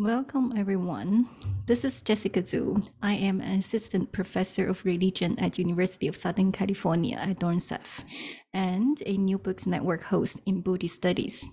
Welcome, 0.00 0.54
everyone. 0.56 1.28
This 1.66 1.84
is 1.84 2.00
Jessica 2.00 2.42
Zu. 2.42 2.80
I 3.02 3.12
am 3.16 3.42
an 3.42 3.58
assistant 3.58 4.12
professor 4.12 4.66
of 4.66 4.82
religion 4.86 5.38
at 5.38 5.58
University 5.58 6.08
of 6.08 6.16
Southern 6.16 6.52
California 6.52 7.18
at 7.18 7.38
Dornsife 7.38 8.02
and 8.54 9.02
a 9.04 9.18
New 9.18 9.36
Books 9.36 9.66
Network 9.66 10.04
host 10.04 10.40
in 10.46 10.62
Buddhist 10.62 10.94
Studies. 10.94 11.44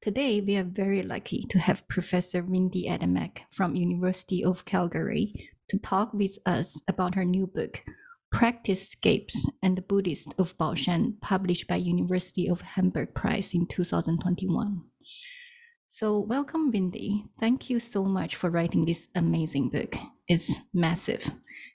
Today, 0.00 0.40
we 0.40 0.56
are 0.56 0.62
very 0.62 1.02
lucky 1.02 1.44
to 1.50 1.58
have 1.58 1.88
Professor 1.88 2.44
Wendy 2.44 2.86
Adamek 2.88 3.40
from 3.50 3.74
University 3.74 4.44
of 4.44 4.64
Calgary 4.64 5.50
to 5.68 5.76
talk 5.80 6.14
with 6.14 6.38
us 6.46 6.80
about 6.86 7.16
her 7.16 7.24
new 7.24 7.48
book, 7.48 7.82
Practicescapes 8.32 9.34
and 9.60 9.76
the 9.76 9.82
Buddhist 9.82 10.32
of 10.38 10.56
Baoshan, 10.56 11.20
published 11.20 11.66
by 11.66 11.74
University 11.74 12.48
of 12.48 12.60
Hamburg 12.60 13.12
Press 13.12 13.54
in 13.54 13.66
2021. 13.66 14.84
So, 15.90 16.18
welcome, 16.18 16.70
Wendy. 16.70 17.24
Thank 17.40 17.70
you 17.70 17.80
so 17.80 18.04
much 18.04 18.36
for 18.36 18.50
writing 18.50 18.84
this 18.84 19.08
amazing 19.14 19.70
book. 19.70 19.96
It's 20.28 20.60
massive, 20.74 21.30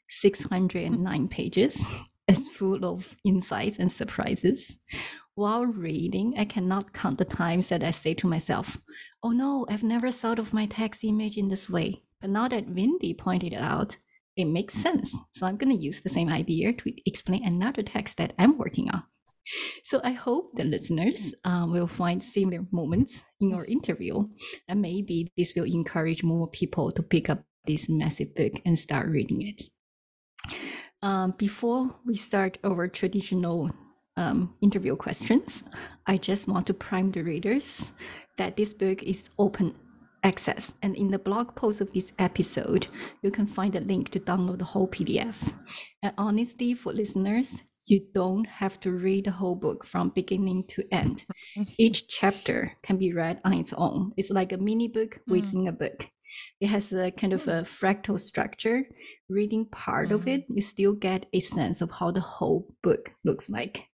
609 0.07 1.27
pages. 1.29 1.83
It's 2.27 2.47
full 2.47 2.85
of 2.85 3.17
insights 3.25 3.79
and 3.79 3.91
surprises. 3.91 4.77
While 5.33 5.65
reading, 5.65 6.35
I 6.37 6.45
cannot 6.45 6.93
count 6.93 7.17
the 7.17 7.25
times 7.25 7.69
that 7.69 7.83
I 7.83 7.89
say 7.89 8.13
to 8.13 8.27
myself, 8.27 8.77
Oh 9.23 9.31
no, 9.31 9.65
I've 9.67 9.83
never 9.83 10.11
thought 10.11 10.37
of 10.37 10.53
my 10.53 10.67
text 10.67 11.03
image 11.03 11.35
in 11.35 11.49
this 11.49 11.67
way. 11.67 12.03
But 12.21 12.29
now 12.29 12.47
that 12.47 12.69
Wendy 12.69 13.15
pointed 13.15 13.53
it 13.53 13.59
out, 13.59 13.97
it 14.37 14.45
makes 14.45 14.75
sense. 14.75 15.17
So 15.31 15.47
I'm 15.47 15.57
going 15.57 15.75
to 15.75 15.83
use 15.83 16.01
the 16.01 16.09
same 16.09 16.29
idea 16.29 16.71
to 16.71 16.93
explain 17.07 17.43
another 17.43 17.81
text 17.81 18.17
that 18.17 18.33
I'm 18.37 18.59
working 18.59 18.91
on. 18.91 19.03
So 19.83 19.99
I 20.03 20.11
hope 20.11 20.55
the 20.55 20.63
listeners 20.63 21.35
uh, 21.43 21.65
will 21.67 21.87
find 21.87 22.23
similar 22.23 22.65
moments 22.71 23.23
in 23.39 23.53
our 23.53 23.65
interview, 23.65 24.23
and 24.67 24.81
maybe 24.81 25.31
this 25.37 25.53
will 25.55 25.65
encourage 25.65 26.23
more 26.23 26.47
people 26.47 26.91
to 26.91 27.03
pick 27.03 27.29
up 27.29 27.43
this 27.65 27.89
massive 27.89 28.33
book 28.35 28.53
and 28.65 28.77
start 28.77 29.07
reading 29.07 29.41
it. 29.41 29.63
Um, 31.01 31.33
before 31.37 31.95
we 32.05 32.15
start 32.15 32.57
our 32.63 32.87
traditional 32.87 33.69
um, 34.15 34.55
interview 34.61 34.95
questions, 34.95 35.63
I 36.07 36.17
just 36.17 36.47
want 36.47 36.67
to 36.67 36.73
prime 36.73 37.11
the 37.11 37.23
readers 37.23 37.91
that 38.37 38.55
this 38.55 38.73
book 38.73 39.03
is 39.03 39.29
open 39.37 39.75
access. 40.23 40.77
And 40.81 40.95
in 40.95 41.11
the 41.11 41.19
blog 41.19 41.55
post 41.55 41.81
of 41.81 41.91
this 41.91 42.13
episode, 42.19 42.87
you 43.21 43.31
can 43.31 43.45
find 43.45 43.75
a 43.75 43.81
link 43.81 44.09
to 44.09 44.19
download 44.19 44.59
the 44.59 44.65
whole 44.65 44.87
PDF. 44.87 45.53
And 46.01 46.13
honestly, 46.17 46.73
for 46.73 46.93
listeners, 46.93 47.61
you 47.85 48.05
don't 48.13 48.47
have 48.47 48.79
to 48.81 48.91
read 48.91 49.25
the 49.25 49.31
whole 49.31 49.55
book 49.55 49.85
from 49.85 50.09
beginning 50.09 50.65
to 50.69 50.83
end. 50.91 51.25
Each 51.77 52.07
chapter 52.07 52.71
can 52.81 52.97
be 52.97 53.13
read 53.13 53.41
on 53.43 53.53
its 53.53 53.73
own. 53.73 54.13
It's 54.17 54.29
like 54.29 54.53
a 54.53 54.57
mini 54.57 54.87
book 54.87 55.19
mm. 55.27 55.33
within 55.33 55.65
mm. 55.65 55.69
a 55.69 55.71
book. 55.71 56.07
It 56.61 56.67
has 56.67 56.91
a 56.93 57.11
kind 57.11 57.33
of 57.33 57.47
a 57.47 57.61
mm. 57.61 57.67
fractal 57.67 58.19
structure. 58.19 58.83
Reading 59.29 59.65
part 59.65 60.09
mm. 60.09 60.15
of 60.15 60.27
it, 60.27 60.45
you 60.49 60.61
still 60.61 60.93
get 60.93 61.25
a 61.33 61.39
sense 61.39 61.81
of 61.81 61.91
how 61.91 62.11
the 62.11 62.21
whole 62.21 62.73
book 62.81 63.13
looks 63.23 63.49
like. 63.49 63.89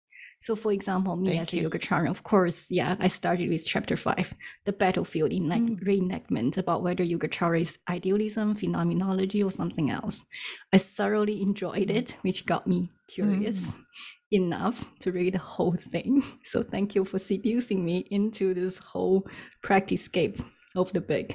So, 0.47 0.55
for 0.55 0.71
example, 0.71 1.17
me 1.17 1.31
Thank 1.31 1.41
as 1.41 1.53
a 1.55 1.57
Yogacara, 1.57 2.09
of 2.09 2.23
course, 2.23 2.71
yeah, 2.71 2.95
I 3.01 3.09
started 3.09 3.49
with 3.49 3.67
chapter 3.67 3.97
five, 3.97 4.33
the 4.65 4.73
battlefield 4.73 5.33
in 5.33 5.49
mm. 5.49 5.83
reenactment 5.83 6.57
about 6.57 6.84
whether 6.84 7.05
Yogacara 7.05 7.62
is 7.62 7.81
idealism, 7.91 8.55
phenomenology, 8.55 9.43
or 9.43 9.51
something 9.51 9.91
else. 9.91 10.25
I 10.73 10.79
thoroughly 10.79 11.43
enjoyed 11.43 11.91
it, 11.91 12.15
which 12.23 12.47
got 12.47 12.65
me 12.69 12.93
curious 13.09 13.75
mm. 13.75 13.84
enough 14.31 14.84
to 15.01 15.11
read 15.11 15.34
the 15.34 15.41
whole 15.41 15.75
thing. 15.91 16.23
So, 16.45 16.63
thank 16.63 16.95
you 16.95 17.05
for 17.05 17.19
seducing 17.19 17.84
me 17.84 18.07
into 18.13 18.55
this 18.55 18.78
whole 18.78 19.27
practicescape 19.65 20.41
of 20.77 20.93
the 20.93 21.01
book. 21.01 21.31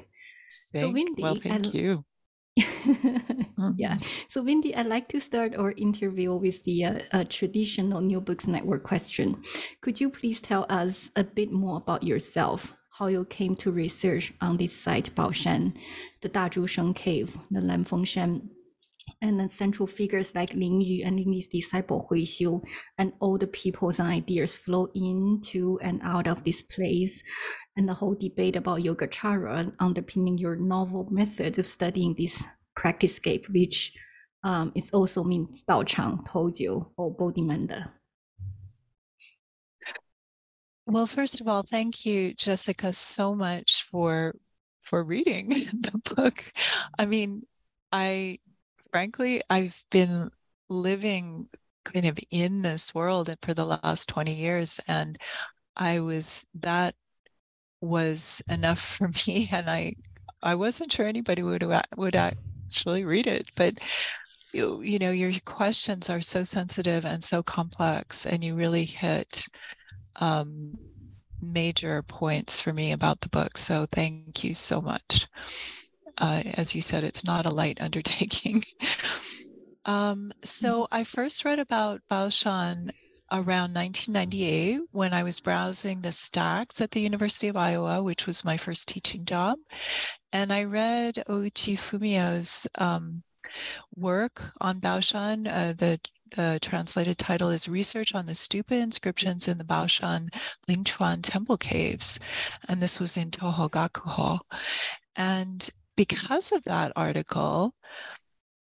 Thank, 0.72 0.86
so, 0.86 0.90
Wendy, 0.90 1.22
well, 1.22 1.36
thank 1.36 1.66
I, 1.66 1.70
you. 1.72 2.06
mm-hmm. 2.60 3.72
Yeah. 3.78 3.98
So, 4.28 4.44
Wendy, 4.44 4.76
I'd 4.76 4.88
like 4.88 5.08
to 5.10 5.22
start 5.22 5.56
our 5.56 5.72
interview 5.72 6.34
with 6.34 6.64
the 6.64 6.86
uh, 6.86 7.00
uh, 7.12 7.24
traditional 7.30 8.02
New 8.02 8.20
Books 8.20 8.48
Network 8.48 8.84
question. 8.84 9.42
Could 9.82 10.02
you 10.02 10.10
please 10.10 10.40
tell 10.42 10.66
us 10.70 11.12
a 11.16 11.24
bit 11.24 11.52
more 11.52 11.78
about 11.78 12.04
yourself? 12.04 12.74
How 12.90 13.08
you 13.08 13.26
came 13.26 13.56
to 13.58 13.72
research 13.72 14.34
on 14.42 14.58
this 14.58 14.76
site, 14.76 15.16
Baoshan, 15.16 15.74
the 16.22 16.30
Dazhusheng 16.30 16.96
Cave, 16.96 17.38
the 17.50 17.62
Lanfengshan 17.62 18.50
and 19.22 19.40
then 19.40 19.50
central 19.50 19.88
figures 19.88 20.34
like 20.36 20.54
Ling 20.54 20.82
Yu 20.82 21.06
and 21.06 21.18
Ling 21.18 21.34
Yu's 21.34 21.48
disciple 21.48 22.08
Hui 22.10 22.26
Xiu, 22.26 22.62
and 22.98 23.14
all 23.20 23.38
the 23.38 23.48
peoples 23.48 24.00
ideas 24.00 24.56
flow 24.56 24.88
into 24.96 25.80
and 25.82 26.02
out 26.04 26.28
of 26.28 26.44
this 26.44 26.62
place, 26.62 27.24
and 27.78 27.88
the 27.88 27.94
whole 27.94 28.16
debate 28.16 28.56
about 28.56 28.82
Yogacara 28.82 29.74
underpinning 29.80 30.38
your 30.38 30.56
novel 30.56 31.08
method 31.12 31.58
of 31.60 31.66
studying 31.66 32.16
this 32.18 32.44
practice 32.76 33.20
practicescape, 33.20 33.50
which 33.50 33.94
um, 34.44 34.72
is 34.76 34.90
also 34.92 35.24
means 35.24 35.64
Dao 35.64 35.86
Chang, 35.86 36.18
Tojiu, 36.28 36.90
or 36.98 37.16
Bodhimanda. 37.16 37.92
Well, 40.86 41.08
first 41.08 41.40
of 41.40 41.48
all, 41.48 41.64
thank 41.64 42.06
you, 42.06 42.34
Jessica, 42.34 42.92
so 42.92 43.36
much 43.36 43.84
for 43.84 44.36
for 44.82 45.04
reading 45.04 45.50
the 45.50 46.02
book. 46.16 46.44
I 46.98 47.06
mean, 47.06 47.44
I 47.92 48.40
frankly, 48.92 49.42
I've 49.50 49.84
been 49.90 50.30
living 50.70 51.48
kind 51.84 52.06
of 52.06 52.20
in 52.30 52.62
this 52.62 52.94
world 52.94 53.34
for 53.42 53.54
the 53.54 53.66
last 53.66 54.08
20 54.10 54.34
years. 54.34 54.80
And 54.88 55.18
I 55.76 56.00
was, 56.00 56.46
that 56.56 56.96
was 57.82 58.42
enough 58.50 58.80
for 58.80 59.10
me. 59.28 59.50
And 59.52 59.70
I, 59.70 59.96
I 60.44 60.56
wasn't 60.56 60.92
sure 60.92 61.08
anybody 61.08 61.44
would, 61.44 61.66
would 61.96 62.16
actually 62.16 63.06
read 63.06 63.28
it, 63.28 63.48
but 63.56 63.80
you, 64.54 64.82
you 64.82 65.00
know, 65.00 65.12
your 65.12 65.32
questions 65.46 66.10
are 66.10 66.22
so 66.22 66.44
sensitive 66.44 67.06
and 67.06 67.24
so 67.24 67.42
complex, 67.42 68.26
and 68.26 68.44
you 68.44 68.54
really 68.54 68.84
hit 68.84 69.48
um, 70.18 70.78
major 71.42 72.04
points 72.04 72.60
for 72.60 72.74
me 72.74 72.92
about 72.92 73.22
the 73.22 73.30
book. 73.30 73.58
So 73.58 73.86
thank 73.92 74.44
you 74.44 74.54
so 74.54 74.82
much 74.82 75.28
uh, 76.22 76.44
as 76.54 76.76
you 76.76 76.82
said, 76.82 77.04
it's 77.04 77.26
not 77.26 77.48
a 77.48 77.50
light 77.50 77.82
undertaking. 77.82 78.64
um, 79.86 80.32
so 80.44 80.84
mm-hmm. 80.84 80.96
I 80.96 81.04
first 81.04 81.44
read 81.44 81.60
about 81.60 82.02
Baoshan 82.10 82.92
around 83.32 83.74
1998 83.74 84.82
when 84.92 85.14
I 85.14 85.24
was 85.24 85.40
browsing 85.40 86.02
the 86.02 86.12
stacks 86.12 86.80
at 86.80 86.92
the 86.92 87.02
University 87.02 87.48
of 87.48 87.58
Iowa, 87.58 88.04
which 88.04 88.28
was 88.28 88.46
my 88.46 88.56
first 88.56 88.88
teaching 88.88 89.26
job. 89.26 89.58
And 90.32 90.54
I 90.54 90.66
read 90.66 91.24
Ouchi 91.28 91.78
Fumio's 91.78 92.68
um, 92.78 93.24
work 93.96 94.52
on 94.62 94.80
Baoshan. 94.80 95.48
Uh, 95.52 95.74
the 95.74 96.00
the 96.36 96.60
translated 96.62 97.18
title 97.18 97.50
is 97.50 97.68
Research 97.68 98.16
on 98.16 98.26
the 98.26 98.32
Stupa 98.32 98.72
Inscriptions 98.72 99.50
in 99.50 99.58
the 99.58 99.66
Baoshan 99.66 100.30
Lingquan 100.70 101.20
Temple 101.22 101.58
Caves. 101.58 102.20
And 102.70 102.82
this 102.82 103.02
was 103.02 103.18
in 103.18 103.32
Tohogakuho. 103.32 104.40
And 105.18 105.70
because 105.96 106.52
of 106.52 106.64
that 106.64 106.92
article, 106.96 107.74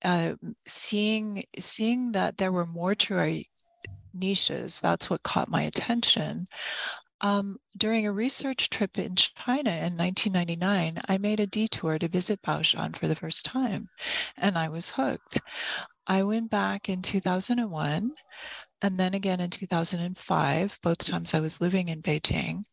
uh, 0.03 0.35
seeing 0.65 1.43
seeing 1.59 2.11
that 2.13 2.37
there 2.37 2.51
were 2.51 2.65
mortuary 2.65 3.49
niches, 4.13 4.79
that's 4.79 5.09
what 5.09 5.23
caught 5.23 5.49
my 5.49 5.63
attention. 5.63 6.47
Um, 7.21 7.57
during 7.77 8.07
a 8.07 8.13
research 8.13 8.69
trip 8.69 8.97
in 8.97 9.15
China 9.15 9.71
in 9.71 9.97
1999, 9.97 11.01
I 11.09 11.17
made 11.17 11.41
a 11.41 11.47
detour 11.47 11.99
to 11.99 12.07
visit 12.07 12.41
Baoshan 12.41 12.95
for 12.95 13.09
the 13.09 13.15
first 13.15 13.45
time, 13.45 13.89
and 14.37 14.57
I 14.57 14.69
was 14.69 14.89
hooked. 14.91 15.41
I 16.07 16.23
went 16.23 16.49
back 16.49 16.89
in 16.89 17.01
2001 17.01 18.11
and 18.81 18.97
then 18.97 19.13
again 19.13 19.39
in 19.39 19.49
2005, 19.49 20.79
both 20.81 20.97
times 20.99 21.33
I 21.33 21.39
was 21.39 21.61
living 21.61 21.89
in 21.89 22.01
Beijing, 22.01 22.63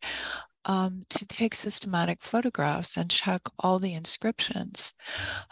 um, 0.67 1.03
to 1.09 1.25
take 1.27 1.55
systematic 1.55 2.21
photographs 2.21 2.97
and 2.97 3.11
check 3.11 3.43
all 3.61 3.79
the 3.79 3.95
inscriptions 3.95 4.95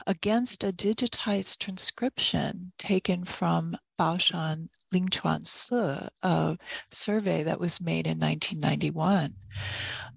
against 0.06 0.64
a 0.64 0.72
digitized 0.72 1.58
transcription 1.58 2.72
taken 2.78 3.24
from 3.24 3.76
Baoshan 3.98 4.68
Lingquan 4.92 5.46
Si, 5.46 6.08
a 6.22 6.58
survey 6.90 7.44
that 7.44 7.60
was 7.60 7.80
made 7.80 8.06
in 8.06 8.18
1991. 8.18 9.34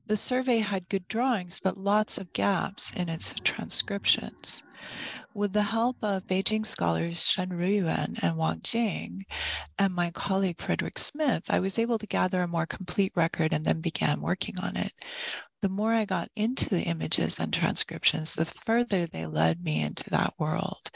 The 0.08 0.18
survey 0.18 0.60
had 0.60 0.90
good 0.90 1.08
drawings, 1.08 1.60
but 1.60 1.78
lots 1.78 2.18
of 2.18 2.34
gaps 2.34 2.92
in 2.92 3.08
its 3.08 3.36
transcriptions. 3.44 4.64
With 5.34 5.54
the 5.54 5.64
help 5.64 5.98
of 6.02 6.28
Beijing 6.28 6.66
scholars 6.66 7.28
Shen 7.28 7.50
Ruyuan 7.50 8.20
and 8.22 8.38
Wang 8.38 8.62
Jing 8.64 9.26
and 9.78 9.94
my 9.94 10.12
colleague 10.12 10.60
Frederick 10.60 10.98
Smith, 10.98 11.44
I 11.50 11.60
was 11.60 11.78
able 11.78 11.98
to 11.98 12.08
gather 12.08 12.42
a 12.42 12.48
more 12.48 12.66
complete 12.66 13.14
record 13.16 13.54
and 13.54 13.66
then 13.66 13.82
began 13.82 14.22
working 14.22 14.60
on 14.60 14.76
it. 14.76 14.94
The 15.62 15.70
more 15.70 15.94
I 15.94 16.06
got 16.06 16.30
into 16.36 16.70
the 16.70 16.84
images 16.84 17.40
and 17.40 17.54
transcriptions, 17.54 18.36
the 18.36 18.46
further 18.46 19.08
they 19.08 19.26
led 19.26 19.64
me 19.64 19.82
into 19.82 20.10
that 20.12 20.34
world 20.38 20.92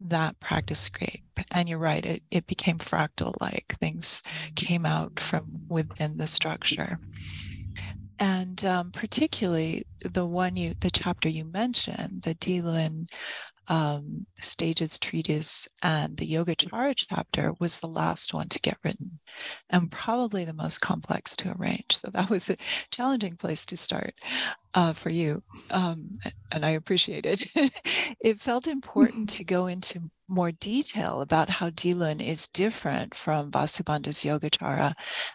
that 0.00 0.38
practice 0.40 0.80
scape. 0.80 1.24
And 1.50 1.68
you're 1.68 1.78
right, 1.78 2.04
it, 2.04 2.22
it 2.30 2.46
became 2.46 2.78
fractal 2.78 3.34
like 3.40 3.76
things 3.80 4.22
mm-hmm. 4.22 4.54
came 4.54 4.86
out 4.86 5.18
from 5.18 5.46
within 5.68 6.16
the 6.18 6.26
structure. 6.26 6.98
And 8.24 8.64
um, 8.64 8.90
particularly 8.90 9.84
the 10.00 10.24
one 10.24 10.56
you, 10.56 10.72
the 10.80 10.90
chapter 10.90 11.28
you 11.28 11.44
mentioned, 11.44 12.22
the 12.22 12.34
Dilun 12.34 13.06
um, 13.68 14.24
Stages 14.40 14.98
Treatise 14.98 15.68
and 15.82 16.16
the 16.16 16.32
Yogacara 16.32 16.94
chapter 16.96 17.52
was 17.60 17.80
the 17.80 17.86
last 17.86 18.32
one 18.32 18.48
to 18.48 18.58
get 18.60 18.78
written 18.82 19.18
and 19.68 19.92
probably 19.92 20.46
the 20.46 20.54
most 20.54 20.78
complex 20.78 21.36
to 21.36 21.54
arrange. 21.54 21.90
So 21.90 22.08
that 22.14 22.30
was 22.30 22.48
a 22.48 22.56
challenging 22.90 23.36
place 23.36 23.66
to 23.66 23.76
start 23.76 24.14
uh, 24.74 24.92
for 24.92 25.10
you. 25.10 25.42
Um, 25.70 26.18
and 26.52 26.64
I 26.64 26.70
appreciate 26.70 27.26
it. 27.26 27.44
it 28.20 28.40
felt 28.40 28.66
important 28.66 29.28
to 29.30 29.44
go 29.44 29.66
into 29.66 30.10
more 30.26 30.52
detail 30.52 31.20
about 31.20 31.50
how 31.50 31.68
Dilun 31.68 32.26
is 32.26 32.48
different 32.48 33.14
from 33.14 33.50
Vasubandhu's 33.50 34.24
Yogacara 34.24 34.94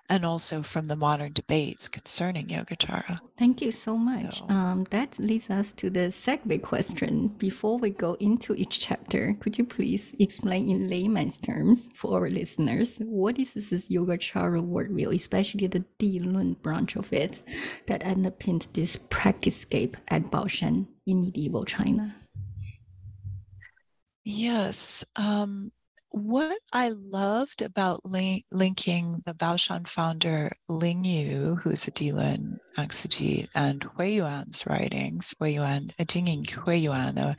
and 0.10 0.26
also 0.26 0.64
from 0.64 0.86
the 0.86 0.96
modern 0.96 1.32
debates 1.32 1.88
concerning 1.88 2.48
Yogacara. 2.48 3.20
Thank 3.38 3.62
you 3.62 3.72
so 3.72 3.98
much. 3.98 4.40
So. 4.40 4.50
Um, 4.50 4.88
that 4.90 5.20
leads 5.20 5.52
us 5.52 5.74
to 5.74 5.92
the 5.92 6.10
segue 6.10 6.64
question. 6.64 7.28
Before 7.38 7.78
we 7.78 7.92
go 7.92 8.16
into 8.16 8.56
each 8.56 8.80
chapter, 8.80 9.36
could 9.40 9.60
you 9.60 9.66
please 9.66 10.16
explain 10.18 10.68
in 10.68 10.90
layman's 10.90 11.38
terms 11.38 11.90
for 11.94 12.16
our 12.18 12.30
listeners 12.30 13.00
what 13.06 13.38
is 13.38 13.54
this 13.54 13.90
Yogacara 13.92 14.60
worldview, 14.66 15.14
especially 15.14 15.68
the 15.68 15.86
Dilun 16.00 16.60
branch 16.64 16.96
of 16.96 17.14
it 17.14 17.44
that 17.86 18.04
underpinned 18.04 18.68
this 18.74 18.96
practice 18.96 19.29
scape 19.50 19.98
at 20.08 20.32
Baoshan 20.32 20.88
in 21.06 21.22
medieval 21.22 21.66
China? 21.66 22.16
Yes. 24.24 25.06
Um, 25.16 25.72
what 26.12 26.60
I 26.74 26.90
loved 26.90 27.62
about 27.62 28.06
link, 28.06 28.46
linking 28.52 29.22
the 29.26 29.34
Baoshan 29.34 29.88
founder 29.88 30.52
Ling 30.68 31.04
Yu, 31.04 31.60
who's 31.62 31.88
a 31.88 31.92
Dilun 31.92 32.58
exegete, 32.78 33.48
and 33.56 33.84
Hui 33.84 34.16
Yuan's 34.16 34.66
writings, 34.66 35.36
Hui 35.40 35.54
Yuan, 35.54 35.92
Jingying 36.00 36.50
Hui 36.50 36.78
Yuan, 36.78 37.18
a, 37.18 37.38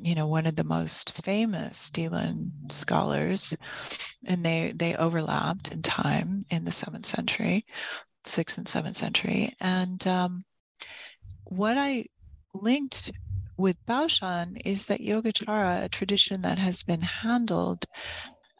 you 0.00 0.14
know, 0.14 0.26
one 0.26 0.46
of 0.46 0.56
the 0.56 0.64
most 0.64 1.12
famous 1.22 1.90
Dilun 1.90 2.50
scholars, 2.72 3.54
and 4.26 4.44
they 4.44 4.72
they 4.74 4.96
overlapped 4.96 5.72
in 5.72 5.82
time 5.82 6.44
in 6.50 6.64
the 6.64 6.72
seventh 6.72 7.06
century, 7.06 7.66
sixth 8.24 8.56
and 8.56 8.68
seventh 8.68 8.96
century, 8.96 9.54
and 9.60 10.06
um, 10.06 10.44
what 11.44 11.76
I 11.78 12.06
linked 12.54 13.12
with 13.56 13.84
Baoshan 13.86 14.60
is 14.64 14.86
that 14.86 15.00
Yogacara, 15.00 15.84
a 15.84 15.88
tradition 15.88 16.42
that 16.42 16.58
has 16.58 16.82
been 16.82 17.02
handled 17.02 17.86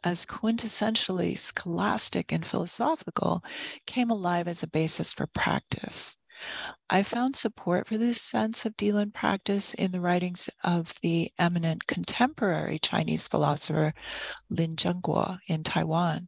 as 0.03 0.25
quintessentially 0.25 1.37
scholastic 1.37 2.31
and 2.31 2.45
philosophical, 2.45 3.43
came 3.85 4.09
alive 4.09 4.47
as 4.47 4.63
a 4.63 4.67
basis 4.67 5.13
for 5.13 5.27
practice. 5.27 6.17
I 6.89 7.03
found 7.03 7.35
support 7.35 7.87
for 7.87 7.97
this 7.97 8.21
sense 8.21 8.65
of 8.65 8.77
Dilun 8.77 9.13
practice 9.13 9.73
in 9.73 9.91
the 9.91 10.01
writings 10.01 10.49
of 10.63 10.93
the 11.01 11.31
eminent 11.39 11.87
contemporary 11.87 12.77
Chinese 12.79 13.27
philosopher 13.27 13.93
Lin 14.49 14.75
Zhenguo 14.75 15.39
in 15.47 15.63
Taiwan. 15.63 16.27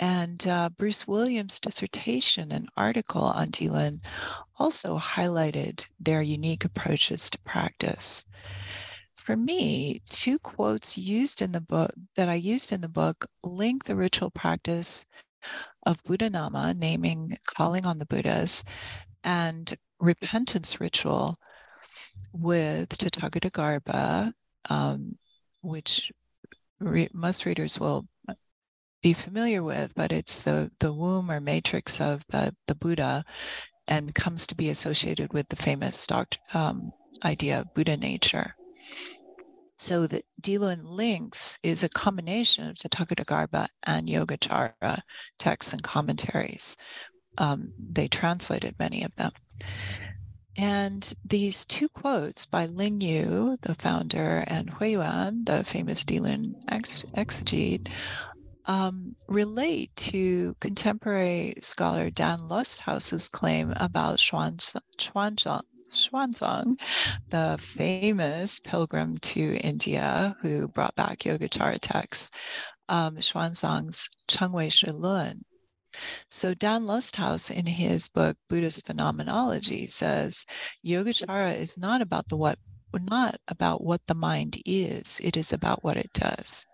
And 0.00 0.46
uh, 0.46 0.70
Bruce 0.70 1.06
Williams' 1.06 1.60
dissertation 1.60 2.50
and 2.50 2.68
article 2.76 3.22
on 3.22 3.48
Dilun 3.48 4.00
also 4.58 4.98
highlighted 4.98 5.86
their 6.00 6.22
unique 6.22 6.64
approaches 6.64 7.30
to 7.30 7.38
practice. 7.40 8.24
For 9.14 9.36
me, 9.36 10.02
two 10.06 10.38
quotes 10.38 10.98
used 10.98 11.40
in 11.40 11.52
the 11.52 11.60
book 11.60 11.92
that 12.16 12.28
I 12.28 12.34
used 12.34 12.72
in 12.72 12.80
the 12.80 12.88
book 12.88 13.24
link 13.42 13.84
the 13.84 13.96
ritual 13.96 14.30
practice 14.30 15.06
of 15.86 16.02
Buddha 16.04 16.28
Nama, 16.28 16.74
naming, 16.74 17.36
calling 17.46 17.86
on 17.86 17.98
the 17.98 18.06
Buddhas, 18.06 18.64
and 19.22 19.74
repentance 20.00 20.80
ritual 20.80 21.36
with 22.32 22.90
Tathagata 22.90 23.50
Garbha, 23.50 24.32
um, 24.68 25.16
which 25.62 26.12
re- 26.80 27.08
most 27.12 27.46
readers 27.46 27.78
will 27.78 28.06
be 29.04 29.12
familiar 29.12 29.62
with, 29.62 29.92
but 29.94 30.10
it's 30.12 30.40
the, 30.40 30.70
the 30.80 30.90
womb 30.90 31.30
or 31.30 31.38
matrix 31.38 32.00
of 32.00 32.24
the, 32.30 32.56
the 32.66 32.74
Buddha 32.74 33.22
and 33.86 34.14
comes 34.14 34.46
to 34.46 34.54
be 34.54 34.70
associated 34.70 35.30
with 35.34 35.46
the 35.50 35.56
famous 35.56 36.06
doct, 36.06 36.38
um, 36.54 36.90
idea 37.22 37.60
of 37.60 37.74
Buddha 37.74 37.98
nature. 37.98 38.56
So 39.76 40.06
the 40.06 40.22
Dilun 40.40 40.84
links 40.84 41.58
is 41.62 41.84
a 41.84 41.90
combination 41.90 42.66
of 42.66 42.76
Tathagatagarbha 42.76 43.66
and 43.82 44.08
Yogacara 44.08 45.00
texts 45.38 45.74
and 45.74 45.82
commentaries. 45.82 46.74
Um, 47.36 47.74
they 47.78 48.08
translated 48.08 48.74
many 48.78 49.04
of 49.04 49.14
them. 49.16 49.32
And 50.56 51.12
these 51.26 51.66
two 51.66 51.90
quotes 51.90 52.46
by 52.46 52.66
Ling 52.66 53.02
Yu, 53.02 53.56
the 53.60 53.74
founder, 53.74 54.44
and 54.46 54.70
Hui 54.70 54.92
Yuan, 54.92 55.44
the 55.44 55.62
famous 55.62 56.04
Dilun 56.04 56.54
ex- 56.70 57.04
exegete, 57.14 57.88
um, 58.66 59.14
relate 59.28 59.94
to 59.96 60.56
contemporary 60.60 61.54
scholar 61.60 62.10
Dan 62.10 62.38
Lusthaus's 62.40 63.28
claim 63.28 63.72
about 63.76 64.18
Xuanzang, 64.18 65.62
Xuanzang, 65.90 66.80
the 67.28 67.58
famous 67.60 68.58
pilgrim 68.58 69.18
to 69.18 69.56
India 69.56 70.36
who 70.40 70.68
brought 70.68 70.94
back 70.94 71.18
Yogacara 71.18 71.78
texts, 71.80 72.30
um, 72.88 73.16
Xuanzang's 73.16 74.08
Chengwei 74.28 74.72
Shi 74.72 74.90
Lun. 74.90 75.44
So 76.30 76.54
Dan 76.54 76.84
Lusthaus 76.84 77.50
in 77.50 77.66
his 77.66 78.08
book 78.08 78.36
Buddhist 78.48 78.86
Phenomenology 78.86 79.86
says 79.86 80.44
Yogacara 80.84 81.56
is 81.56 81.78
not 81.78 82.02
about 82.02 82.28
the 82.28 82.36
what 82.36 82.58
not 82.94 83.36
about 83.48 83.82
what 83.82 84.00
the 84.06 84.14
mind 84.14 84.56
is, 84.64 85.20
it 85.22 85.36
is 85.36 85.52
about 85.52 85.82
what 85.82 85.96
it 85.96 86.12
does. 86.12 86.64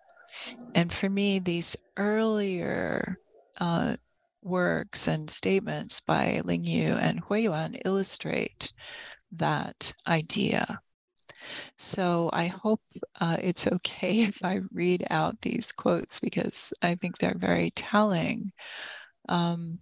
And 0.74 0.92
for 0.92 1.08
me, 1.08 1.38
these 1.38 1.76
earlier 1.96 3.18
uh, 3.58 3.96
works 4.42 5.08
and 5.08 5.28
statements 5.28 6.00
by 6.00 6.40
Ling 6.44 6.64
Yu 6.64 6.94
and 6.94 7.20
Hui 7.20 7.42
Yuan 7.42 7.76
illustrate 7.84 8.72
that 9.32 9.92
idea. 10.06 10.80
So 11.78 12.30
I 12.32 12.46
hope 12.46 12.80
uh, 13.20 13.36
it's 13.42 13.66
okay 13.66 14.22
if 14.22 14.44
I 14.44 14.60
read 14.72 15.06
out 15.10 15.40
these 15.40 15.72
quotes 15.72 16.20
because 16.20 16.72
I 16.82 16.94
think 16.94 17.18
they're 17.18 17.38
very 17.38 17.70
telling. 17.70 18.52
Um, 19.28 19.78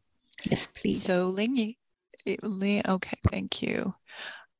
yes, 0.50 0.68
please. 0.68 1.02
So 1.02 1.28
Ling 1.28 1.56
Yu, 1.56 2.36
Ling, 2.42 2.82
okay, 2.88 3.18
thank 3.30 3.62
you. 3.62 3.94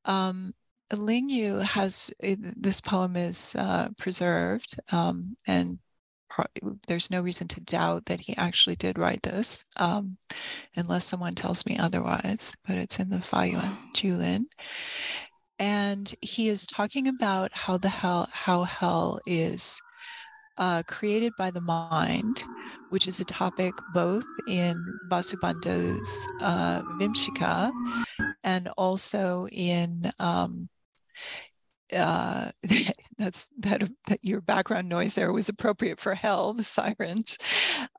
Um, 0.05 0.53
Ling 0.91 1.29
Yu 1.29 1.57
has 1.57 2.11
eh, 2.21 2.35
this 2.39 2.81
poem 2.81 3.15
is 3.15 3.55
uh, 3.55 3.89
preserved, 3.97 4.79
um, 4.91 5.37
and 5.47 5.77
there's 6.87 7.11
no 7.11 7.21
reason 7.21 7.47
to 7.49 7.61
doubt 7.61 8.05
that 8.05 8.19
he 8.19 8.35
actually 8.37 8.75
did 8.75 8.97
write 8.97 9.21
this, 9.23 9.65
um, 9.77 10.17
unless 10.75 11.05
someone 11.05 11.33
tells 11.35 11.65
me 11.65 11.77
otherwise. 11.77 12.55
But 12.67 12.77
it's 12.77 12.99
in 12.99 13.09
the 13.09 13.17
Fayuan 13.17 13.77
Zhulin, 13.95 14.45
and 15.59 16.13
he 16.21 16.49
is 16.49 16.65
talking 16.65 17.07
about 17.07 17.51
how 17.53 17.77
the 17.77 17.89
hell 17.89 18.27
how 18.31 18.63
hell 18.63 19.19
is 19.27 19.81
uh, 20.57 20.83
created 20.83 21.33
by 21.37 21.51
the 21.51 21.61
mind, 21.61 22.43
which 22.89 23.07
is 23.07 23.19
a 23.19 23.25
topic 23.25 23.73
both 23.93 24.25
in 24.47 24.75
Vasubandhu's 25.09 26.27
uh, 26.41 26.81
Vimshika 26.99 27.71
and 28.43 28.67
also 28.77 29.47
in 29.51 30.11
um, 30.19 30.67
uh, 31.93 32.51
that's 33.17 33.49
that, 33.59 33.89
that 34.07 34.19
your 34.23 34.41
background 34.41 34.89
noise 34.89 35.15
there 35.15 35.33
was 35.33 35.49
appropriate 35.49 35.99
for 35.99 36.13
hell, 36.13 36.53
the 36.53 36.63
sirens, 36.63 37.37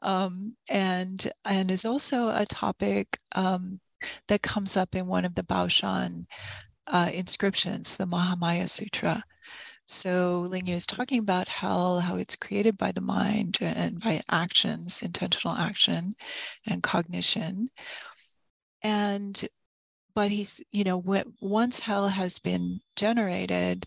um, 0.03 0.57
and 0.69 1.31
and 1.45 1.71
is 1.71 1.85
also 1.85 2.29
a 2.29 2.47
topic 2.47 3.19
um, 3.33 3.81
that 4.29 4.43
comes 4.43 4.77
up 4.77 4.95
in 4.95 5.07
one 5.07 5.25
of 5.25 5.35
the 5.35 5.43
Baoshan 5.43 6.27
uh, 6.87 7.11
inscriptions, 7.13 7.97
the 7.97 8.07
Mahamaya 8.07 8.69
Sutra. 8.69 9.23
So 9.87 10.47
Lingyu 10.49 10.77
is 10.77 10.87
talking 10.87 11.19
about 11.19 11.49
hell, 11.49 11.99
how 11.99 12.15
it's 12.15 12.37
created 12.37 12.79
by 12.79 12.93
the 12.93 13.01
mind 13.01 13.59
and 13.61 14.01
by 14.01 14.21
actions, 14.31 15.03
intentional 15.03 15.57
action 15.57 16.15
and 16.65 16.81
cognition. 16.81 17.71
And 18.83 19.49
but 20.15 20.31
he's, 20.31 20.61
you 20.73 20.85
know, 20.85 21.03
once 21.41 21.81
hell 21.81 22.09
has 22.09 22.39
been 22.39 22.81
generated, 22.97 23.87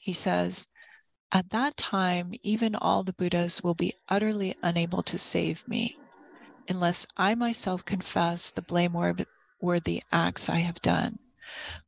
he 0.00 0.12
says, 0.12 0.66
at 1.32 1.50
that 1.50 1.76
time, 1.76 2.32
even 2.42 2.74
all 2.74 3.04
the 3.04 3.12
Buddhas 3.12 3.62
will 3.62 3.74
be 3.74 3.94
utterly 4.08 4.56
unable 4.62 5.02
to 5.04 5.18
save 5.18 5.66
me 5.68 5.96
unless 6.68 7.06
I 7.16 7.34
myself 7.34 7.84
confess 7.84 8.50
the 8.50 8.62
blameworthy 8.62 10.02
acts 10.12 10.48
I 10.48 10.56
have 10.56 10.80
done. 10.80 11.18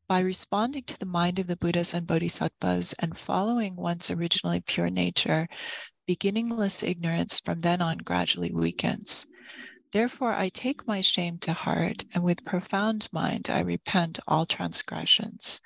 By 0.09 0.21
responding 0.21 0.85
to 0.85 0.99
the 0.99 1.07
mind 1.07 1.38
of 1.38 1.47
the 1.47 1.57
Buddhas 1.57 1.95
and 1.95 2.07
Bodhisattvas 2.07 2.95
and 2.99 3.17
following 3.17 3.76
one's 3.76 4.11
originally 4.11 4.61
pure 4.61 4.91
nature, 4.91 5.49
beginningless 6.07 6.83
ignorance 6.83 7.41
from 7.41 7.61
then 7.61 7.81
on 7.81 7.99
gradually 7.99 8.52
weakens. 8.52 9.26
Therefore, 9.93 10.33
I 10.33 10.49
take 10.49 10.87
my 10.87 11.03
shame 11.03 11.39
to 11.39 11.53
heart, 11.53 12.05
and 12.15 12.25
with 12.25 12.45
profound 12.45 13.09
mind, 13.13 13.51
I 13.51 13.61
repent 13.61 14.19
all 14.27 14.47
transgressions. 14.47 15.61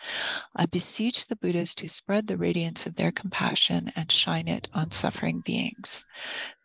I 0.55 0.67
beseech 0.67 1.27
the 1.27 1.37
Buddhas 1.37 1.75
to 1.77 1.89
spread 1.89 2.27
the 2.27 2.37
radiance 2.37 2.87
of 2.87 2.97
their 2.97 3.13
compassion 3.13 3.93
and 3.95 4.11
shine 4.11 4.49
it 4.49 4.69
on 4.75 4.91
suffering 4.91 5.43
beings. 5.45 6.05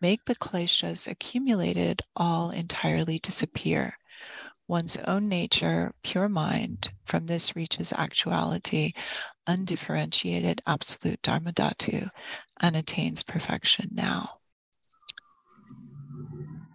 Make 0.01 0.25
the 0.25 0.36
kleshas 0.36 1.08
accumulated 1.08 2.01
all 2.15 2.50
entirely 2.50 3.20
disappear 3.20 3.98
one's 4.72 4.96
own 5.00 5.27
nature, 5.27 5.94
pure 6.01 6.30
mind, 6.30 6.94
from 7.03 7.25
this 7.25 7.58
reaches 7.58 7.91
actuality, 7.91 8.94
undifferentiated 9.46 10.62
absolute 10.65 11.22
dharmadhatu, 11.22 12.10
and 12.62 12.77
attains 12.77 13.22
perfection 13.22 13.89
now. 13.91 14.38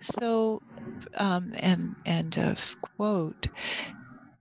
So, 0.02 0.60
um, 1.16 1.52
and 1.56 1.96
end 2.04 2.38
of 2.38 2.76
quote. 2.80 3.48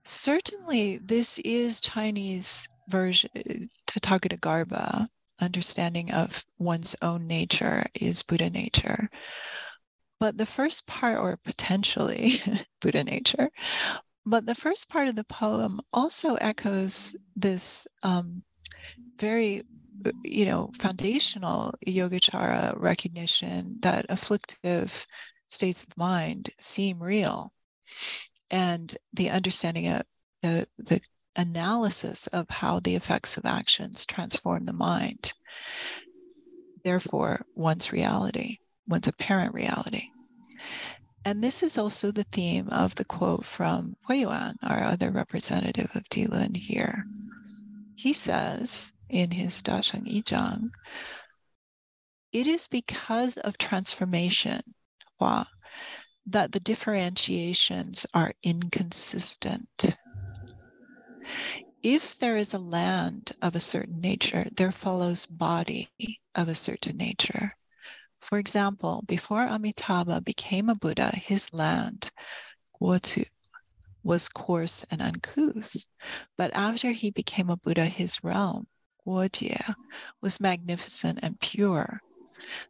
Certainly, 0.04 0.98
this 0.98 1.38
is 1.40 1.80
Chinese 1.80 2.68
version 2.88 3.68
Tathagata 3.86 4.38
Garbha 4.38 5.08
understanding 5.40 6.12
of 6.12 6.44
one's 6.58 6.96
own 7.02 7.26
nature 7.26 7.86
is 7.94 8.22
Buddha 8.22 8.50
nature. 8.50 9.10
But 10.18 10.38
the 10.38 10.46
first 10.46 10.86
part, 10.86 11.18
or 11.18 11.36
potentially 11.36 12.40
Buddha 12.80 13.04
nature, 13.04 13.50
but 14.24 14.46
the 14.46 14.54
first 14.54 14.88
part 14.88 15.08
of 15.08 15.16
the 15.16 15.24
poem 15.24 15.80
also 15.92 16.34
echoes 16.36 17.14
this 17.36 17.86
um, 18.02 18.42
very, 19.18 19.62
you 20.24 20.46
know, 20.46 20.70
foundational 20.78 21.74
Yogacara 21.86 22.74
recognition 22.76 23.76
that 23.82 24.06
afflictive 24.08 25.06
states 25.46 25.84
of 25.84 25.96
mind 25.96 26.50
seem 26.60 27.02
real, 27.02 27.52
and 28.50 28.96
the 29.12 29.30
understanding 29.30 29.88
of 29.88 30.02
the 30.42 30.66
the 30.78 31.00
analysis 31.36 32.26
of 32.28 32.48
how 32.48 32.80
the 32.80 32.94
effects 32.94 33.36
of 33.36 33.44
actions 33.44 34.06
transform 34.06 34.64
the 34.64 34.72
mind. 34.72 35.34
Therefore, 36.82 37.44
one's 37.54 37.92
reality 37.92 38.58
one's 38.86 39.08
apparent 39.08 39.54
reality. 39.54 40.10
And 41.24 41.42
this 41.42 41.62
is 41.62 41.76
also 41.76 42.12
the 42.12 42.24
theme 42.24 42.68
of 42.68 42.94
the 42.94 43.04
quote 43.04 43.44
from 43.44 43.96
Huiyuan, 44.08 44.54
our 44.62 44.84
other 44.84 45.10
representative 45.10 45.90
of 45.94 46.04
Dilun 46.04 46.56
here. 46.56 47.04
He 47.96 48.12
says 48.12 48.92
in 49.08 49.32
his 49.32 49.62
Dasheng 49.62 50.06
Yizhang, 50.06 50.70
it 52.32 52.46
is 52.46 52.68
because 52.68 53.38
of 53.38 53.58
transformation, 53.58 54.60
That 55.18 56.52
the 56.52 56.60
differentiations 56.60 58.06
are 58.12 58.34
inconsistent. 58.42 59.96
If 61.82 62.18
there 62.18 62.36
is 62.36 62.52
a 62.52 62.58
land 62.58 63.32
of 63.40 63.54
a 63.54 63.60
certain 63.60 64.00
nature, 64.00 64.48
there 64.56 64.72
follows 64.72 65.26
body 65.26 65.90
of 66.34 66.48
a 66.48 66.54
certain 66.54 66.96
nature. 66.96 67.56
For 68.20 68.38
example, 68.38 69.04
before 69.06 69.46
Amitabha 69.46 70.20
became 70.20 70.68
a 70.68 70.74
Buddha, 70.74 71.14
his 71.14 71.52
land, 71.52 72.10
was 72.80 74.28
coarse 74.28 74.84
and 74.90 75.00
uncouth. 75.00 75.86
But 76.36 76.52
after 76.54 76.90
he 76.90 77.10
became 77.10 77.50
a 77.50 77.56
Buddha, 77.56 77.84
his 77.84 78.24
realm, 78.24 78.66
was 79.04 80.40
magnificent 80.40 81.20
and 81.22 81.38
pure. 81.38 82.00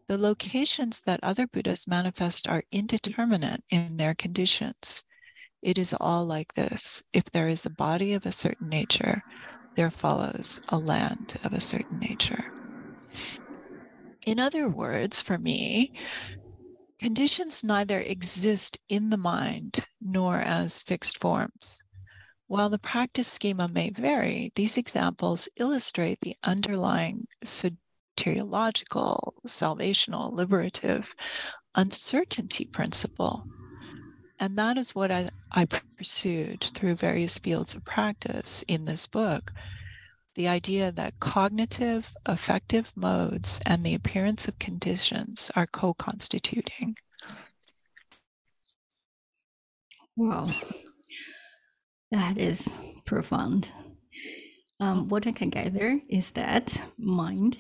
The 0.08 0.18
locations 0.18 1.02
that 1.02 1.20
other 1.22 1.46
Buddhas 1.46 1.86
manifest 1.86 2.48
are 2.48 2.64
indeterminate 2.70 3.62
in 3.70 3.96
their 3.96 4.14
conditions. 4.14 5.04
It 5.62 5.78
is 5.78 5.94
all 5.98 6.24
like 6.24 6.54
this. 6.54 7.02
If 7.12 7.24
there 7.26 7.48
is 7.48 7.66
a 7.66 7.70
body 7.70 8.12
of 8.12 8.26
a 8.26 8.32
certain 8.32 8.68
nature, 8.68 9.22
there 9.76 9.90
follows 9.90 10.60
a 10.68 10.78
land 10.78 11.38
of 11.44 11.52
a 11.52 11.60
certain 11.60 11.98
nature. 11.98 12.52
In 14.26 14.38
other 14.38 14.68
words, 14.68 15.20
for 15.20 15.38
me, 15.38 15.92
conditions 16.98 17.62
neither 17.62 18.00
exist 18.00 18.78
in 18.88 19.10
the 19.10 19.16
mind 19.16 19.86
nor 20.00 20.40
as 20.40 20.82
fixed 20.82 21.20
forms. 21.20 21.78
While 22.48 22.70
the 22.70 22.78
practice 22.78 23.28
schema 23.28 23.68
may 23.68 23.90
vary, 23.90 24.52
these 24.54 24.76
examples 24.76 25.48
illustrate 25.56 26.20
the 26.20 26.36
underlying 26.44 27.26
soteriological, 28.16 29.32
salvational, 29.46 30.32
liberative 30.32 31.14
uncertainty 31.74 32.64
principle. 32.64 33.44
And 34.38 34.56
that 34.58 34.76
is 34.76 34.94
what 34.94 35.10
I, 35.10 35.28
I 35.52 35.66
pursued 35.66 36.62
through 36.74 36.96
various 36.96 37.38
fields 37.38 37.74
of 37.74 37.84
practice 37.84 38.64
in 38.68 38.84
this 38.84 39.06
book 39.06 39.52
the 40.36 40.46
idea 40.46 40.92
that 40.92 41.18
cognitive 41.18 42.14
affective 42.26 42.92
modes 42.94 43.58
and 43.64 43.82
the 43.82 43.94
appearance 43.94 44.46
of 44.46 44.58
conditions 44.58 45.50
are 45.56 45.66
co 45.66 45.94
constituting. 45.94 46.96
Wow, 50.14 50.44
that 52.10 52.36
is 52.36 52.68
profound. 53.06 53.72
Um, 54.78 55.08
what 55.08 55.26
I 55.26 55.32
can 55.32 55.48
gather 55.48 56.00
is 56.10 56.32
that 56.32 56.84
mind, 56.98 57.56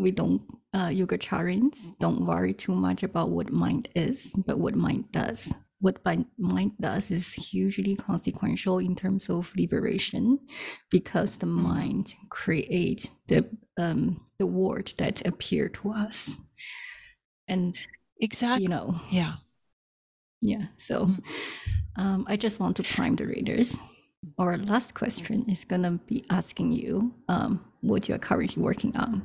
we 0.00 0.10
don't, 0.10 0.42
uh, 0.72 0.88
Yogacharans 0.88 1.98
don't 1.98 2.26
worry 2.26 2.52
too 2.52 2.74
much 2.74 3.02
about 3.02 3.30
what 3.30 3.52
mind 3.52 3.88
is, 3.94 4.32
but 4.46 4.58
what 4.58 4.74
mind 4.74 5.12
does. 5.12 5.52
What 5.80 6.04
mind 6.38 6.72
does 6.80 7.10
is 7.10 7.32
hugely 7.32 7.96
consequential 7.96 8.78
in 8.78 8.94
terms 8.94 9.30
of 9.30 9.52
liberation 9.56 10.38
because 10.90 11.38
the 11.38 11.46
mm. 11.46 11.62
mind 11.62 12.14
creates 12.28 13.10
the 13.28 13.48
um, 13.78 14.20
the 14.38 14.46
world 14.46 14.92
that 14.98 15.26
appear 15.26 15.70
to 15.70 15.92
us. 15.92 16.38
And 17.48 17.74
exactly 18.20 18.62
you 18.62 18.68
know 18.68 18.94
yeah. 19.10 19.34
yeah 20.40 20.66
so 20.76 21.06
mm. 21.06 21.18
um, 21.96 22.24
i 22.28 22.36
just 22.36 22.60
want 22.60 22.76
to 22.76 22.82
prime 22.82 23.16
the 23.16 23.26
readers 23.26 23.76
our 24.38 24.58
last 24.58 24.94
question 24.94 25.44
is 25.48 25.64
going 25.64 25.82
to 25.82 25.92
be 26.06 26.24
asking 26.30 26.72
you 26.72 27.14
um, 27.28 27.64
what 27.80 28.08
you're 28.08 28.18
currently 28.18 28.62
working 28.62 28.94
on. 28.96 29.24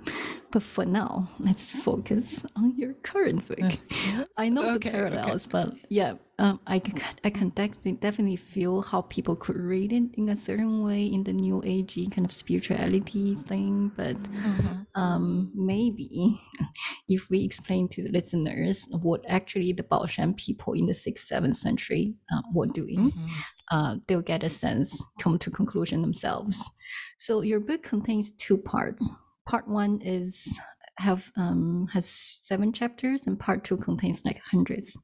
But 0.51 0.63
for 0.63 0.85
now, 0.85 1.29
let's 1.39 1.73
focus 1.73 2.45
on 2.55 2.77
your 2.77 2.93
current 2.93 3.45
book. 3.45 3.77
I 4.37 4.47
know 4.47 4.63
okay, 4.75 4.89
the 4.89 4.97
parallels, 4.97 5.47
okay. 5.47 5.51
but 5.51 5.73
yeah, 5.89 6.13
um, 6.39 6.61
I, 6.65 6.79
can, 6.79 7.01
I 7.25 7.29
can 7.29 7.49
definitely, 7.49 7.93
definitely 7.93 8.37
feel 8.37 8.81
how 8.81 9.01
people 9.01 9.35
could 9.35 9.57
read 9.57 9.91
it 9.91 10.03
in 10.13 10.29
a 10.29 10.35
certain 10.35 10.81
way 10.81 11.05
in 11.05 11.25
the 11.25 11.33
new 11.33 11.61
agey 11.65 12.09
kind 12.09 12.25
of 12.25 12.31
spirituality 12.31 13.35
thing. 13.35 13.91
But 13.97 14.15
mm-hmm. 14.15 15.01
um, 15.01 15.51
maybe 15.53 16.39
if 17.09 17.29
we 17.29 17.43
explain 17.43 17.89
to 17.89 18.03
the 18.03 18.09
listeners 18.09 18.87
what 18.91 19.25
actually 19.27 19.73
the 19.73 19.83
Baoshan 19.83 20.37
people 20.37 20.71
in 20.71 20.85
the 20.85 20.93
6th, 20.93 21.29
7th 21.29 21.55
century 21.55 22.15
uh, 22.33 22.41
were 22.53 22.67
doing, 22.67 23.11
mm-hmm 23.11 23.25
uh, 23.71 23.97
they'll 24.07 24.21
get 24.21 24.43
a 24.43 24.49
sense, 24.49 25.03
come 25.19 25.37
to 25.39 25.51
conclusion 25.51 26.01
themselves. 26.01 26.71
So 27.17 27.41
your 27.41 27.59
book 27.59 27.83
contains 27.83 28.31
two 28.33 28.57
parts. 28.57 29.09
Part 29.47 29.67
one 29.67 30.01
is 30.01 30.59
have 30.97 31.31
um, 31.35 31.87
has 31.91 32.07
seven 32.07 32.71
chapters, 32.71 33.27
and 33.27 33.39
part 33.39 33.63
two 33.63 33.77
contains 33.77 34.23
like 34.23 34.39
hundreds 34.51 34.97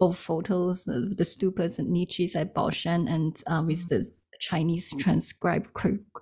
of 0.00 0.16
photos 0.16 0.86
of 0.86 1.16
the 1.16 1.24
stupas 1.24 1.78
and 1.78 1.90
niches 1.90 2.36
at 2.36 2.54
Baoshan, 2.54 3.08
and 3.08 3.42
uh, 3.46 3.62
with 3.66 3.88
the 3.88 4.06
Chinese 4.40 4.92
transcribed 4.98 5.68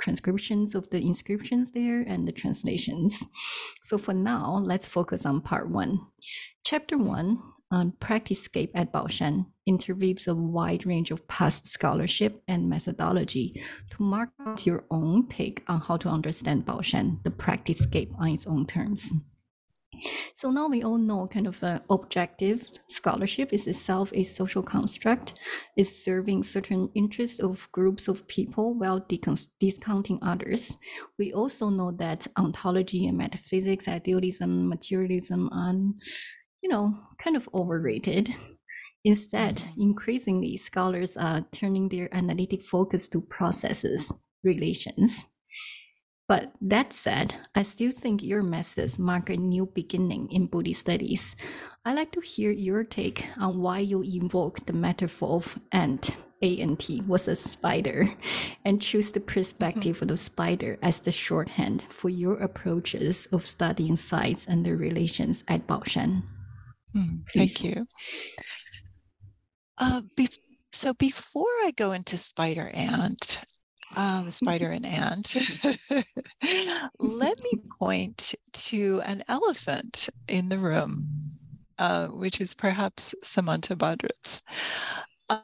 transcriptions 0.00 0.74
of 0.74 0.88
the 0.90 1.00
inscriptions 1.00 1.70
there 1.72 2.00
and 2.02 2.26
the 2.26 2.32
translations. 2.32 3.24
So 3.82 3.96
for 3.96 4.12
now, 4.12 4.62
let's 4.64 4.88
focus 4.88 5.24
on 5.24 5.40
part 5.40 5.70
one. 5.70 6.00
Chapter 6.64 6.98
one 6.98 7.38
on 7.70 7.92
Practicescape 8.00 8.70
at 8.74 8.92
Baoshan 8.92 9.46
interviews 9.66 10.26
a 10.26 10.34
wide 10.34 10.86
range 10.86 11.10
of 11.10 11.26
past 11.28 11.66
scholarship 11.66 12.42
and 12.48 12.68
methodology 12.68 13.62
to 13.90 14.02
mark 14.02 14.30
out 14.46 14.66
your 14.66 14.84
own 14.90 15.28
take 15.28 15.62
on 15.68 15.80
how 15.80 15.96
to 15.98 16.08
understand 16.08 16.64
Baoshan, 16.64 17.22
the 17.24 17.30
Practicescape 17.30 18.12
on 18.18 18.28
its 18.28 18.46
own 18.46 18.66
terms. 18.66 19.12
So 20.34 20.50
now 20.50 20.68
we 20.68 20.82
all 20.82 20.98
know 20.98 21.26
kind 21.26 21.46
of 21.46 21.62
uh, 21.62 21.80
objective 21.90 22.70
scholarship 22.88 23.52
is 23.52 23.66
itself 23.66 24.12
a 24.14 24.22
social 24.22 24.62
construct, 24.62 25.34
is 25.76 26.04
serving 26.04 26.44
certain 26.44 26.88
interests 26.94 27.40
of 27.40 27.68
groups 27.72 28.08
of 28.08 28.26
people 28.28 28.74
while 28.74 29.04
discounting 29.58 30.18
others. 30.22 30.78
We 31.18 31.32
also 31.32 31.68
know 31.68 31.90
that 31.98 32.26
ontology 32.36 33.06
and 33.06 33.18
metaphysics, 33.18 33.88
idealism, 33.88 34.68
materialism, 34.68 35.48
and 35.52 36.00
you 36.62 36.68
know, 36.68 36.98
kind 37.18 37.36
of 37.36 37.48
overrated. 37.54 38.34
Instead, 39.04 39.56
mm-hmm. 39.56 39.80
increasingly, 39.80 40.56
scholars 40.56 41.16
are 41.16 41.46
turning 41.52 41.88
their 41.88 42.14
analytic 42.14 42.62
focus 42.62 43.08
to 43.08 43.20
processes, 43.20 44.12
relations. 44.42 45.26
But 46.28 46.52
that 46.60 46.92
said, 46.92 47.36
I 47.54 47.62
still 47.62 47.90
think 47.90 48.22
your 48.22 48.42
methods 48.42 48.98
mark 48.98 49.30
a 49.30 49.36
new 49.36 49.64
beginning 49.64 50.30
in 50.30 50.46
Buddhist 50.46 50.80
studies. 50.80 51.34
I'd 51.86 51.96
like 51.96 52.12
to 52.12 52.20
hear 52.20 52.50
your 52.50 52.84
take 52.84 53.26
on 53.38 53.58
why 53.58 53.78
you 53.78 54.02
invoke 54.02 54.66
the 54.66 54.74
metaphor 54.74 55.36
of 55.36 55.58
ant, 55.72 56.18
A-N-T, 56.42 57.00
was 57.06 57.28
a 57.28 57.34
spider, 57.34 58.10
and 58.66 58.82
choose 58.82 59.10
the 59.10 59.20
perspective 59.20 59.96
mm-hmm. 59.96 60.04
of 60.04 60.08
the 60.08 60.16
spider 60.18 60.78
as 60.82 61.00
the 61.00 61.12
shorthand 61.12 61.86
for 61.88 62.10
your 62.10 62.36
approaches 62.42 63.24
of 63.32 63.46
studying 63.46 63.96
sites 63.96 64.44
and 64.46 64.66
their 64.66 64.76
relations 64.76 65.44
at 65.48 65.66
Baoshan. 65.66 66.24
Mm, 66.96 67.22
thank 67.34 67.62
you. 67.62 67.86
Uh, 69.78 70.02
be- 70.16 70.28
so 70.72 70.92
before 70.94 71.44
I 71.64 71.72
go 71.76 71.92
into 71.92 72.18
spider 72.18 72.68
ant, 72.68 73.40
um, 73.96 74.30
spider 74.30 74.70
and 74.70 74.84
ant, 74.86 75.36
let 76.98 77.42
me 77.42 77.52
point 77.78 78.34
to 78.52 79.00
an 79.04 79.24
elephant 79.28 80.08
in 80.28 80.48
the 80.48 80.58
room, 80.58 81.08
uh, 81.78 82.08
which 82.08 82.40
is 82.40 82.54
perhaps 82.54 83.14
Samantabhadra's. 83.24 84.42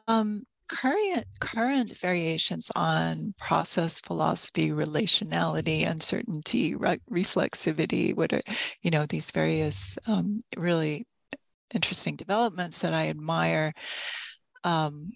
Um, 0.07 0.43
current 0.67 1.27
current 1.39 1.95
variations 1.95 2.71
on 2.75 3.35
process 3.37 4.01
philosophy 4.01 4.69
relationality 4.69 5.87
uncertainty 5.87 6.73
re- 6.73 6.99
reflexivity 7.11 8.15
what 8.15 8.33
are 8.33 8.41
you 8.81 8.89
know 8.89 9.05
these 9.05 9.29
various 9.29 9.95
um, 10.07 10.43
really 10.57 11.05
interesting 11.75 12.15
developments 12.15 12.79
that 12.81 12.93
I 12.93 13.09
admire 13.09 13.73
um, 14.63 15.11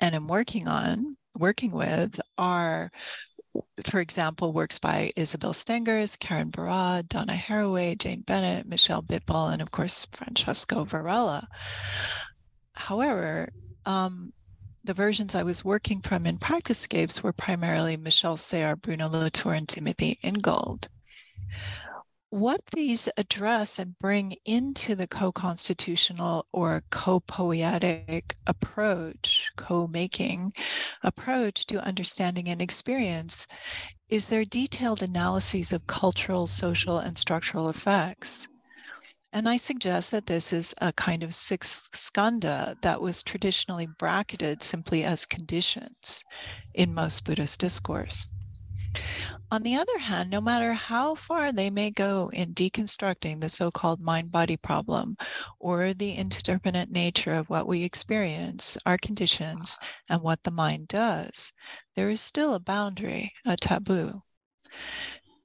and 0.00 0.14
am 0.14 0.28
working 0.28 0.68
on, 0.68 1.16
working 1.34 1.72
with 1.72 2.20
are, 2.38 2.90
for 3.84 4.00
example, 4.00 4.52
works 4.52 4.78
by 4.78 5.12
Isabel 5.16 5.52
Stengers, 5.52 6.16
Karen 6.16 6.50
Barad, 6.50 7.08
Donna 7.08 7.34
Haraway, 7.34 7.98
Jane 7.98 8.22
Bennett, 8.22 8.66
Michel 8.66 9.02
Bitbol, 9.02 9.52
and 9.52 9.60
of 9.60 9.70
course, 9.70 10.06
Francisco 10.12 10.84
Varela. 10.84 11.48
However, 12.74 13.50
um, 13.84 14.32
the 14.84 14.94
versions 14.94 15.34
I 15.34 15.42
was 15.42 15.64
working 15.64 16.00
from 16.00 16.26
in 16.26 16.38
Practicescapes 16.38 17.22
were 17.22 17.32
primarily 17.32 17.96
Michel 17.96 18.36
Serres, 18.36 18.78
Bruno 18.80 19.08
Latour, 19.08 19.54
and 19.54 19.68
Timothy 19.68 20.18
Ingold 20.22 20.88
what 22.30 22.60
these 22.74 23.08
address 23.16 23.78
and 23.78 23.98
bring 23.98 24.36
into 24.44 24.94
the 24.94 25.06
co 25.06 25.32
constitutional 25.32 26.46
or 26.52 26.82
co 26.90 27.20
poetic 27.20 28.36
approach, 28.46 29.50
co 29.56 29.86
making 29.86 30.52
approach 31.02 31.66
to 31.66 31.84
understanding 31.84 32.48
and 32.48 32.62
experience 32.62 33.46
is 34.08 34.28
their 34.28 34.44
detailed 34.44 35.02
analyses 35.02 35.72
of 35.72 35.86
cultural, 35.86 36.46
social, 36.46 36.98
and 36.98 37.18
structural 37.18 37.68
effects. 37.68 38.48
And 39.32 39.48
I 39.48 39.56
suggest 39.56 40.10
that 40.10 40.26
this 40.26 40.52
is 40.52 40.74
a 40.80 40.92
kind 40.92 41.22
of 41.22 41.34
sixth 41.34 41.90
skandha 41.92 42.80
that 42.82 43.00
was 43.00 43.22
traditionally 43.22 43.86
bracketed 43.98 44.62
simply 44.62 45.04
as 45.04 45.26
conditions 45.26 46.24
in 46.74 46.94
most 46.94 47.24
Buddhist 47.24 47.60
discourse. 47.60 48.32
On 49.50 49.62
the 49.62 49.76
other 49.76 49.98
hand, 49.98 50.30
no 50.30 50.40
matter 50.40 50.72
how 50.72 51.14
far 51.14 51.52
they 51.52 51.70
may 51.70 51.90
go 51.90 52.30
in 52.32 52.54
deconstructing 52.54 53.40
the 53.40 53.48
so 53.48 53.70
called 53.70 54.00
mind 54.00 54.30
body 54.30 54.56
problem 54.56 55.16
or 55.58 55.92
the 55.92 56.16
interdependency 56.16 56.90
nature 56.90 57.34
of 57.34 57.50
what 57.50 57.66
we 57.66 57.82
experience, 57.82 58.78
our 58.86 58.96
conditions, 58.98 59.78
ah. 59.82 59.86
and 60.10 60.22
what 60.22 60.42
the 60.44 60.50
mind 60.50 60.88
does, 60.88 61.52
there 61.96 62.10
is 62.10 62.20
still 62.20 62.54
a 62.54 62.60
boundary, 62.60 63.32
a 63.44 63.56
taboo. 63.56 64.22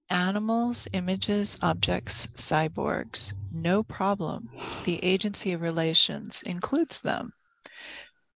Animals, 0.10 0.88
images, 0.94 1.58
objects, 1.64 2.28
cyborgs, 2.36 3.34
no 3.52 3.82
problem. 3.82 4.50
The 4.86 5.04
agency 5.04 5.52
of 5.52 5.62
relations 5.62 6.44
includes 6.44 7.02
them. 7.02 7.34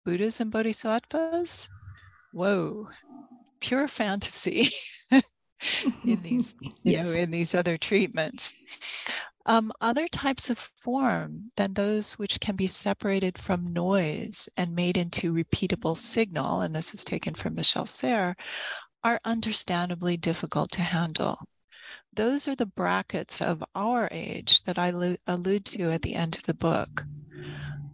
Buddhas 0.06 0.40
and 0.40 0.52
bodhisattvas? 0.52 1.70
Whoa, 2.32 2.90
pure 3.66 3.88
fantasy 3.88 4.70
in 5.12 6.22
these 6.22 6.54
you 6.62 6.72
yes. 6.84 7.06
know 7.06 7.14
in 7.14 7.32
these 7.32 7.56
other 7.56 7.78
treatments. 7.80 8.54
Um, 9.48 9.72
other 9.82 10.08
types 10.08 10.52
of 10.52 10.60
form 10.82 11.52
than 11.58 11.74
those 11.74 12.14
which 12.14 12.40
can 12.40 12.56
be 12.56 12.68
separated 12.68 13.38
from 13.40 13.74
noise 13.74 14.50
and 14.58 14.76
made 14.76 14.98
into 14.98 15.34
repeatable 15.34 15.98
signal 15.98 16.62
and 16.62 16.76
this 16.76 16.94
is 16.94 17.04
taken 17.04 17.34
from 17.34 17.56
michel 17.56 17.88
serres 17.88 18.36
are 19.04 19.20
understandably 19.26 20.16
difficult 20.16 20.72
to 20.72 20.82
handle. 20.82 21.40
Those 22.14 22.48
are 22.48 22.56
the 22.56 22.68
brackets 22.68 23.42
of 23.42 23.64
our 23.74 24.08
age 24.12 24.64
that 24.66 24.78
i 24.78 24.90
allude 25.26 25.66
to 25.66 25.92
at 25.92 26.04
the 26.04 26.14
end 26.14 26.38
of 26.38 26.44
the 26.44 26.54
book. 26.54 27.04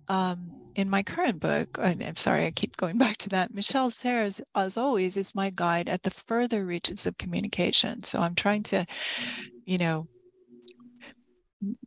Um, 0.10 0.61
in 0.75 0.89
my 0.89 1.03
current 1.03 1.39
book, 1.39 1.77
I'm 1.79 2.15
sorry, 2.15 2.45
I 2.45 2.51
keep 2.51 2.77
going 2.77 2.97
back 2.99 3.17
to 3.17 3.29
that. 3.29 3.53
Michel 3.53 3.89
Serres, 3.89 4.41
as 4.55 4.77
always, 4.77 5.17
is 5.17 5.36
my 5.36 5.49
guide 5.49 5.89
at 5.89 6.03
the 6.03 6.12
further 6.12 6.65
reaches 6.65 7.05
of 7.05 7.17
communication. 7.17 8.03
So 8.03 8.19
I'm 8.19 8.36
trying 8.36 8.63
to, 8.63 8.86
you 9.65 9.77
know, 9.77 10.07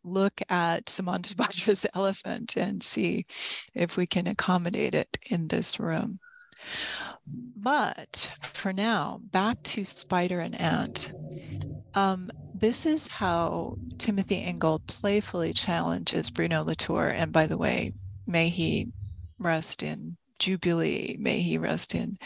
look 0.04 0.40
at 0.48 0.86
Samantabhadra's 0.86 1.86
elephant 1.94 2.56
and 2.56 2.82
see 2.82 3.26
if 3.74 3.96
we 3.96 4.06
can 4.06 4.26
accommodate 4.26 4.94
it 4.94 5.18
in 5.30 5.48
this 5.48 5.80
room. 5.80 6.20
But 7.26 8.30
for 8.42 8.72
now, 8.72 9.20
back 9.32 9.62
to 9.64 9.84
Spider 9.84 10.40
and 10.40 10.58
Ant. 10.60 11.12
Um, 11.94 12.30
this 12.54 12.86
is 12.86 13.08
how 13.08 13.76
Timothy 13.98 14.36
Ingold 14.36 14.86
playfully 14.86 15.52
challenges 15.52 16.30
Bruno 16.30 16.64
Latour. 16.64 17.08
And 17.08 17.32
by 17.32 17.46
the 17.46 17.58
way, 17.58 17.92
may 18.26 18.48
he 18.48 18.88
rest 19.38 19.82
in 19.82 20.16
jubilee. 20.38 21.16
May 21.18 21.40
he 21.40 21.58
rest 21.58 21.94
in 21.94 22.18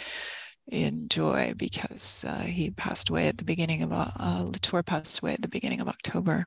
in 0.67 1.09
joy 1.09 1.55
because 1.57 2.25
uh, 2.29 2.41
he 2.41 2.71
passed 2.71 3.09
away 3.11 3.29
at 3.29 3.39
the 3.39 3.45
beginning 3.45 3.83
of 3.83 3.93
uh, 3.93 4.11
uh, 4.19 4.43
Latour 4.45 4.83
passed 4.83 5.21
away 5.21 5.35
at 5.35 5.43
the 5.43 5.49
beginning 5.49 5.81
of 5.81 5.89
October. 5.89 6.45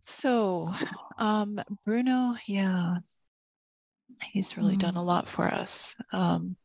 So 0.00 0.72
um, 1.18 1.60
Bruno, 1.84 2.34
yeah, 2.46 2.96
he's 4.32 4.56
really 4.56 4.76
mm. 4.76 4.80
done 4.80 4.96
a 4.96 5.02
lot 5.02 5.28
for 5.28 5.46
us. 5.46 5.96
Um, 6.12 6.56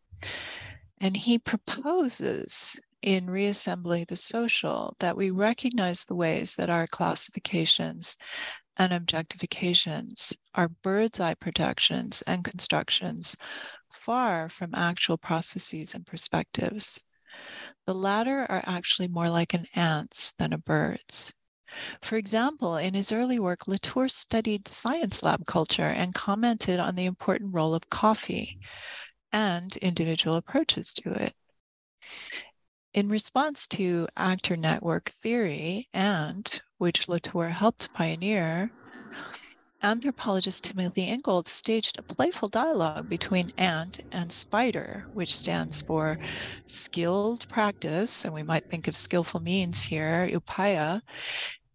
And 0.99 1.15
he 1.15 1.37
proposes 1.37 2.79
in 3.03 3.29
reassembling 3.29 4.05
the 4.07 4.17
social 4.17 4.95
that 4.99 5.15
we 5.15 5.29
recognize 5.29 6.05
the 6.05 6.15
ways 6.15 6.55
that 6.55 6.71
our 6.71 6.87
classifications 6.87 8.17
and 8.77 8.93
objectifications 8.93 10.37
are 10.55 10.69
bird's 10.69 11.19
eye 11.19 11.33
projections 11.33 12.21
and 12.23 12.43
constructions 12.43 13.35
far 13.91 14.49
from 14.49 14.73
actual 14.75 15.17
processes 15.17 15.93
and 15.93 16.05
perspectives. 16.05 17.03
The 17.85 17.93
latter 17.93 18.45
are 18.49 18.63
actually 18.65 19.07
more 19.07 19.29
like 19.29 19.53
an 19.53 19.67
ant's 19.75 20.33
than 20.37 20.53
a 20.53 20.57
bird's. 20.57 21.33
For 22.01 22.15
example, 22.15 22.77
in 22.77 22.93
his 22.93 23.11
early 23.11 23.39
work, 23.39 23.67
Latour 23.67 24.07
studied 24.07 24.67
science 24.67 25.21
lab 25.21 25.45
culture 25.45 25.83
and 25.83 26.13
commented 26.13 26.79
on 26.79 26.95
the 26.95 27.05
important 27.05 27.53
role 27.53 27.75
of 27.75 27.89
coffee 27.89 28.59
and 29.31 29.75
individual 29.77 30.35
approaches 30.35 30.93
to 30.95 31.11
it. 31.11 31.33
In 32.93 33.09
response 33.09 33.67
to 33.67 34.07
actor 34.15 34.55
network 34.55 35.09
theory, 35.09 35.89
and 35.93 36.61
which 36.77 37.07
Latour 37.07 37.49
helped 37.49 37.91
pioneer, 37.93 38.71
anthropologist 39.81 40.63
Timothy 40.63 41.03
Ingold 41.03 41.47
staged 41.47 41.97
a 41.97 42.03
playful 42.03 42.49
dialogue 42.49 43.09
between 43.09 43.51
ant 43.57 43.99
and 44.11 44.31
spider, 44.31 45.07
which 45.13 45.35
stands 45.35 45.81
for 45.81 46.19
skilled 46.65 47.47
practice, 47.49 48.25
and 48.25 48.33
we 48.33 48.43
might 48.43 48.69
think 48.69 48.87
of 48.87 48.97
skillful 48.97 49.39
means 49.39 49.83
here, 49.83 50.29
upaya, 50.31 51.01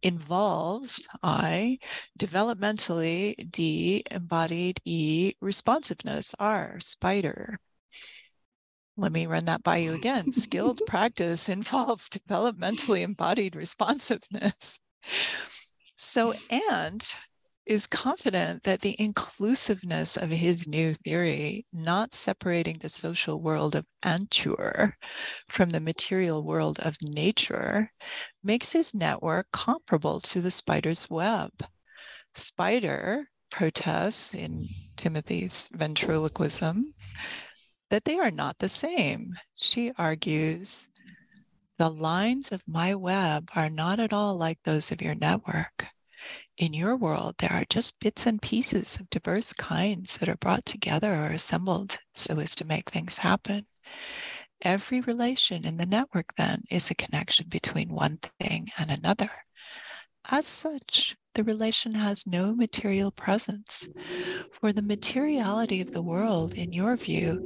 involves 0.03 1.09
I, 1.23 1.79
developmentally 2.19 3.51
D, 3.51 4.03
embodied 4.11 4.81
E, 4.85 5.35
responsiveness 5.41 6.35
R, 6.39 6.79
spider. 6.81 7.59
Let 8.97 9.13
me 9.13 9.27
run 9.27 9.47
that 9.47 9.63
by 9.63 9.79
you 9.79 9.95
again. 9.95 10.33
Skilled 10.33 10.83
practice 10.87 11.49
involves 11.49 12.09
developmentally 12.09 13.03
embodied 13.03 13.57
responsiveness. 13.57 14.79
So, 15.97 16.35
and 16.51 17.15
is 17.65 17.87
confident 17.87 18.65
that 18.65 18.81
the 18.81 18.97
inclusiveness 18.99 20.17
of 20.17 20.31
his 20.31 20.67
new 20.67 20.95
theory, 20.95 21.65
not 21.73 22.15
separating 22.15 22.79
the 22.79 22.89
social 22.89 23.41
world 23.41 23.77
of 23.77 23.87
Antur 24.05 24.95
from 25.49 25.71
the 25.71 25.81
material 25.81 26.45
world 26.45 26.81
of 26.81 26.97
nature, 27.01 27.93
makes 28.43 28.73
his 28.73 28.95
network 28.95 29.47
comparable 29.53 30.19
to 30.21 30.41
the 30.41 30.51
spider's 30.51 31.09
web. 31.09 31.51
Spider 32.35 33.29
protests 33.51 34.35
in 34.35 34.69
Timothy's 34.97 35.69
ventriloquism 35.73 36.95
that 37.91 38.05
they 38.05 38.19
are 38.19 38.31
not 38.31 38.59
the 38.59 38.69
same. 38.69 39.35
She 39.55 39.93
argues 39.99 40.89
the 41.79 41.91
lines 41.91 42.53
of 42.53 42.63
my 42.67 42.95
web 42.95 43.51
are 43.55 43.71
not 43.71 44.01
at 44.01 44.13
all 44.13 44.37
like 44.37 44.59
those 44.65 44.93
of 44.93 45.03
your 45.03 45.15
network 45.15 45.89
in 46.59 46.75
your 46.75 46.97
world, 46.97 47.37
there 47.39 47.53
are 47.53 47.65
just 47.69 47.99
bits 47.99 48.27
and 48.27 48.41
pieces 48.41 48.97
of 48.97 49.11
diverse 49.11 49.53
kinds 49.53 50.19
that 50.19 50.29
are 50.29 50.37
brought 50.37 50.65
together 50.65 51.13
or 51.13 51.33
assembled 51.33 51.99
so 52.15 52.39
as 52.39 52.55
to 52.57 52.65
make 52.65 52.91
things 52.91 53.19
happen. 53.19 53.67
Every 54.61 55.01
relation 55.01 55.65
in 55.65 55.77
the 55.77 55.87
network, 55.87 56.35
then, 56.37 56.63
is 56.71 56.91
a 56.91 56.95
connection 56.95 57.49
between 57.49 57.89
one 57.89 58.19
thing 58.39 58.69
and 58.79 58.91
another. 58.91 59.31
As 60.31 60.47
such, 60.47 61.17
the 61.35 61.43
relation 61.43 61.95
has 61.95 62.29
no 62.29 62.55
material 62.55 63.11
presence, 63.11 63.89
for 64.53 64.73
the 64.73 64.83
materiality 64.83 65.81
of 65.81 65.91
the 65.91 66.03
world, 66.03 66.55
in 66.55 66.73
your 66.73 66.95
view, 66.95 67.43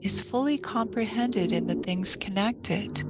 is 0.00 0.20
fully 0.20 0.58
comprehended 0.58 1.50
in 1.50 1.66
the 1.66 1.74
things 1.74 2.14
connected. 2.14 3.02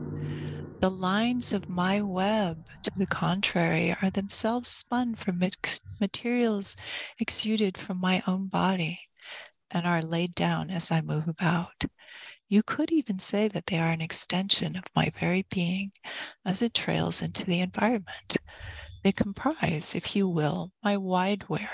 The 0.80 0.90
lines 0.90 1.52
of 1.52 1.68
my 1.68 2.00
web, 2.00 2.64
to 2.84 2.90
the 2.96 3.04
contrary, 3.06 3.94
are 4.00 4.08
themselves 4.08 4.70
spun 4.70 5.14
from 5.14 5.38
mixed 5.38 5.84
materials 6.00 6.74
exuded 7.18 7.76
from 7.76 8.00
my 8.00 8.22
own 8.26 8.46
body 8.46 8.98
and 9.70 9.86
are 9.86 10.00
laid 10.00 10.34
down 10.34 10.70
as 10.70 10.90
I 10.90 11.02
move 11.02 11.28
about. 11.28 11.84
You 12.48 12.62
could 12.62 12.90
even 12.90 13.18
say 13.18 13.46
that 13.48 13.66
they 13.66 13.78
are 13.78 13.90
an 13.90 14.00
extension 14.00 14.74
of 14.74 14.84
my 14.96 15.12
very 15.20 15.44
being 15.50 15.92
as 16.46 16.62
it 16.62 16.72
trails 16.72 17.20
into 17.20 17.44
the 17.44 17.60
environment. 17.60 18.38
They 19.04 19.12
comprise, 19.12 19.94
if 19.94 20.16
you 20.16 20.28
will, 20.28 20.72
my 20.82 20.96
wide 20.96 21.40
wideware. 21.40 21.68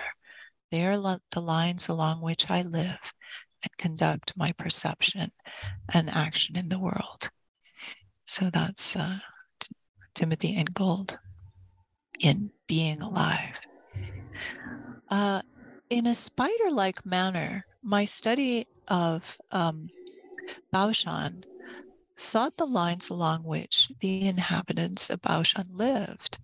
They 0.73 0.85
are 0.85 1.21
the 1.31 1.41
lines 1.41 1.89
along 1.89 2.23
which 2.23 2.51
I 2.51 2.63
live 2.63 3.15
and 3.63 3.71
conduct 3.79 4.37
my 4.37 4.51
perception 4.51 5.31
and 5.95 6.11
action 6.11 6.57
in 6.57 6.71
the 6.71 6.81
world. 6.81 7.31
So 8.27 8.51
that's 8.53 8.97
uh, 8.97 9.19
t- 9.61 9.69
Timothy 10.15 10.49
Ingold 10.49 11.19
in 12.19 12.51
Being 12.67 13.01
Alive. 13.01 13.61
Uh, 15.09 15.43
in 15.89 16.07
a 16.07 16.15
spider 16.15 16.71
like 16.71 17.07
manner, 17.07 17.65
my 17.83 18.05
study 18.05 18.67
of 18.89 19.39
um, 19.53 19.89
Baoshan 20.75 21.45
sought 22.17 22.57
the 22.57 22.67
lines 22.67 23.11
along 23.11 23.45
which 23.45 23.91
the 24.01 24.27
inhabitants 24.27 25.09
of 25.09 25.23
Baoshan 25.23 25.67
lived, 25.71 26.39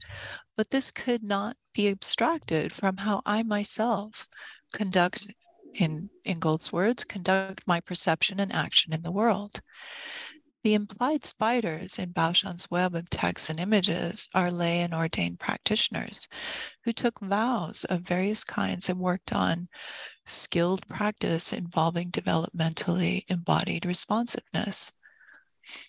but 0.56 0.70
this 0.70 0.92
could 0.92 1.24
not 1.24 1.56
be 1.74 1.88
abstracted 1.88 2.72
from 2.72 2.98
how 2.98 3.22
I 3.26 3.42
myself 3.42 4.28
conduct, 4.72 5.26
in 5.74 6.10
Ingold's 6.24 6.72
words, 6.72 7.02
conduct 7.02 7.62
my 7.66 7.80
perception 7.80 8.38
and 8.38 8.52
action 8.52 8.92
in 8.92 9.02
the 9.02 9.10
world. 9.10 9.60
The 10.64 10.74
implied 10.74 11.24
spiders 11.24 11.98
in 11.98 12.12
Baoshan's 12.12 12.70
web 12.70 12.94
of 12.94 13.10
texts 13.10 13.50
and 13.50 13.58
images 13.58 14.28
are 14.32 14.52
lay 14.52 14.80
and 14.82 14.94
ordained 14.94 15.40
practitioners 15.40 16.28
who 16.84 16.92
took 16.92 17.18
vows 17.18 17.84
of 17.84 18.02
various 18.02 18.44
kinds 18.44 18.88
and 18.88 19.00
worked 19.00 19.32
on 19.32 19.68
skilled 20.24 20.86
practice 20.86 21.52
involving 21.52 22.12
developmentally 22.12 23.24
embodied 23.28 23.84
responsiveness. 23.84 24.92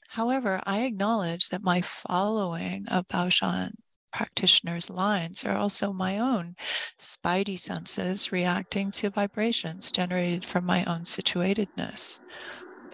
However, 0.07 0.59
I 0.65 0.81
acknowledge 0.81 1.49
that 1.49 1.61
my 1.61 1.81
following 1.81 2.87
of 2.87 3.07
Baoshan 3.07 3.73
practitioners' 4.11 4.89
lines 4.89 5.43
are 5.43 5.55
also 5.55 5.93
my 5.93 6.17
own 6.17 6.55
spidey 6.97 7.59
senses 7.59 8.31
reacting 8.31 8.89
to 8.91 9.11
vibrations 9.11 9.91
generated 9.91 10.45
from 10.45 10.65
my 10.65 10.83
own 10.85 11.01
situatedness 11.01 12.21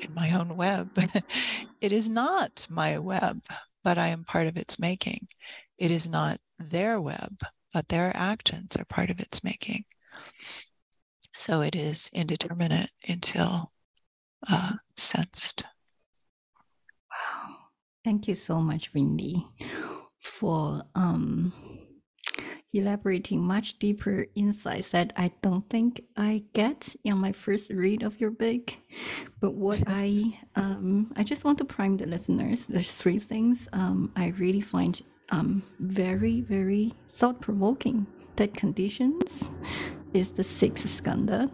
in 0.01 0.13
my 0.13 0.31
own 0.31 0.55
web. 0.57 0.89
it 1.81 1.91
is 1.91 2.09
not 2.09 2.67
my 2.69 2.99
web, 2.99 3.41
but 3.83 3.97
I 3.97 4.07
am 4.07 4.23
part 4.23 4.47
of 4.47 4.57
its 4.57 4.79
making. 4.79 5.27
It 5.77 5.91
is 5.91 6.07
not 6.07 6.39
their 6.59 6.99
web, 6.99 7.39
but 7.73 7.87
their 7.89 8.15
actions 8.15 8.75
are 8.77 8.85
part 8.85 9.09
of 9.09 9.19
its 9.19 9.43
making. 9.43 9.85
So 11.33 11.61
it 11.61 11.75
is 11.75 12.09
indeterminate 12.13 12.89
until 13.07 13.71
uh, 14.47 14.73
sensed. 14.97 15.63
Wow. 17.11 17.55
Thank 18.03 18.27
you 18.27 18.35
so 18.35 18.59
much, 18.59 18.93
Wendy, 18.93 19.45
for 20.21 20.83
um, 20.95 21.53
elaborating 22.73 23.41
much 23.41 23.79
deeper 23.79 24.27
insights 24.35 24.91
that 24.91 25.13
I 25.17 25.31
don't 25.41 25.67
think 25.69 26.01
I 26.15 26.43
get 26.53 26.95
in 27.03 27.17
my 27.17 27.31
first 27.31 27.69
read 27.71 28.03
of 28.03 28.19
your 28.21 28.31
book. 28.31 28.73
But 29.39 29.53
what 29.53 29.83
I 29.87 30.37
um, 30.55 31.11
I 31.15 31.23
just 31.23 31.43
want 31.45 31.57
to 31.59 31.65
prime 31.65 31.97
the 31.97 32.05
listeners. 32.05 32.67
There's 32.67 32.91
three 32.91 33.19
things 33.19 33.67
um, 33.73 34.11
I 34.15 34.27
really 34.37 34.61
find 34.61 35.01
um, 35.29 35.63
very 35.79 36.41
very 36.41 36.93
thought 37.07 37.41
provoking. 37.41 38.05
That 38.35 38.53
conditions 38.53 39.49
is 40.13 40.31
the 40.31 40.45
sixth 40.45 40.85
skandha 40.87 41.51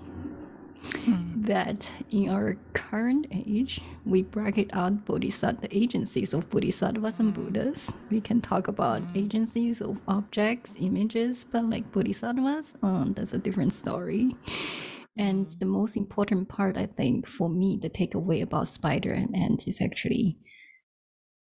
Hmm. 1.05 1.24
That 1.45 1.91
in 2.11 2.29
our 2.29 2.57
current 2.73 3.27
age, 3.31 3.81
we 4.05 4.23
bracket 4.23 4.69
out 4.73 5.05
bodhisattva 5.05 5.67
agencies 5.71 6.33
of 6.33 6.49
bodhisattvas 6.49 7.19
and 7.19 7.35
hmm. 7.35 7.43
Buddhas. 7.43 7.91
We 8.09 8.21
can 8.21 8.41
talk 8.41 8.67
about 8.67 9.01
hmm. 9.01 9.17
agencies 9.17 9.81
of 9.81 9.97
objects, 10.07 10.75
images, 10.79 11.45
but 11.49 11.69
like 11.69 11.91
bodhisattvas, 11.91 12.75
um, 12.83 13.13
that's 13.13 13.33
a 13.33 13.37
different 13.37 13.73
story. 13.73 14.35
And 15.17 15.47
the 15.59 15.65
most 15.65 15.95
important 15.95 16.49
part, 16.49 16.77
I 16.77 16.87
think, 16.87 17.25
for 17.25 17.49
me, 17.49 17.79
the 17.81 17.89
takeaway 17.89 18.41
about 18.41 18.67
spider 18.67 19.13
and 19.13 19.33
ant 19.35 19.67
is 19.67 19.81
actually 19.81 20.37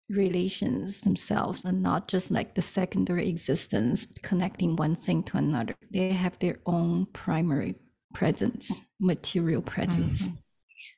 relations 0.09 1.01
themselves 1.01 1.65
and 1.65 1.81
not 1.81 2.07
just 2.07 2.31
like 2.31 2.55
the 2.55 2.61
secondary 2.61 3.27
existence 3.27 4.07
connecting 4.23 4.77
one 4.77 4.95
thing 4.95 5.21
to 5.23 5.37
another. 5.37 5.75
They 5.91 6.11
have 6.11 6.39
their 6.39 6.59
own 6.65 7.07
primary 7.07 7.75
presence, 8.13 8.81
material 8.99 9.61
presence. 9.61 10.27
Mm-hmm. 10.27 10.37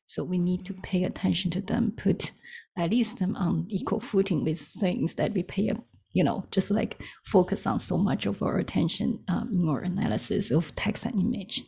So 0.05 0.23
we 0.23 0.37
need 0.37 0.65
to 0.65 0.73
pay 0.73 1.03
attention 1.03 1.51
to 1.51 1.61
them, 1.61 1.93
put 1.95 2.31
at 2.77 2.91
least 2.91 3.19
them 3.19 3.35
on 3.35 3.65
equal 3.69 3.99
footing 3.99 4.43
with 4.43 4.59
things 4.59 5.15
that 5.15 5.33
we 5.33 5.43
pay, 5.43 5.71
you 6.13 6.23
know, 6.23 6.45
just 6.51 6.71
like 6.71 7.01
focus 7.25 7.67
on 7.67 7.79
so 7.79 7.97
much 7.97 8.25
of 8.25 8.41
our 8.41 8.57
attention 8.57 9.23
um, 9.27 9.49
in 9.53 9.67
our 9.69 9.81
analysis 9.81 10.51
of 10.51 10.75
text 10.75 11.05
and 11.05 11.19
image. 11.19 11.63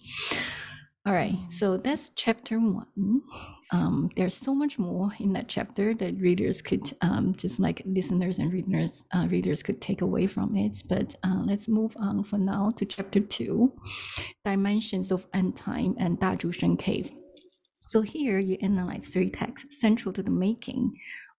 All 1.04 1.14
right, 1.14 1.36
so 1.50 1.78
that's 1.78 2.12
chapter 2.16 2.60
one. 2.60 3.22
Um, 3.72 4.12
there's 4.16 4.38
so 4.38 4.54
much 4.54 4.78
more 4.78 5.12
in 5.20 5.34
that 5.34 5.48
chapter 5.48 5.96
that 5.96 6.22
readers 6.22 6.62
could, 6.62 6.94
um, 7.02 7.34
just 7.34 7.60
like 7.60 7.82
listeners 7.86 8.38
and 8.38 8.54
readers, 8.54 9.04
uh, 9.12 9.28
readers 9.32 9.64
could 9.64 9.82
take 9.82 10.02
away 10.02 10.28
from 10.28 10.56
it. 10.56 10.84
But 10.88 11.16
uh, 11.24 11.42
let's 11.44 11.68
move 11.68 11.96
on 11.98 12.24
for 12.24 12.38
now 12.38 12.70
to 12.76 12.86
chapter 12.86 13.20
two, 13.20 13.74
dimensions 14.46 15.12
of 15.12 15.26
end 15.34 15.58
time 15.58 15.96
and 15.98 16.20
Dazhusheng 16.20 16.78
cave. 16.78 17.12
So 17.88 18.02
here 18.02 18.38
you 18.38 18.58
analyze 18.62 19.08
three 19.08 19.32
texts 19.32 19.82
central 19.82 20.14
to 20.14 20.22
the 20.22 20.32
making 20.32 20.94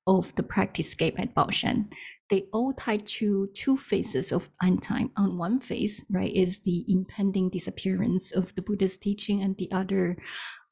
of 0.08 0.34
the 0.36 0.44
practice 0.44 0.92
scape 0.92 1.20
at 1.20 1.36
Baoshan. 1.36 1.92
They 2.30 2.46
all 2.54 2.74
tie 2.74 2.98
to 2.98 3.50
two 3.54 3.78
phases 3.78 4.32
of 4.32 4.50
end 4.64 4.82
time. 4.84 5.12
On 5.18 5.38
one 5.38 5.60
phase, 5.60 6.04
right, 6.10 6.34
is 6.34 6.60
the 6.60 6.86
impending 6.88 7.50
disappearance 7.50 8.32
of 8.32 8.54
the 8.56 8.62
Buddha's 8.62 8.98
teaching, 8.98 9.42
and 9.42 9.56
the 9.58 9.72
other 9.72 10.18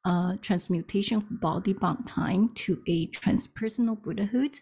uh, 0.06 0.36
transmutation 0.42 1.18
of 1.18 1.42
body 1.42 1.74
bound 1.74 2.08
time 2.08 2.50
to 2.56 2.82
a 2.88 3.08
transpersonal 3.12 4.02
Buddhahood. 4.02 4.60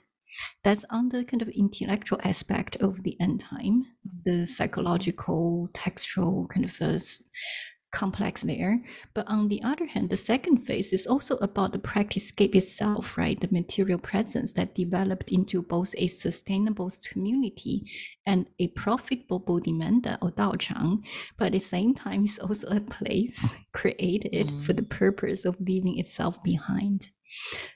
That's 0.63 0.83
on 0.89 1.09
the 1.09 1.23
kind 1.23 1.41
of 1.41 1.47
intellectual 1.49 2.19
aspect 2.23 2.75
of 2.77 3.03
the 3.03 3.15
end 3.21 3.39
time, 3.39 3.85
the 4.25 4.45
psychological, 4.45 5.69
textual 5.73 6.47
kind 6.47 6.65
of 6.65 6.81
uh, 6.81 6.99
complex 7.91 8.41
there. 8.41 8.81
But 9.13 9.27
on 9.27 9.47
the 9.47 9.61
other 9.63 9.85
hand, 9.85 10.09
the 10.09 10.17
second 10.17 10.65
phase 10.65 10.91
is 10.91 11.07
also 11.07 11.37
about 11.37 11.71
the 11.71 11.79
practice 11.79 12.27
scape 12.27 12.55
itself, 12.55 13.17
right? 13.17 13.39
The 13.39 13.49
material 13.51 13.99
presence 13.99 14.53
that 14.53 14.75
developed 14.75 15.31
into 15.31 15.61
both 15.61 15.93
a 15.97 16.07
sustainable 16.07 16.91
community 17.09 17.89
and 18.25 18.47
a 18.59 18.67
profitable 18.69 19.39
bodhimanda 19.39 20.17
or 20.21 20.31
daochang, 20.31 21.03
but 21.37 21.47
at 21.47 21.51
the 21.53 21.59
same 21.59 21.93
time, 21.93 22.25
it's 22.25 22.39
also 22.39 22.67
a 22.67 22.81
place 22.81 23.55
created 23.71 24.47
mm. 24.47 24.63
for 24.63 24.73
the 24.73 24.83
purpose 24.83 25.45
of 25.45 25.55
leaving 25.59 25.97
itself 25.97 26.41
behind. 26.43 27.09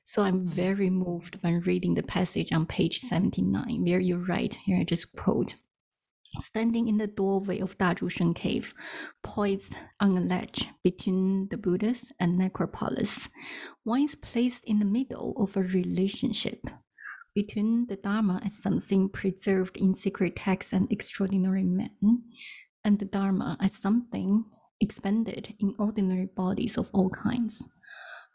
So 0.04 0.24
I'm 0.24 0.46
mm. 0.46 0.54
very 0.54 0.90
moved 0.90 1.38
when 1.42 1.62
reading 1.62 1.96
the 1.96 2.04
passage 2.04 2.52
on 2.52 2.66
page 2.66 3.00
79, 3.00 3.84
where 3.86 4.00
you 4.00 4.18
write, 4.18 4.56
here 4.66 4.80
I 4.80 4.84
just 4.84 5.16
quote, 5.16 5.56
standing 6.40 6.88
in 6.88 6.98
the 6.98 7.08
doorway 7.08 7.60
of 7.60 7.78
Dazhusheng 7.78 8.36
cave, 8.36 8.74
poised 9.24 9.76
on 10.00 10.18
a 10.18 10.22
ledge 10.22 10.70
between 10.84 11.48
the 11.50 11.58
Buddhas 11.58 12.12
and 12.20 12.38
necropolis, 12.38 13.30
one 13.84 14.02
is 14.02 14.16
placed 14.16 14.64
in 14.66 14.80
the 14.80 14.86
middle 14.86 15.34
of 15.38 15.58
a 15.58 15.62
relationship 15.62 16.62
between 17.34 17.88
the 17.88 17.96
Dharma 17.96 18.42
as 18.46 18.62
something 18.62 19.10
preserved 19.10 19.78
in 19.78 19.94
secret 19.94 20.36
texts 20.36 20.74
and 20.74 20.92
extraordinary 20.92 21.64
men, 21.64 22.24
and 22.84 23.00
the 23.00 23.06
Dharma 23.06 23.58
as 23.60 23.74
something 23.74 24.46
expanded 24.80 25.54
in 25.60 25.76
ordinary 25.78 26.26
bodies 26.26 26.78
of 26.78 26.90
all 26.94 27.10
kinds. 27.10 27.68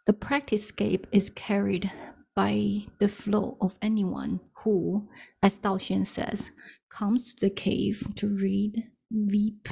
The 0.06 0.12
practice 0.12 0.68
scape 0.68 1.06
is 1.12 1.30
carried 1.30 1.90
by 2.34 2.86
the 3.00 3.08
flow 3.08 3.56
of 3.60 3.76
anyone 3.82 4.40
who, 4.58 5.08
as 5.42 5.58
Dao 5.58 5.78
Xuan 5.78 6.06
says, 6.06 6.50
comes 6.90 7.34
to 7.34 7.46
the 7.46 7.50
cave 7.50 8.06
to 8.16 8.28
read, 8.28 8.84
weep, 9.10 9.68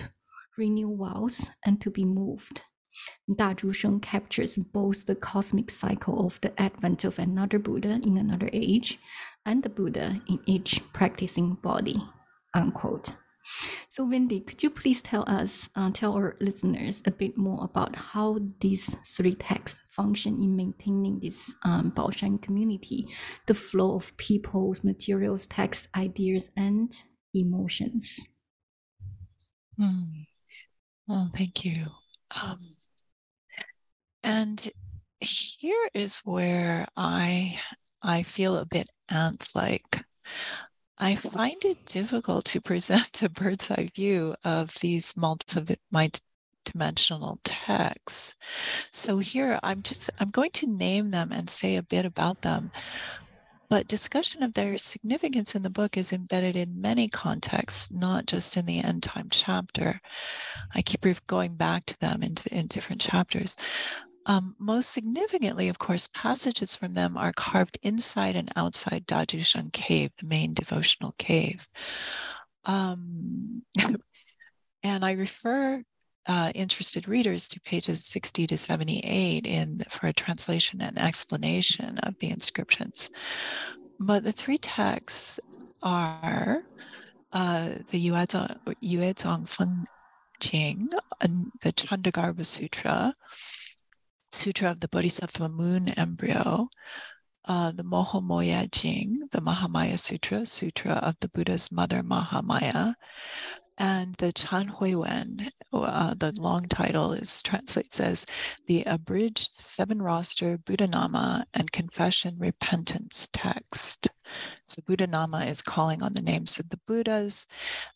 renew 0.57 0.97
vows, 0.97 1.51
and 1.65 1.81
to 1.81 1.91
be 1.91 2.05
moved. 2.05 2.63
Da 3.35 3.55
Zhusheng 3.55 4.01
captures 4.01 4.57
both 4.57 5.07
the 5.07 5.17
cosmic 5.17 5.71
cycle 5.71 6.27
of 6.27 6.41
the 6.41 6.59
advent 6.61 7.05
of 7.05 7.19
another 7.19 7.59
Buddha 7.59 8.01
in 8.05 8.17
another 8.17 8.49
age 8.53 8.99
and 9.45 9.63
the 9.63 9.69
Buddha 9.69 10.21
in 10.29 10.39
each 10.47 10.81
practicing 10.93 11.55
body. 11.55 12.01
Unquote. 12.55 13.13
So, 13.89 14.05
Wendy, 14.05 14.41
could 14.41 14.63
you 14.63 14.71
please 14.71 15.01
tell 15.01 15.25
us, 15.29 15.69
uh, 15.77 15.91
tell 15.93 16.15
our 16.15 16.37
listeners 16.41 17.03
a 17.07 17.11
bit 17.11 17.37
more 17.37 17.65
about 17.65 17.95
how 17.97 18.39
these 18.61 18.97
three 19.05 19.35
texts 19.35 19.81
function 19.91 20.37
in 20.37 20.57
maintaining 20.57 21.21
this 21.21 21.55
um, 21.65 21.93
Baoshan 21.93 22.41
community, 22.43 23.09
the 23.47 23.55
flow 23.55 23.95
of 23.95 24.17
people's 24.17 24.83
materials, 24.83 25.47
texts, 25.47 25.89
ideas, 25.97 26.51
and 26.57 26.93
emotions. 27.35 28.29
Mm. 29.79 30.27
Oh, 31.09 31.29
thank 31.37 31.65
you. 31.65 31.87
Um, 32.43 32.59
and 34.23 34.69
here 35.21 35.89
is 35.95 36.19
where 36.25 36.87
I 36.97 37.59
I 38.03 38.23
feel 38.23 38.57
a 38.57 38.67
bit 38.67 38.89
ant-like. 39.09 40.05
I 40.99 41.17
find 41.17 41.65
it 41.65 41.87
difficult 41.87 42.45
to 42.47 42.61
present 42.61 43.23
a 43.23 43.29
bird's 43.29 43.71
eye 43.71 43.91
view 43.95 44.35
of 44.45 44.75
these 44.81 45.17
multi-dimensional 45.17 47.41
texts. 47.43 48.37
So 48.93 49.19
here 49.19 49.59
I'm 49.63 49.83
just 49.83 50.11
I'm 50.21 50.31
going 50.31 50.53
to 50.53 50.67
name 50.67 51.11
them 51.11 51.33
and 51.33 51.51
say 51.51 51.77
a 51.77 51.83
bit 51.83 52.05
about 52.05 52.43
them 52.43 52.71
but 53.75 53.89
discussion 53.89 54.45
of 54.45 54.55
their 54.55 54.79
significance 54.79 55.57
in 55.57 55.63
the 55.63 55.69
book 55.69 55.97
is 55.97 56.13
embedded 56.13 56.55
in 56.55 56.81
many 56.81 57.09
contexts, 57.09 57.91
not 57.91 58.27
just 58.27 58.57
in 58.57 58.67
the 58.67 58.81
end 58.81 59.03
time 59.03 59.27
chapter. 59.31 60.01
I 60.75 60.83
keep 60.83 61.05
going 61.27 61.57
back 61.57 61.85
to 61.87 61.99
them 61.99 62.23
in, 62.23 62.37
in 62.53 62.69
different 62.69 63.01
chapters. 63.01 63.57
Um, 64.27 64.57
most 64.59 64.91
significantly, 64.91 65.69
of 65.69 65.79
course, 65.79 66.09
passages 66.15 66.75
from 66.75 66.95
them 66.95 67.17
are 67.17 67.33
carved 67.33 67.79
inside 67.83 68.37
and 68.37 68.51
outside 68.57 69.07
Dazhushan 69.07 69.73
Cave, 69.73 70.13
the 70.19 70.27
main 70.27 70.55
devotional 70.55 71.15
cave. 71.19 71.67
Um, 72.65 73.63
and 74.83 75.05
I 75.05 75.13
refer 75.13 75.83
uh, 76.27 76.53
interested 76.55 77.07
readers 77.07 77.49
to 77.49 77.61
pages 77.61 78.07
60 78.07 78.47
to 78.47 78.57
78 78.57 79.47
in 79.47 79.83
for 79.91 80.07
a 80.07 80.13
translation 80.13 80.81
and 80.81 80.99
explanation 80.99 81.99
of 81.99 82.15
the 82.19 82.31
inscriptions. 82.31 83.11
But 84.01 84.25
the 84.25 84.33
three 84.33 84.59
texts 84.59 85.39
are 85.83 86.63
uh, 87.33 87.71
the 87.91 88.09
Yuezong 88.09 89.49
Feng 89.49 89.87
Jing, 90.41 90.91
and 91.21 91.51
the 91.63 91.73
Chandragarbha 91.73 92.45
Sutra, 92.45 93.15
Sutra 94.35 94.73
of 94.73 94.81
the 94.81 94.89
Bodhisattva 94.89 95.49
Moon 95.49 95.91
Embryo, 95.91 96.69
uh, 97.45 97.71
the 97.71 97.85
Mohomoya 97.85 98.69
Jing, 98.71 99.29
the 99.31 99.41
Mahamaya 99.41 99.97
Sutra, 99.97 100.45
Sutra 100.45 100.95
of 100.95 101.15
the 101.21 101.29
Buddha's 101.29 101.71
Mother 101.71 102.03
Mahamaya, 102.03 102.95
and 103.79 104.15
the 104.17 104.33
Chan 104.33 104.69
Hui 104.69 104.95
Wen, 104.95 105.51
uh, 105.73 106.15
the 106.15 106.33
long 106.39 106.67
title 106.69 107.13
is 107.13 107.43
translates 107.43 107.99
as 107.99 108.25
the 108.67 108.85
abridged 108.85 109.55
seven 109.55 110.01
roster 110.01 110.59
Buddhanama 110.59 111.45
and 111.55 111.73
confession 111.73 112.37
repentance 112.39 113.29
text. 113.33 114.09
So 114.67 114.81
Buddhanama 114.83 115.49
is 115.49 115.61
calling 115.61 116.03
on 116.03 116.15
the 116.15 116.23
names 116.23 116.59
of 116.59 116.71
the 116.71 116.81
Buddhas, 116.87 117.49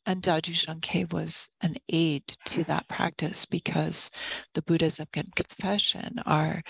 and 0.04 0.22
Dazhushan 0.22 0.82
Cave 0.82 1.12
was 1.12 1.48
an 1.60 1.76
aid 1.88 2.26
to 2.46 2.64
that 2.64 2.88
practice 2.88 3.44
because 3.44 4.10
the 4.54 4.62
Buddhas 4.62 4.98
of 4.98 5.10
confession 5.12 6.18
are 6.26 6.62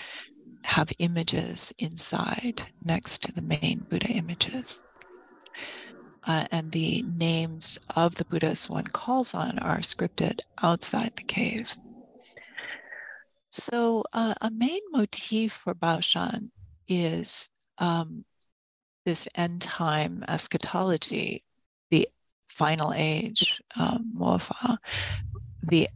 have 0.65 0.91
images 0.99 1.73
inside 1.79 2.63
next 2.83 3.23
to 3.23 3.31
the 3.31 3.41
main 3.41 3.85
Buddha 3.89 4.07
images 4.09 4.83
uh, 6.25 6.45
and 6.51 6.71
the 6.71 7.03
names 7.03 7.79
of 7.95 8.15
the 8.15 8.25
Buddhas 8.25 8.69
one 8.69 8.87
calls 8.87 9.33
on 9.33 9.59
are 9.59 9.79
scripted 9.79 10.41
outside 10.61 11.13
the 11.15 11.23
cave. 11.23 11.75
So, 13.51 14.03
uh, 14.13 14.35
a 14.41 14.51
main 14.51 14.81
motif 14.91 15.53
for 15.53 15.73
Baoshan 15.73 16.51
is 16.87 17.49
um, 17.79 18.25
this 19.05 19.27
end 19.35 19.61
time 19.61 20.23
eschatology, 20.27 21.43
the 21.89 22.07
final 22.47 22.93
age, 22.95 23.61
um, 23.75 24.11
Mofa, 24.15 24.77
the 25.63 25.89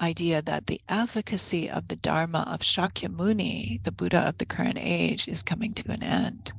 idea 0.00 0.42
that 0.42 0.66
the 0.66 0.80
efficacy 0.88 1.68
of 1.68 1.88
the 1.88 1.96
Dharma 1.96 2.46
of 2.48 2.60
Shakyamuni, 2.60 3.82
the 3.82 3.92
Buddha 3.92 4.20
of 4.20 4.38
the 4.38 4.46
current 4.46 4.78
age, 4.80 5.28
is 5.28 5.42
coming 5.42 5.72
to 5.74 5.90
an 5.90 6.02
end. 6.02 6.52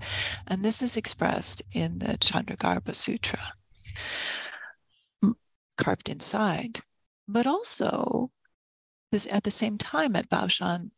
And 0.47 0.63
this 0.63 0.81
is 0.81 0.97
expressed 0.97 1.61
in 1.71 1.99
the 1.99 2.17
Chandragarbha 2.17 2.93
Sutra, 2.95 3.53
carved 5.77 6.09
inside. 6.09 6.81
But 7.27 7.47
also, 7.47 8.31
this 9.11 9.27
at 9.31 9.43
the 9.43 9.51
same 9.51 9.77
time 9.77 10.15
at 10.15 10.29
Baoshan, 10.29 10.91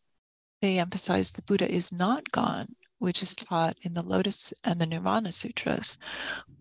they 0.62 0.80
emphasize 0.80 1.32
the 1.32 1.42
Buddha 1.42 1.70
is 1.70 1.92
not 1.92 2.32
gone, 2.32 2.76
which 3.00 3.22
is 3.22 3.36
taught 3.36 3.78
in 3.82 3.94
the 3.94 4.04
Lotus 4.04 4.54
and 4.64 4.80
the 4.80 4.86
Nirvana 4.86 5.32
Sutras, 5.32 5.98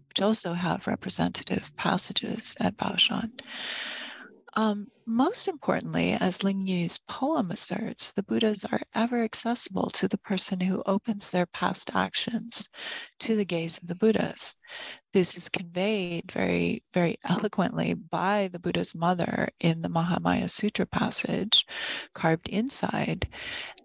which 0.08 0.20
also 0.20 0.54
have 0.54 0.86
representative 0.86 1.70
passages 1.76 2.56
at 2.60 2.76
Baoshan. 2.76 3.40
Um, 4.54 4.88
most 5.06 5.48
importantly, 5.48 6.12
as 6.12 6.42
Ling 6.42 6.66
Yu's 6.66 6.98
poem 7.08 7.50
asserts, 7.50 8.12
the 8.12 8.22
Buddhas 8.22 8.64
are 8.64 8.80
ever 8.94 9.22
accessible 9.22 9.90
to 9.90 10.08
the 10.08 10.18
person 10.18 10.60
who 10.60 10.82
opens 10.86 11.30
their 11.30 11.46
past 11.46 11.90
actions 11.94 12.68
to 13.20 13.36
the 13.36 13.44
gaze 13.44 13.78
of 13.78 13.88
the 13.88 13.94
Buddhas. 13.94 14.56
This 15.12 15.36
is 15.36 15.48
conveyed 15.48 16.30
very, 16.30 16.82
very 16.92 17.18
eloquently 17.28 17.94
by 17.94 18.48
the 18.52 18.58
Buddha's 18.58 18.94
mother 18.94 19.48
in 19.60 19.82
the 19.82 19.88
Mahamaya 19.88 20.50
Sutra 20.50 20.86
passage, 20.86 21.66
carved 22.14 22.48
inside. 22.48 23.28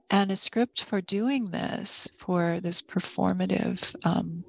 And 0.09 0.31
a 0.31 0.35
script 0.35 0.83
for 0.83 1.01
doing 1.01 1.45
this, 1.45 2.07
for 2.19 2.59
this 2.59 2.81
performative 2.81 3.95
um, 4.05 4.43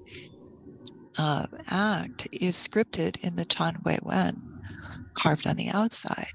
uh, 1.16 1.46
act, 1.68 2.28
is 2.32 2.56
scripted 2.56 3.16
in 3.18 3.36
the 3.36 3.46
Chan 3.46 3.78
Hui 3.82 3.98
Wen 4.02 4.55
carved 5.16 5.46
on 5.46 5.56
the 5.56 5.68
outside. 5.68 6.32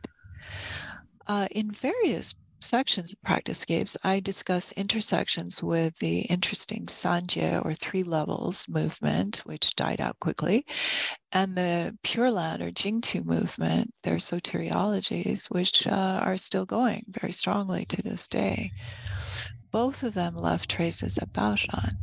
Uh, 1.27 1.47
in 1.51 1.71
various 1.71 2.35
sections 2.59 3.13
of 3.13 3.19
practicescapes, 3.21 3.97
I 4.03 4.19
discuss 4.19 4.71
intersections 4.73 5.63
with 5.63 5.97
the 5.97 6.21
interesting 6.21 6.85
Sanjie 6.85 7.63
or 7.65 7.73
three 7.73 8.03
levels 8.03 8.67
movement, 8.69 9.37
which 9.45 9.75
died 9.75 9.99
out 9.99 10.19
quickly, 10.19 10.65
and 11.31 11.55
the 11.55 11.97
Pure 12.03 12.31
Land 12.31 12.61
or 12.61 12.71
Jingtu 12.71 13.25
movement, 13.25 13.93
their 14.03 14.17
soteriologies, 14.17 15.49
which 15.49 15.87
uh, 15.87 16.21
are 16.23 16.37
still 16.37 16.65
going 16.65 17.05
very 17.09 17.31
strongly 17.31 17.85
to 17.85 18.01
this 18.01 18.27
day. 18.27 18.71
Both 19.71 20.03
of 20.03 20.13
them 20.13 20.35
left 20.35 20.69
traces 20.69 21.17
of 21.17 21.29
Baoshan. 21.29 21.95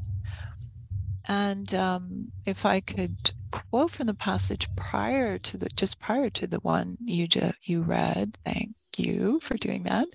And 1.29 1.73
um, 1.75 2.33
if 2.47 2.65
I 2.65 2.81
could 2.81 3.33
quote 3.51 3.91
from 3.91 4.07
the 4.07 4.15
passage 4.15 4.67
prior 4.77 5.39
to 5.39 5.59
the 5.59 5.69
just 5.69 6.01
prior 6.01 6.31
to 6.31 6.47
the 6.47 6.61
one 6.61 6.97
you 7.05 7.29
ju- 7.29 7.53
you 7.63 7.83
read, 7.83 8.39
thank 8.45 8.75
you 8.97 9.39
for 9.41 9.57
doing 9.59 9.83
that. 9.85 10.09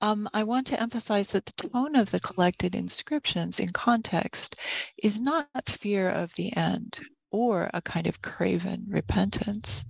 Um, 0.00 0.28
I 0.32 0.44
want 0.44 0.66
to 0.68 0.80
emphasize 0.80 1.32
that 1.32 1.46
the 1.46 1.68
tone 1.68 1.94
of 1.94 2.10
the 2.10 2.20
collected 2.20 2.74
inscriptions 2.74 3.60
in 3.60 3.68
context 3.68 4.56
is 5.02 5.20
not 5.20 5.46
fear 5.66 6.08
of 6.08 6.34
the 6.34 6.56
end 6.56 6.98
or 7.30 7.70
a 7.74 7.82
kind 7.82 8.06
of 8.06 8.22
craven 8.22 8.86
repentance. 8.88 9.84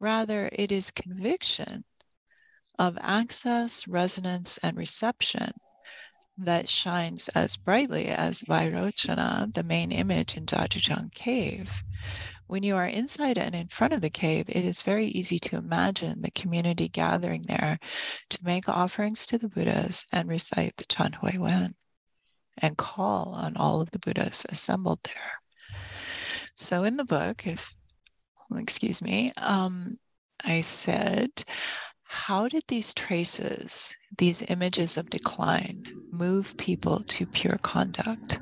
Rather, 0.00 0.48
it 0.52 0.72
is 0.72 0.90
conviction 0.90 1.84
of 2.78 2.98
access, 3.00 3.86
resonance, 3.86 4.58
and 4.62 4.76
reception 4.76 5.52
that 6.38 6.68
shines 6.68 7.28
as 7.30 7.56
brightly 7.56 8.06
as 8.06 8.42
Vairochana, 8.42 9.52
the 9.52 9.62
main 9.62 9.90
image 9.92 10.36
in 10.36 10.46
Dazhusheng 10.46 11.12
cave. 11.12 11.82
When 12.46 12.62
you 12.62 12.76
are 12.76 12.86
inside 12.86 13.36
and 13.36 13.54
in 13.54 13.68
front 13.68 13.92
of 13.92 14.00
the 14.00 14.08
cave, 14.08 14.46
it 14.48 14.64
is 14.64 14.80
very 14.80 15.06
easy 15.06 15.38
to 15.40 15.56
imagine 15.56 16.22
the 16.22 16.30
community 16.30 16.88
gathering 16.88 17.42
there 17.42 17.78
to 18.30 18.44
make 18.44 18.68
offerings 18.68 19.26
to 19.26 19.38
the 19.38 19.48
Buddhas 19.48 20.06
and 20.12 20.28
recite 20.28 20.76
the 20.76 20.86
Chan 20.86 21.14
Hui 21.20 21.36
Wen 21.38 21.74
and 22.56 22.76
call 22.78 23.34
on 23.34 23.56
all 23.56 23.80
of 23.80 23.90
the 23.90 23.98
Buddhas 23.98 24.46
assembled 24.48 25.00
there. 25.02 25.32
So 26.54 26.84
in 26.84 26.96
the 26.96 27.04
book, 27.04 27.46
if 27.46 27.74
excuse 28.56 29.02
me, 29.02 29.30
um, 29.36 29.98
I 30.44 30.60
said, 30.62 31.30
how 32.10 32.48
did 32.48 32.64
these 32.68 32.94
traces, 32.94 33.94
these 34.16 34.42
images 34.48 34.96
of 34.96 35.10
decline, 35.10 35.84
move 36.10 36.56
people 36.56 37.00
to 37.04 37.26
pure 37.26 37.58
conduct? 37.62 38.40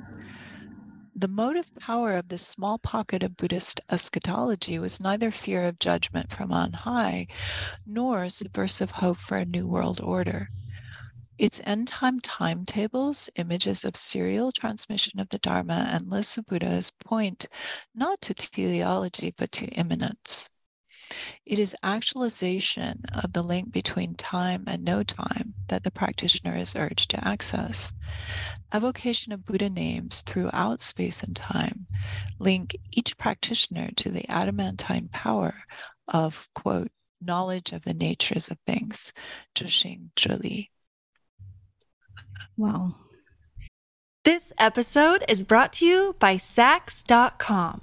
The 1.17 1.27
motive 1.27 1.75
power 1.75 2.17
of 2.17 2.29
this 2.29 2.47
small 2.47 2.79
pocket 2.79 3.25
of 3.25 3.37
Buddhist 3.37 3.81
eschatology 3.91 4.79
was 4.79 5.01
neither 5.01 5.33
fear 5.33 5.65
of 5.65 5.81
judgment 5.81 6.33
from 6.33 6.53
on 6.53 6.75
high, 6.75 7.27
nor 7.85 8.29
subversive 8.29 8.93
hope 8.93 9.19
for 9.19 9.37
a 9.37 9.45
new 9.45 9.67
world 9.67 10.01
order. 10.01 10.47
Its 11.37 11.61
end 11.65 11.89
time 11.89 12.21
timetables, 12.21 13.29
images 13.35 13.85
of 13.85 13.97
serial 13.97 14.53
transmission 14.53 15.19
of 15.19 15.29
the 15.31 15.39
Dharma, 15.39 15.89
and 15.91 16.09
lists 16.09 16.39
of 16.39 16.47
Buddhas 16.47 16.93
point 16.93 17.49
not 17.97 18.21
to 18.21 18.33
teleology 18.33 19.35
but 19.37 19.51
to 19.53 19.67
immanence. 19.71 20.51
It 21.45 21.59
is 21.59 21.77
actualization 21.83 23.05
of 23.13 23.33
the 23.33 23.43
link 23.43 23.73
between 23.73 24.15
time 24.15 24.65
and 24.67 24.85
no 24.85 25.03
time 25.03 25.55
that 25.69 25.85
the 25.85 25.91
practitioner 25.91 26.57
is 26.57 26.75
urged 26.77 27.11
to 27.11 27.27
access. 27.27 27.93
Evocation 28.73 29.33
of 29.33 29.45
Buddha 29.45 29.71
names 29.71 30.23
throughout 30.23 30.83
space 30.83 31.23
and 31.23 31.37
time 31.37 31.87
link 32.39 32.77
each 32.93 33.17
practitioner 33.17 33.91
to 33.97 34.11
the 34.11 34.29
adamantine 34.29 35.09
power 35.13 35.55
of, 36.09 36.49
quote, 36.55 36.91
knowledge 37.21 37.73
of 37.73 37.83
the 37.83 37.95
natures 37.95 38.49
of 38.49 38.59
things, 38.67 39.13
Zhixing 39.55 40.11
Zhili. 40.17 40.71
Wow. 42.57 42.97
This 44.25 44.53
episode 44.59 45.25
is 45.29 45.43
brought 45.43 45.73
to 45.75 45.87
you 45.87 46.17
by 46.19 46.37
Saks.com. 46.37 47.83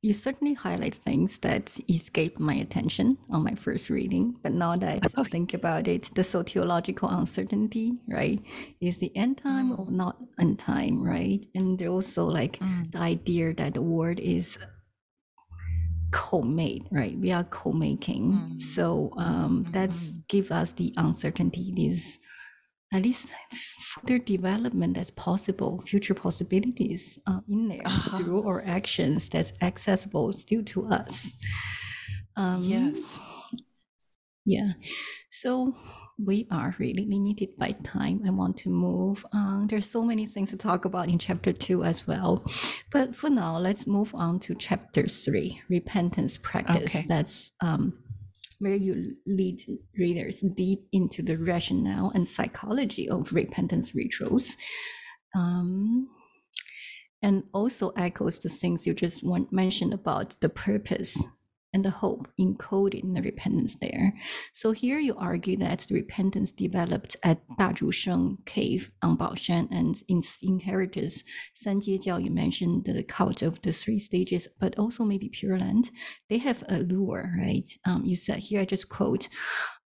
you 0.00 0.12
certainly 0.12 0.54
highlight 0.54 0.94
things 0.94 1.38
that 1.38 1.76
escaped 1.88 2.38
my 2.38 2.54
attention 2.54 3.18
on 3.30 3.42
my 3.42 3.54
first 3.54 3.90
reading, 3.90 4.36
but 4.42 4.52
now 4.52 4.76
that 4.76 5.00
I 5.16 5.24
think 5.24 5.54
about 5.54 5.88
it, 5.88 6.10
the 6.14 6.22
soteriological 6.22 7.12
uncertainty, 7.12 7.98
right, 8.08 8.40
is 8.80 8.98
the 8.98 9.14
end 9.16 9.38
time 9.38 9.70
mm. 9.70 9.78
or 9.78 9.90
not 9.90 10.16
end 10.38 10.58
time, 10.60 11.02
right? 11.02 11.44
And 11.54 11.82
also 11.82 12.26
like 12.26 12.60
mm. 12.60 12.92
the 12.92 12.98
idea 12.98 13.54
that 13.54 13.74
the 13.74 13.82
world 13.82 14.20
is 14.20 14.56
co-made, 16.12 16.86
right? 16.92 17.18
We 17.18 17.32
are 17.32 17.44
co-making, 17.44 18.32
mm. 18.32 18.60
so 18.62 19.12
um, 19.16 19.64
mm-hmm. 19.64 19.72
that's 19.72 20.10
give 20.28 20.52
us 20.52 20.72
the 20.72 20.94
uncertainty. 20.96 21.72
This 21.76 22.18
at 22.92 23.02
least 23.02 23.28
further 23.80 24.18
development 24.18 24.96
that's 24.96 25.10
possible, 25.10 25.82
future 25.86 26.14
possibilities 26.14 27.18
uh, 27.26 27.40
in 27.48 27.68
there 27.68 27.82
uh-huh. 27.84 28.18
through 28.18 28.42
our 28.46 28.62
actions 28.64 29.28
that's 29.28 29.52
accessible 29.60 30.32
still 30.32 30.62
to 30.64 30.86
us. 30.86 31.34
Um, 32.36 32.62
yes. 32.62 33.20
Yeah. 34.44 34.72
So 35.30 35.76
we 36.18 36.46
are 36.50 36.74
really 36.78 37.04
limited 37.04 37.56
by 37.58 37.72
time. 37.84 38.22
I 38.26 38.30
want 38.30 38.56
to 38.58 38.70
move 38.70 39.24
on. 39.32 39.66
There's 39.66 39.88
so 39.88 40.02
many 40.02 40.26
things 40.26 40.50
to 40.50 40.56
talk 40.56 40.84
about 40.84 41.08
in 41.08 41.18
chapter 41.18 41.52
two 41.52 41.84
as 41.84 42.06
well. 42.06 42.44
But 42.90 43.14
for 43.14 43.28
now, 43.28 43.58
let's 43.58 43.86
move 43.86 44.14
on 44.14 44.40
to 44.40 44.54
chapter 44.54 45.06
three, 45.06 45.60
repentance 45.68 46.38
practice. 46.38 46.96
Okay. 46.96 47.04
That's 47.06 47.52
um, 47.60 47.98
where 48.58 48.74
you 48.74 49.12
lead 49.26 49.60
readers 49.96 50.44
deep 50.54 50.80
into 50.92 51.22
the 51.22 51.36
rationale 51.36 52.10
and 52.14 52.26
psychology 52.26 53.08
of 53.08 53.32
repentance 53.32 53.94
rituals. 53.94 54.56
Um, 55.36 56.08
and 57.22 57.42
also 57.52 57.90
echoes 57.90 58.38
the 58.38 58.48
things 58.48 58.86
you 58.86 58.94
just 58.94 59.24
want, 59.24 59.52
mentioned 59.52 59.92
about 59.92 60.40
the 60.40 60.48
purpose 60.48 61.16
and 61.72 61.84
the 61.84 61.90
hope 61.90 62.28
encoded 62.40 63.02
in 63.02 63.12
the 63.12 63.22
repentance 63.22 63.76
there. 63.80 64.14
So 64.52 64.72
here 64.72 64.98
you 64.98 65.14
argue 65.16 65.56
that 65.58 65.86
the 65.88 65.94
repentance 65.94 66.52
developed 66.52 67.16
at 67.22 67.42
Dazhusheng 67.58 68.44
cave 68.46 68.90
on 69.02 69.18
Baoshan 69.18 69.68
and 69.70 70.00
its 70.08 70.38
inheritors. 70.42 71.24
Sanjie 71.54 72.02
Jiao, 72.02 72.22
you 72.22 72.30
mentioned 72.30 72.84
the 72.84 73.02
cult 73.02 73.42
of 73.42 73.60
the 73.62 73.72
three 73.72 73.98
stages, 73.98 74.48
but 74.58 74.78
also 74.78 75.04
maybe 75.04 75.28
Pure 75.28 75.58
Land. 75.58 75.90
They 76.28 76.38
have 76.38 76.64
a 76.68 76.78
lure, 76.78 77.32
right? 77.38 77.68
Um, 77.84 78.04
you 78.04 78.16
said 78.16 78.38
here, 78.38 78.60
I 78.60 78.64
just 78.64 78.88
quote, 78.88 79.28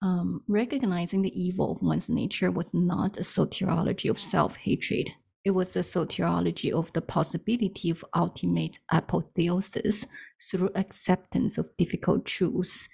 um, 0.03 0.43
recognizing 0.49 1.23
the 1.23 1.41
evil 1.41 1.73
of 1.73 1.83
one's 1.83 2.09
nature 2.09 2.51
was 2.51 2.73
not 2.73 3.19
a 3.19 3.23
soteriology 3.23 4.09
of 4.09 4.19
self-hatred, 4.19 5.11
it 5.45 5.53
was 5.53 5.75
a 5.77 5.81
soteriology 5.81 6.71
of 6.71 6.93
the 6.93 7.01
possibility 7.01 7.91
of 7.91 8.05
ultimate 8.15 8.79
apotheosis 8.93 10.07
through 10.51 10.71
acceptance 10.75 11.57
of 11.57 11.77
difficult 11.79 12.27
truths. 12.27 12.89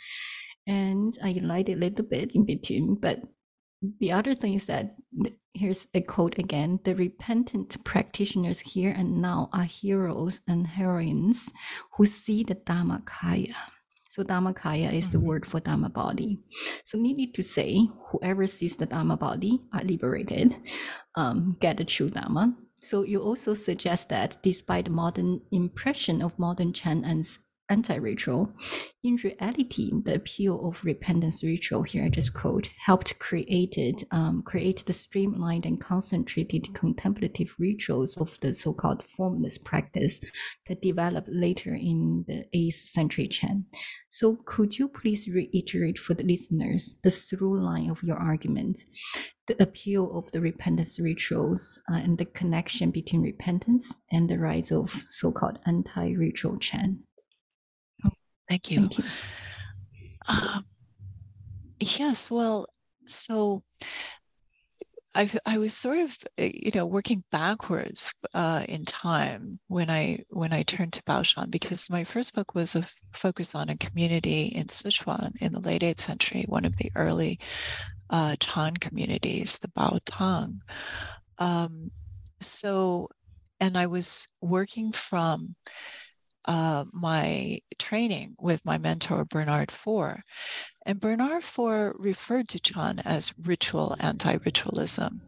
And 0.67 1.17
I 1.23 1.41
lied 1.43 1.69
a 1.69 1.75
little 1.75 2.05
bit 2.05 2.35
in 2.35 2.45
between, 2.45 2.97
but 2.97 3.23
the 4.01 4.13
other 4.13 4.35
thing 4.35 4.55
is 4.55 4.67
that 4.67 4.97
here's 5.55 5.87
a 5.95 6.01
quote 6.01 6.39
again 6.39 6.81
the 6.85 6.95
repentant 6.95 7.83
practitioners 7.85 8.61
here 8.61 8.93
and 8.97 9.21
now 9.21 9.49
are 9.53 9.65
heroes 9.65 10.43
and 10.49 10.67
heroines 10.67 11.53
who 11.97 12.07
see 12.07 12.43
the 12.43 12.55
Dhammakaya 12.55 13.55
So 14.17 14.25
Dharmakaya 14.25 14.95
is 14.95 15.11
the 15.11 15.19
mm-hmm. 15.19 15.27
word 15.27 15.47
for 15.47 15.61
Dhamma 15.61 15.93
body. 15.93 16.39
So 16.87 16.97
needless 16.97 17.33
to 17.35 17.43
say, 17.43 17.87
whoever 18.09 18.47
sees 18.47 18.79
the 18.79 18.87
Dhamma 18.87 19.19
body 19.19 19.61
are 19.75 19.85
liberated, 19.85 20.57
um, 21.17 21.59
get 21.61 21.77
the 21.77 21.85
true 21.85 22.09
Dhamma. 22.09 22.55
So 22.81 23.03
you 23.03 23.21
also 23.21 23.53
suggest 23.53 24.09
that 24.09 24.39
despite 24.43 24.87
the 24.87 24.91
modern 24.93 25.43
impression 25.53 26.23
of 26.23 26.39
modern 26.39 26.73
Chan 26.73 27.05
and 27.05 27.27
anti-ritual. 27.69 28.53
In 29.03 29.17
reality, 29.17 29.93
the 30.05 30.15
appeal 30.15 30.67
of 30.67 30.85
repentance 30.85 31.43
ritual 31.43 31.83
here, 31.83 32.05
I 32.05 32.09
just 32.09 32.35
quote, 32.35 32.71
helped 32.85 33.19
created 33.19 34.05
um, 34.11 34.43
create 34.43 34.85
the 34.87 34.93
streamlined 34.93 35.67
and 35.67 35.81
concentrated 35.81 36.75
contemplative 36.75 37.55
rituals 37.59 38.17
of 38.17 38.39
the 38.41 38.55
so-called 38.55 39.05
formless 39.05 39.59
practice 39.59 40.21
that 40.69 40.83
developed 40.83 41.29
later 41.31 41.75
in 41.75 42.25
the 42.27 42.45
8th 42.55 42.89
century 42.89 43.29
Chan. 43.29 43.67
So 44.11 44.39
could 44.45 44.79
you 44.79 44.89
please 44.89 45.29
reiterate 45.29 45.99
for 45.99 46.15
the 46.15 46.25
listeners 46.25 46.99
the 47.03 47.11
through 47.11 47.63
line 47.63 47.91
of 47.91 48.03
your 48.03 48.17
argument, 48.17 48.81
the 49.47 49.63
appeal 49.63 50.17
of 50.19 50.33
the 50.33 50.41
repentance 50.41 50.99
rituals 50.99 51.81
uh, 51.93 51.97
and 51.97 52.17
the 52.19 52.25
connection 52.25 52.91
between 52.91 53.23
repentance 53.23 54.01
and 54.11 54.29
the 54.29 54.39
rise 54.39 54.73
of 54.73 54.91
so-called 55.09 55.59
anti-ritual 55.67 56.59
Chan? 56.59 57.06
Thank 58.49 58.71
you. 58.71 58.81
Thank 58.81 58.99
you. 58.99 59.05
Uh, 60.29 60.61
yes, 61.81 62.31
well, 62.31 62.67
so 63.07 63.63
I 65.17 65.31
I 65.47 65.59
was 65.59 65.75
sort 65.75 65.99
of 65.99 66.17
eh, 66.37 66.53
you 66.53 66.71
know 66.75 66.85
working 66.85 67.25
backwards 67.33 68.13
uh, 68.35 68.65
in 68.69 68.85
time 68.85 69.59
when 69.69 69.89
I 69.89 70.25
when 70.29 70.53
I 70.53 70.63
turned 70.63 70.93
to 70.95 71.03
Baoshan 71.05 71.51
because 71.51 71.89
my 71.89 72.05
first 72.05 72.35
book 72.35 72.55
was 72.55 72.77
a 72.77 72.87
focus 73.15 73.55
on 73.55 73.71
a 73.71 73.79
community 73.79 74.47
in 74.47 74.67
Sichuan 74.67 75.33
in 75.41 75.53
the 75.53 75.61
late 75.61 75.83
8th 75.83 76.01
century, 76.01 76.45
one 76.49 76.65
of 76.67 76.77
the 76.77 76.93
early 76.95 77.41
uh, 78.11 78.37
Chan 78.41 78.77
communities, 78.77 79.59
the 79.59 79.69
Bao 79.69 79.99
Tang. 80.05 80.61
Um, 81.39 81.91
so, 82.41 83.09
and 83.59 83.79
I 83.79 83.87
was 83.87 84.29
working 84.43 84.93
from 84.93 85.57
uh, 86.47 86.85
my 86.93 87.61
training 87.79 88.37
with 88.39 88.65
my 88.65 88.79
mentor, 88.79 89.25
Bernard 89.25 89.71
Faure. 89.71 90.23
And 90.85 91.01
Bernard 91.01 91.43
Faure 91.43 91.95
referred 91.99 92.49
to 92.49 92.61
Chan 92.61 93.01
as 93.05 93.33
ritual 93.43 93.97
anti 93.99 94.35
ritualism. 94.45 95.23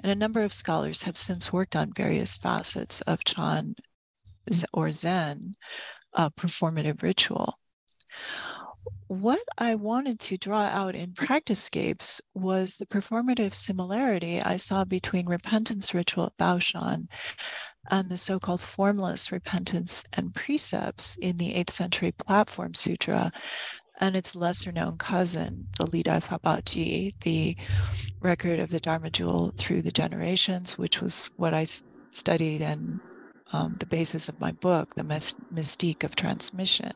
And 0.00 0.12
a 0.12 0.14
number 0.14 0.42
of 0.42 0.52
scholars 0.52 1.02
have 1.02 1.16
since 1.16 1.52
worked 1.52 1.76
on 1.76 1.92
various 1.92 2.36
facets 2.36 3.00
of 3.02 3.24
Chan 3.24 3.76
or 4.72 4.92
Zen 4.92 5.54
uh, 6.14 6.30
performative 6.30 7.02
ritual. 7.02 7.58
What 9.08 9.42
I 9.58 9.74
wanted 9.76 10.18
to 10.20 10.38
draw 10.38 10.62
out 10.62 10.94
in 10.94 11.12
Practicescapes 11.12 12.20
was 12.34 12.76
the 12.76 12.86
performative 12.86 13.54
similarity 13.54 14.40
I 14.40 14.56
saw 14.56 14.84
between 14.84 15.26
repentance 15.26 15.94
ritual 15.94 16.26
at 16.26 16.36
Baoshan 16.36 17.06
and 17.90 18.08
the 18.08 18.16
so 18.16 18.38
called 18.38 18.60
formless 18.60 19.32
repentance 19.32 20.04
and 20.12 20.34
precepts 20.34 21.16
in 21.16 21.36
the 21.36 21.54
8th 21.54 21.70
century 21.70 22.12
Platform 22.12 22.74
Sutra 22.74 23.32
and 24.00 24.16
its 24.16 24.36
lesser 24.36 24.72
known 24.72 24.98
cousin, 24.98 25.66
the 25.78 25.86
Lidai 25.86 26.22
Fabaji, 26.22 27.14
the 27.22 27.56
record 28.20 28.60
of 28.60 28.70
the 28.70 28.80
Dharma 28.80 29.10
jewel 29.10 29.52
through 29.56 29.82
the 29.82 29.92
generations, 29.92 30.76
which 30.76 31.00
was 31.00 31.30
what 31.36 31.54
I 31.54 31.66
studied 32.10 32.60
and 32.60 33.00
um, 33.52 33.76
the 33.78 33.86
basis 33.86 34.28
of 34.28 34.40
my 34.40 34.52
book, 34.52 34.94
The 34.94 35.02
Mystique 35.02 36.04
of 36.04 36.16
Transmission. 36.16 36.92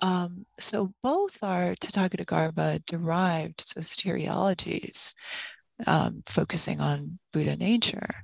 Um, 0.00 0.46
so 0.58 0.92
both 1.02 1.38
are 1.42 1.74
Tathagatagarbha 1.76 2.86
derived 2.86 3.60
soteriologies, 3.60 5.14
um, 5.86 6.22
focusing 6.26 6.80
on 6.80 7.18
Buddha 7.32 7.56
nature 7.56 8.14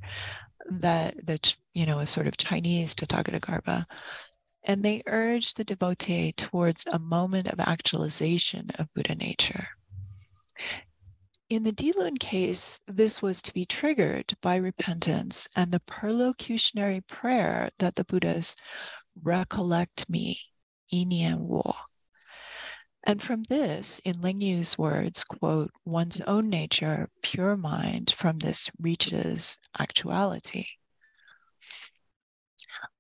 that 0.71 1.27
that 1.27 1.57
you 1.73 1.87
know 1.87 1.99
a 1.99 2.07
sort 2.07 2.27
of 2.27 2.37
Chinese 2.37 2.95
Tathagatagarbha, 2.95 3.85
and 4.65 4.83
they 4.83 5.03
urge 5.07 5.55
the 5.55 5.65
devotee 5.65 6.33
towards 6.33 6.87
a 6.87 6.99
moment 6.99 7.49
of 7.49 7.61
actualization 7.61 8.71
of 8.79 8.93
Buddha 8.95 9.15
nature. 9.15 9.69
In 11.51 11.63
the 11.63 11.73
Dilun 11.73 12.19
case, 12.19 12.81
this 12.87 13.21
was 13.21 13.43
to 13.43 13.53
be 13.53 13.67
triggered 13.67 14.35
by 14.41 14.57
repentance 14.57 15.47
and 15.55 15.71
the 15.71 15.81
perlocutionary 15.81 17.07
prayer 17.07 17.69
that 17.79 17.95
the 17.97 18.05
Buddhas 18.05 18.57
recollect 19.23 20.09
me, 20.09 20.39
Yinian 20.93 21.41
Wo. 21.41 21.75
And 23.07 23.23
from 23.23 23.43
this, 23.45 24.01
in 24.05 24.23
Ling 24.23 24.41
Yu's 24.41 24.79
words, 24.79 25.25
quote, 25.25 25.71
one's 25.85 26.23
own 26.23 26.49
nature, 26.49 27.11
pure 27.23 27.55
mind, 27.55 28.15
from 28.17 28.39
this 28.39 28.71
reaches 28.81 29.59
actuality. 29.79 30.67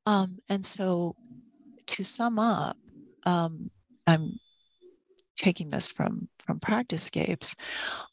Um, 0.04 0.38
and 0.50 0.64
so 0.64 1.16
to 1.86 2.04
sum 2.04 2.38
up, 2.38 2.76
um, 3.24 3.70
I'm 4.06 4.38
taking 5.36 5.70
this 5.70 5.90
from, 5.90 6.28
from 6.44 6.60
Practicescapes. 6.60 7.56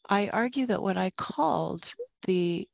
I 0.10 0.30
argue 0.30 0.68
that 0.68 0.82
what 0.82 0.98
I 0.98 1.10
called 1.12 1.94
the 2.26 2.70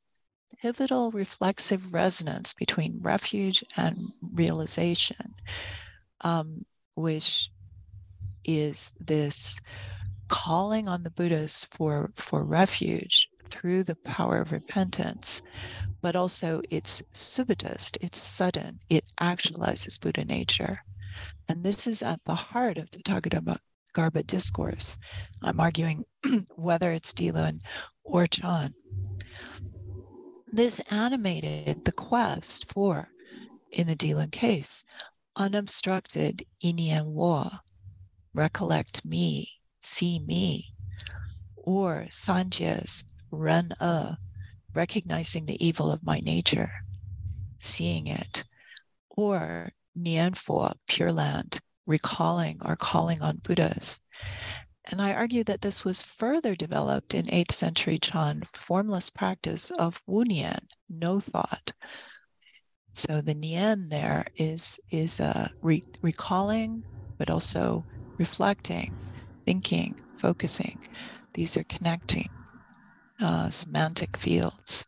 pivotal 0.62 1.10
reflexive 1.10 1.92
resonance 1.92 2.54
between 2.54 3.00
refuge 3.00 3.64
and 3.76 3.96
realization, 4.20 5.34
um, 6.20 6.64
which 6.94 7.50
is 8.48 8.92
this 8.98 9.60
calling 10.28 10.88
on 10.88 11.02
the 11.02 11.10
Buddhas 11.10 11.66
for, 11.70 12.10
for 12.16 12.42
refuge 12.42 13.28
through 13.50 13.84
the 13.84 13.94
power 13.94 14.38
of 14.40 14.52
repentance, 14.52 15.42
but 16.00 16.16
also 16.16 16.62
it's 16.70 17.02
subitist, 17.12 17.98
it's 18.00 18.18
sudden, 18.18 18.80
it 18.88 19.04
actualizes 19.20 20.00
Buddha 20.00 20.24
nature. 20.24 20.80
And 21.48 21.62
this 21.62 21.86
is 21.86 22.02
at 22.02 22.20
the 22.24 22.34
heart 22.34 22.78
of 22.78 22.90
the 22.90 22.98
Tathagatagarbha 22.98 24.26
discourse. 24.26 24.98
I'm 25.42 25.60
arguing 25.60 26.04
whether 26.56 26.92
it's 26.92 27.12
Dilun 27.12 27.60
or 28.02 28.26
Chan. 28.26 28.74
This 30.50 30.80
animated 30.90 31.84
the 31.84 31.92
quest 31.92 32.72
for, 32.72 33.10
in 33.70 33.86
the 33.86 33.96
Dilun 33.96 34.32
case, 34.32 34.84
unobstructed 35.36 36.44
Yinian 36.62 37.06
Wo, 37.06 37.50
recollect 38.38 39.04
me, 39.04 39.50
see 39.80 40.20
me, 40.20 40.72
or 41.56 42.06
Sanjie's 42.08 43.04
Ren 43.32 43.74
E, 43.82 44.14
recognizing 44.72 45.44
the 45.44 45.62
evil 45.64 45.90
of 45.90 46.04
my 46.04 46.20
nature, 46.20 46.70
seeing 47.58 48.06
it, 48.06 48.44
or 49.10 49.72
Nianfo, 49.98 50.72
Pure 50.86 51.12
Land, 51.12 51.58
recalling 51.84 52.60
or 52.64 52.76
calling 52.76 53.20
on 53.20 53.40
Buddhas. 53.42 54.00
And 54.84 55.02
I 55.02 55.12
argue 55.14 55.42
that 55.44 55.60
this 55.60 55.84
was 55.84 56.00
further 56.00 56.54
developed 56.54 57.14
in 57.14 57.26
8th 57.26 57.52
century 57.52 57.98
Chan 57.98 58.44
formless 58.54 59.10
practice 59.10 59.72
of 59.72 60.00
Wu 60.06 60.24
Nian, 60.24 60.60
no 60.88 61.18
thought. 61.18 61.72
So 62.92 63.20
the 63.20 63.34
Nian 63.34 63.90
there 63.90 64.26
is, 64.36 64.78
is 64.90 65.18
a 65.18 65.50
re- 65.60 65.82
recalling, 66.02 66.84
but 67.18 67.30
also 67.30 67.84
reflecting, 68.18 68.94
thinking, 69.46 69.94
focusing. 70.18 70.78
These 71.34 71.56
are 71.56 71.64
connecting 71.64 72.28
uh, 73.20 73.50
semantic 73.50 74.16
fields. 74.16 74.84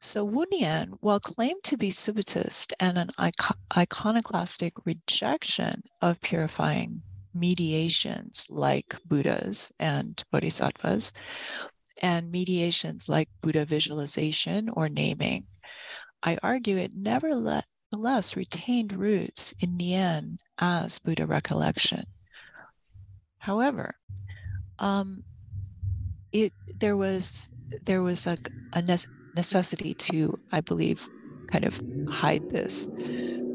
So 0.00 0.24
Wu 0.24 0.44
Nian, 0.52 0.98
while 1.00 1.20
claimed 1.20 1.62
to 1.64 1.76
be 1.76 1.90
subitist 1.90 2.72
and 2.80 2.98
an 2.98 3.10
iconoclastic 3.76 4.74
rejection 4.84 5.82
of 6.00 6.20
purifying 6.20 7.02
mediations 7.34 8.46
like 8.50 8.96
Buddhas 9.06 9.72
and 9.78 10.22
Bodhisattvas, 10.30 11.12
and 12.02 12.32
mediations 12.32 13.08
like 13.08 13.28
Buddha 13.40 13.64
visualization 13.64 14.68
or 14.70 14.88
naming, 14.88 15.46
I 16.22 16.36
argue 16.42 16.76
it 16.76 16.94
never 16.94 17.34
nevertheless 17.92 18.36
retained 18.36 18.92
roots 18.92 19.52
in 19.60 19.76
Nian 19.76 20.38
as 20.58 20.98
Buddha 20.98 21.26
recollection. 21.26 22.04
However, 23.38 23.94
um, 24.78 25.24
it 26.32 26.52
there 26.78 26.96
was 26.96 27.50
there 27.84 28.02
was 28.02 28.26
a, 28.26 28.38
a 28.72 28.82
necessity 29.34 29.94
to, 29.94 30.38
I 30.52 30.60
believe, 30.60 31.08
kind 31.48 31.64
of 31.64 31.80
hide 32.08 32.50
this. 32.50 32.88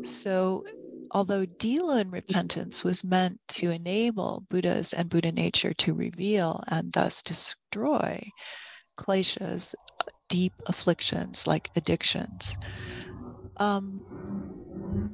So, 0.04 0.66
although 1.12 1.46
Dilun 1.46 2.12
repentance 2.12 2.84
was 2.84 3.04
meant 3.04 3.40
to 3.50 3.72
enable 3.72 4.44
Buddhas 4.50 4.94
and 4.94 5.10
Buddha 5.10 5.32
nature 5.32 5.74
to 5.74 5.94
reveal 5.94 6.64
and 6.68 6.92
thus 6.92 7.24
destroy 7.24 8.30
kleshas, 8.98 9.74
deep 10.30 10.54
afflictions 10.66 11.48
like 11.48 11.70
addictions, 11.76 12.58
um, 13.58 14.02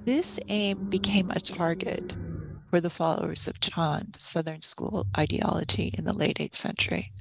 this 0.05 0.39
aim 0.49 0.87
became 0.89 1.31
a 1.31 1.39
target 1.39 2.17
for 2.69 2.81
the 2.81 2.89
followers 2.89 3.47
of 3.47 3.59
Chan, 3.59 4.13
Southern 4.17 4.61
school 4.61 5.07
ideology 5.17 5.93
in 5.97 6.03
the 6.03 6.13
late 6.13 6.37
8th 6.39 6.55
century. 6.55 7.11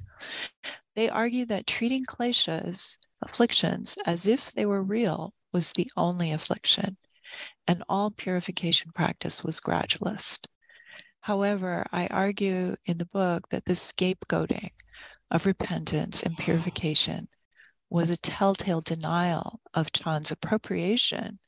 They 0.95 1.09
argued 1.09 1.49
that 1.49 1.67
treating 1.67 2.05
kleshas, 2.05 2.97
afflictions, 3.21 3.97
as 4.05 4.27
if 4.27 4.51
they 4.51 4.65
were 4.65 4.83
real 4.83 5.33
was 5.53 5.71
the 5.71 5.89
only 5.95 6.31
affliction, 6.31 6.97
and 7.67 7.83
all 7.87 8.11
purification 8.11 8.91
practice 8.93 9.43
was 9.43 9.61
gradualist. 9.61 10.47
However, 11.21 11.85
I 11.91 12.07
argue 12.07 12.75
in 12.85 12.97
the 12.97 13.05
book 13.05 13.47
that 13.49 13.63
the 13.65 13.73
scapegoating 13.73 14.71
of 15.31 15.45
repentance 15.45 16.23
and 16.23 16.37
purification 16.37 17.29
was 17.89 18.09
a 18.09 18.17
telltale 18.17 18.81
denial 18.81 19.61
of 19.73 19.93
Chan's 19.93 20.31
appropriation 20.31 21.39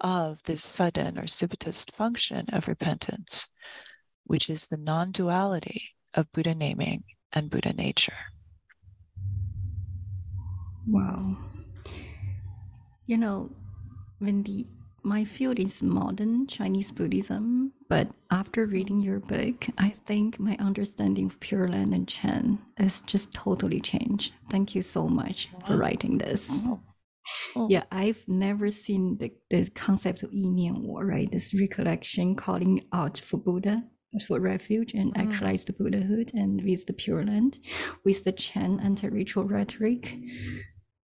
of 0.00 0.38
this 0.44 0.62
sudden 0.62 1.18
or 1.18 1.24
subitist 1.24 1.94
function 1.94 2.46
of 2.52 2.68
repentance, 2.68 3.48
which 4.24 4.48
is 4.50 4.66
the 4.66 4.76
non 4.76 5.10
duality 5.12 5.90
of 6.14 6.30
Buddha 6.32 6.54
naming 6.54 7.04
and 7.32 7.50
Buddha 7.50 7.72
nature. 7.72 8.16
Wow. 10.88 11.36
You 13.06 13.18
know, 13.18 13.50
when 14.18 14.42
the 14.42 14.66
my 15.02 15.24
field 15.24 15.60
is 15.60 15.82
modern 15.82 16.48
Chinese 16.48 16.90
Buddhism, 16.90 17.72
but 17.88 18.08
after 18.32 18.66
reading 18.66 19.00
your 19.00 19.20
book, 19.20 19.66
I 19.78 19.90
think 19.90 20.40
my 20.40 20.56
understanding 20.58 21.26
of 21.26 21.38
Pure 21.38 21.68
Land 21.68 21.94
and 21.94 22.08
Chan 22.08 22.58
has 22.76 23.02
just 23.02 23.32
totally 23.32 23.80
changed. 23.80 24.32
Thank 24.50 24.74
you 24.74 24.82
so 24.82 25.06
much 25.06 25.48
for 25.64 25.76
writing 25.76 26.18
this. 26.18 26.48
Oh, 26.50 26.80
Oh. 27.54 27.68
Yeah, 27.70 27.84
I've 27.90 28.22
never 28.26 28.70
seen 28.70 29.18
the, 29.18 29.32
the 29.50 29.70
concept 29.70 30.22
of 30.22 30.32
Yi 30.32 30.70
War, 30.72 31.04
right? 31.04 31.30
This 31.30 31.54
recollection 31.54 32.34
calling 32.34 32.86
out 32.92 33.18
for 33.18 33.38
Buddha, 33.38 33.82
for 34.26 34.40
refuge 34.40 34.94
and 34.94 35.14
mm. 35.14 35.20
actualize 35.20 35.64
the 35.64 35.72
Buddhahood 35.72 36.30
and 36.34 36.62
with 36.62 36.86
the 36.86 36.92
Pure 36.92 37.24
Land, 37.26 37.58
with 38.04 38.24
the 38.24 38.32
Chan 38.32 38.80
anti-ritual 38.80 39.44
rhetoric. 39.44 40.16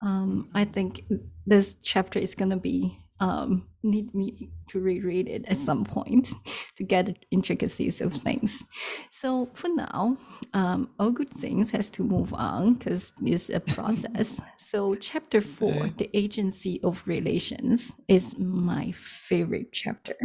Um, 0.02 0.50
I 0.54 0.66
think 0.66 1.04
this 1.46 1.76
chapter 1.76 2.20
is 2.20 2.36
going 2.36 2.52
to 2.52 2.58
be 2.58 3.05
um, 3.20 3.68
need 3.84 4.14
me 4.14 4.52
to 4.70 4.80
reread 4.80 5.28
it 5.28 5.46
at 5.48 5.58
some 5.58 5.86
point 5.86 6.34
to 6.76 6.84
get 6.84 7.06
the 7.06 7.16
intricacies 7.32 8.02
of 8.02 8.14
things. 8.14 8.64
So 9.12 9.50
for 9.54 9.70
now, 9.70 10.18
um, 10.54 10.90
all 11.00 11.12
good 11.12 11.30
things 11.30 11.72
has 11.72 11.90
to 11.92 12.04
move 12.04 12.34
on 12.34 12.74
because 12.74 13.14
it's 13.22 13.50
a 13.50 13.60
process. 13.60 14.42
so 14.58 14.96
chapter 14.96 15.42
four, 15.42 15.90
the 15.98 16.10
agency 16.14 16.80
of 16.84 17.04
relations, 17.06 17.94
is 18.08 18.38
my 18.38 18.92
favorite 18.92 19.72
chapter. 19.72 20.16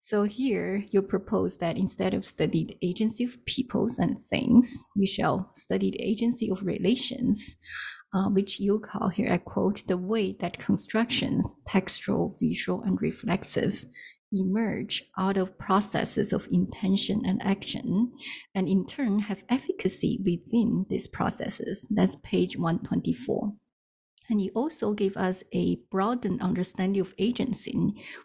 So 0.00 0.24
here 0.24 0.84
you 0.90 1.02
propose 1.02 1.58
that 1.58 1.76
instead 1.76 2.14
of 2.14 2.24
study 2.24 2.64
the 2.64 2.76
agency 2.82 3.22
of 3.22 3.44
peoples 3.44 3.98
and 3.98 4.18
things, 4.24 4.76
we 4.96 5.06
shall 5.06 5.52
study 5.56 5.92
the 5.92 6.02
agency 6.02 6.50
of 6.50 6.64
relations 6.64 7.56
uh, 8.12 8.28
which 8.28 8.58
you 8.58 8.78
call 8.78 9.08
here, 9.08 9.30
I 9.30 9.38
quote, 9.38 9.86
the 9.86 9.96
way 9.96 10.32
that 10.40 10.58
constructions, 10.58 11.58
textual, 11.64 12.36
visual, 12.40 12.82
and 12.82 13.00
reflexive, 13.00 13.86
emerge 14.32 15.04
out 15.18 15.36
of 15.36 15.58
processes 15.58 16.32
of 16.32 16.48
intention 16.50 17.22
and 17.24 17.42
action, 17.42 18.12
and 18.54 18.68
in 18.68 18.86
turn 18.86 19.20
have 19.20 19.44
efficacy 19.48 20.20
within 20.24 20.86
these 20.88 21.06
processes. 21.06 21.86
That's 21.90 22.16
page 22.22 22.56
124. 22.56 23.52
And 24.28 24.40
he 24.40 24.50
also 24.50 24.92
gave 24.92 25.16
us 25.16 25.42
a 25.52 25.80
broadened 25.90 26.40
understanding 26.40 27.00
of 27.00 27.14
agency, 27.18 27.74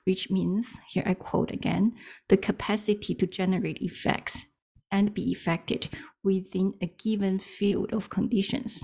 which 0.03 0.29
means, 0.29 0.77
here 0.87 1.03
I 1.05 1.15
quote 1.15 1.51
again, 1.51 1.93
the 2.29 2.37
capacity 2.37 3.15
to 3.15 3.25
generate 3.25 3.81
effects 3.81 4.45
and 4.91 5.15
be 5.15 5.31
effected 5.31 5.89
within 6.23 6.73
a 6.79 6.85
given 6.85 7.39
field 7.39 7.91
of 7.91 8.11
conditions 8.11 8.83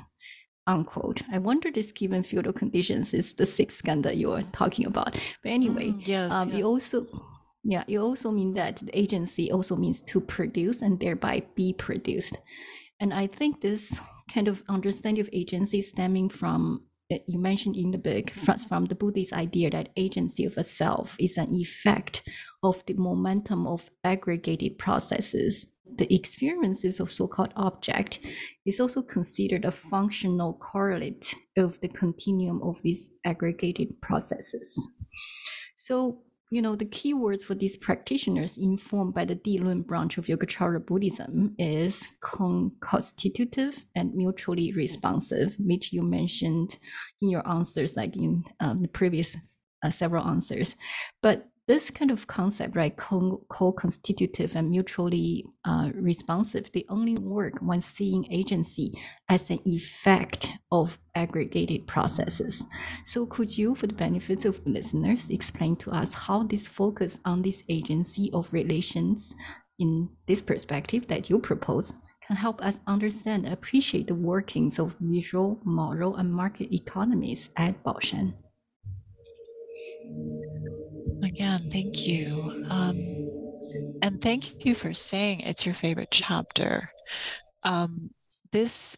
unquote. 0.67 1.21
I 1.31 1.37
wonder 1.37 1.71
this 1.71 1.91
given 1.91 2.23
field 2.23 2.47
of 2.47 2.55
conditions 2.55 3.13
is 3.13 3.33
the 3.33 3.45
sixth 3.45 3.83
skandha 3.83 4.15
you're 4.17 4.41
talking 4.53 4.85
about. 4.85 5.13
But 5.43 5.51
anyway, 5.51 5.89
mm, 5.89 6.07
yes, 6.07 6.31
um, 6.31 6.49
yeah. 6.49 6.57
you 6.57 6.63
also 6.65 7.07
yeah, 7.63 7.83
you 7.87 8.01
also 8.01 8.31
mean 8.31 8.53
that 8.53 8.77
the 8.77 8.97
agency 8.97 9.51
also 9.51 9.75
means 9.75 10.01
to 10.03 10.19
produce 10.19 10.81
and 10.81 10.99
thereby 10.99 11.43
be 11.55 11.73
produced. 11.73 12.37
And 12.99 13.13
I 13.13 13.27
think 13.27 13.61
this 13.61 13.99
kind 14.33 14.47
of 14.47 14.63
understanding 14.67 15.21
of 15.21 15.29
agency 15.31 15.81
stemming 15.81 16.29
from 16.29 16.83
uh, 17.11 17.17
you 17.27 17.39
mentioned 17.39 17.75
in 17.75 17.91
the 17.91 17.97
book 17.97 18.31
from, 18.31 18.57
from 18.57 18.85
the 18.85 18.95
Buddhist 18.95 19.33
idea 19.33 19.69
that 19.69 19.89
agency 19.97 20.45
of 20.45 20.57
a 20.57 20.63
self 20.63 21.15
is 21.19 21.37
an 21.37 21.53
effect 21.53 22.27
of 22.63 22.83
the 22.85 22.93
momentum 22.93 23.67
of 23.67 23.89
aggregated 24.03 24.77
processes 24.77 25.67
the 26.01 26.15
experiences 26.15 26.99
of 26.99 27.11
so-called 27.11 27.53
object 27.55 28.25
is 28.65 28.79
also 28.79 29.03
considered 29.03 29.65
a 29.65 29.71
functional 29.71 30.55
correlate 30.55 31.35
of 31.57 31.79
the 31.81 31.87
continuum 31.87 32.59
of 32.63 32.81
these 32.81 33.11
aggregated 33.23 34.01
processes. 34.01 34.91
So, 35.75 36.23
you 36.49 36.59
know, 36.59 36.75
the 36.75 36.85
keywords 36.85 37.43
for 37.43 37.53
these 37.53 37.77
practitioners 37.77 38.57
informed 38.57 39.13
by 39.13 39.25
the 39.25 39.35
Dilun 39.35 39.85
branch 39.85 40.17
of 40.17 40.25
Yogacara 40.25 40.83
Buddhism 40.83 41.53
is 41.59 42.07
constitutive 42.81 43.85
and 43.95 44.15
mutually 44.15 44.73
responsive, 44.73 45.55
which 45.59 45.93
you 45.93 46.01
mentioned 46.01 46.79
in 47.21 47.29
your 47.29 47.47
answers, 47.47 47.95
like 47.95 48.17
in 48.17 48.43
um, 48.59 48.81
the 48.81 48.87
previous 48.87 49.37
uh, 49.85 49.91
several 49.91 50.27
answers. 50.27 50.75
But 51.21 51.50
this 51.67 51.89
kind 51.89 52.11
of 52.11 52.27
concept, 52.27 52.75
right, 52.75 52.95
co-constitutive 52.97 54.55
and 54.55 54.69
mutually 54.69 55.45
uh, 55.63 55.89
responsive, 55.93 56.71
they 56.73 56.85
only 56.89 57.15
work 57.15 57.59
when 57.61 57.81
seeing 57.81 58.25
agency 58.31 58.91
as 59.29 59.49
an 59.49 59.59
effect 59.65 60.51
of 60.71 60.97
aggregated 61.15 61.85
processes. 61.87 62.65
So 63.05 63.25
could 63.25 63.55
you, 63.55 63.75
for 63.75 63.87
the 63.87 63.93
benefits 63.93 64.45
of 64.45 64.59
listeners, 64.65 65.29
explain 65.29 65.75
to 65.77 65.91
us 65.91 66.13
how 66.13 66.43
this 66.43 66.67
focus 66.67 67.19
on 67.25 67.41
this 67.41 67.63
agency 67.69 68.29
of 68.33 68.51
relations 68.51 69.33
in 69.79 70.09
this 70.27 70.41
perspective 70.41 71.07
that 71.07 71.29
you 71.29 71.39
propose 71.39 71.93
can 72.25 72.35
help 72.35 72.61
us 72.63 72.81
understand 72.87 73.45
and 73.45 73.53
appreciate 73.53 74.07
the 74.07 74.15
workings 74.15 74.79
of 74.79 74.95
visual, 74.99 75.59
moral, 75.63 76.15
and 76.17 76.31
market 76.31 76.73
economies 76.73 77.49
at 77.55 77.83
Baoshan? 77.83 78.33
Again, 81.23 81.67
thank 81.71 82.07
you. 82.07 82.51
Um, 82.69 83.17
and 84.01 84.21
thank 84.21 84.53
you 84.65 84.75
for 84.75 84.93
saying 84.93 85.41
it's 85.41 85.65
your 85.65 85.75
favorite 85.75 86.09
chapter. 86.11 86.91
Um, 87.63 88.11
this 88.51 88.97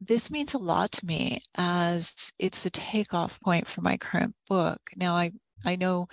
this 0.00 0.30
means 0.30 0.54
a 0.54 0.58
lot 0.58 0.92
to 0.92 1.06
me 1.06 1.40
as 1.56 2.32
it's 2.38 2.62
the 2.64 2.70
takeoff 2.70 3.40
point 3.40 3.66
for 3.66 3.80
my 3.82 3.96
current 3.96 4.34
book. 4.48 4.80
Now 4.96 5.14
I 5.16 5.32
I 5.64 5.76
know 5.76 6.08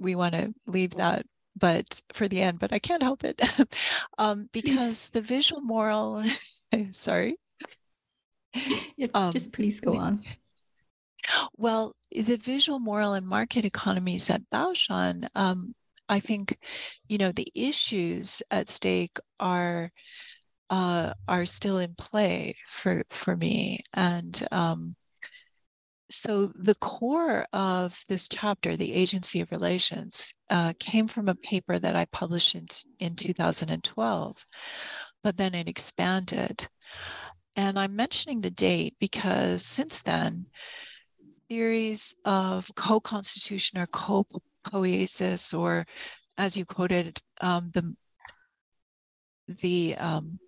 we 0.00 0.14
want 0.14 0.34
to 0.34 0.54
leave 0.66 0.92
that 0.92 1.26
but 1.56 2.02
for 2.12 2.28
the 2.28 2.40
end, 2.40 2.58
but 2.60 2.72
I 2.72 2.78
can't 2.78 3.02
help 3.02 3.24
it. 3.24 3.40
um, 4.18 4.48
because 4.52 5.10
the 5.10 5.20
visual 5.22 5.60
moral 5.60 6.24
sorry. 6.90 7.36
Yeah, 8.96 9.08
um, 9.14 9.32
just 9.32 9.52
please 9.52 9.80
go 9.80 9.96
on. 9.96 10.22
Well, 11.56 11.94
the 12.12 12.36
visual, 12.36 12.78
moral, 12.78 13.14
and 13.14 13.26
market 13.26 13.64
economies 13.64 14.30
at 14.30 14.42
Baoshan, 14.52 15.28
um, 15.34 15.74
I 16.08 16.20
think, 16.20 16.58
you 17.08 17.18
know, 17.18 17.32
the 17.32 17.48
issues 17.54 18.42
at 18.50 18.70
stake 18.70 19.18
are 19.40 19.90
uh, 20.70 21.14
are 21.26 21.46
still 21.46 21.78
in 21.78 21.94
play 21.94 22.56
for 22.68 23.04
for 23.10 23.36
me, 23.36 23.80
and 23.94 24.46
um, 24.52 24.96
so 26.10 26.52
the 26.54 26.74
core 26.76 27.46
of 27.52 28.02
this 28.08 28.28
chapter, 28.28 28.76
the 28.76 28.92
agency 28.94 29.40
of 29.40 29.50
relations, 29.50 30.32
uh, 30.50 30.72
came 30.78 31.06
from 31.06 31.28
a 31.28 31.34
paper 31.34 31.78
that 31.78 31.96
I 31.96 32.06
published 32.06 32.54
in, 32.54 32.66
in 32.98 33.14
2012, 33.14 34.46
but 35.22 35.36
then 35.36 35.54
it 35.54 35.68
expanded. 35.68 36.68
And 37.56 37.78
I'm 37.78 37.96
mentioning 37.96 38.40
the 38.40 38.50
date 38.50 38.96
because 39.00 39.64
since 39.64 40.00
then, 40.00 40.46
theories 41.48 42.14
of 42.24 42.70
co-constitution 42.74 43.78
or 43.78 43.86
co-poiesis, 43.86 45.58
or 45.58 45.86
as 46.36 46.56
you 46.56 46.64
quoted, 46.64 47.20
um, 47.40 47.70
the 47.74 47.94
the 49.62 49.96
um, 49.96 50.38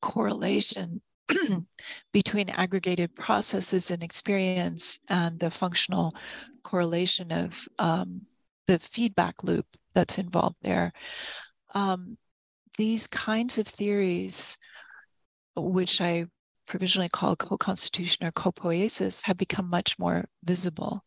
correlation 0.00 1.02
between 2.12 2.48
aggregated 2.48 3.14
processes 3.14 3.90
and 3.90 4.02
experience 4.02 4.98
and 5.08 5.38
the 5.38 5.50
functional 5.50 6.14
correlation 6.62 7.30
of 7.32 7.68
um, 7.78 8.22
the 8.66 8.78
feedback 8.78 9.42
loop 9.44 9.66
that's 9.94 10.18
involved 10.18 10.56
there. 10.62 10.92
Um, 11.74 12.16
these 12.78 13.06
kinds 13.06 13.58
of 13.58 13.66
theories, 13.66 14.58
which 15.56 16.00
I 16.00 16.26
provisionally 16.66 17.08
called 17.08 17.38
co-constitution 17.38 18.26
or 18.26 18.32
co-poiesis 18.32 19.22
have 19.24 19.36
become 19.36 19.70
much 19.70 19.98
more 19.98 20.24
visible. 20.44 21.04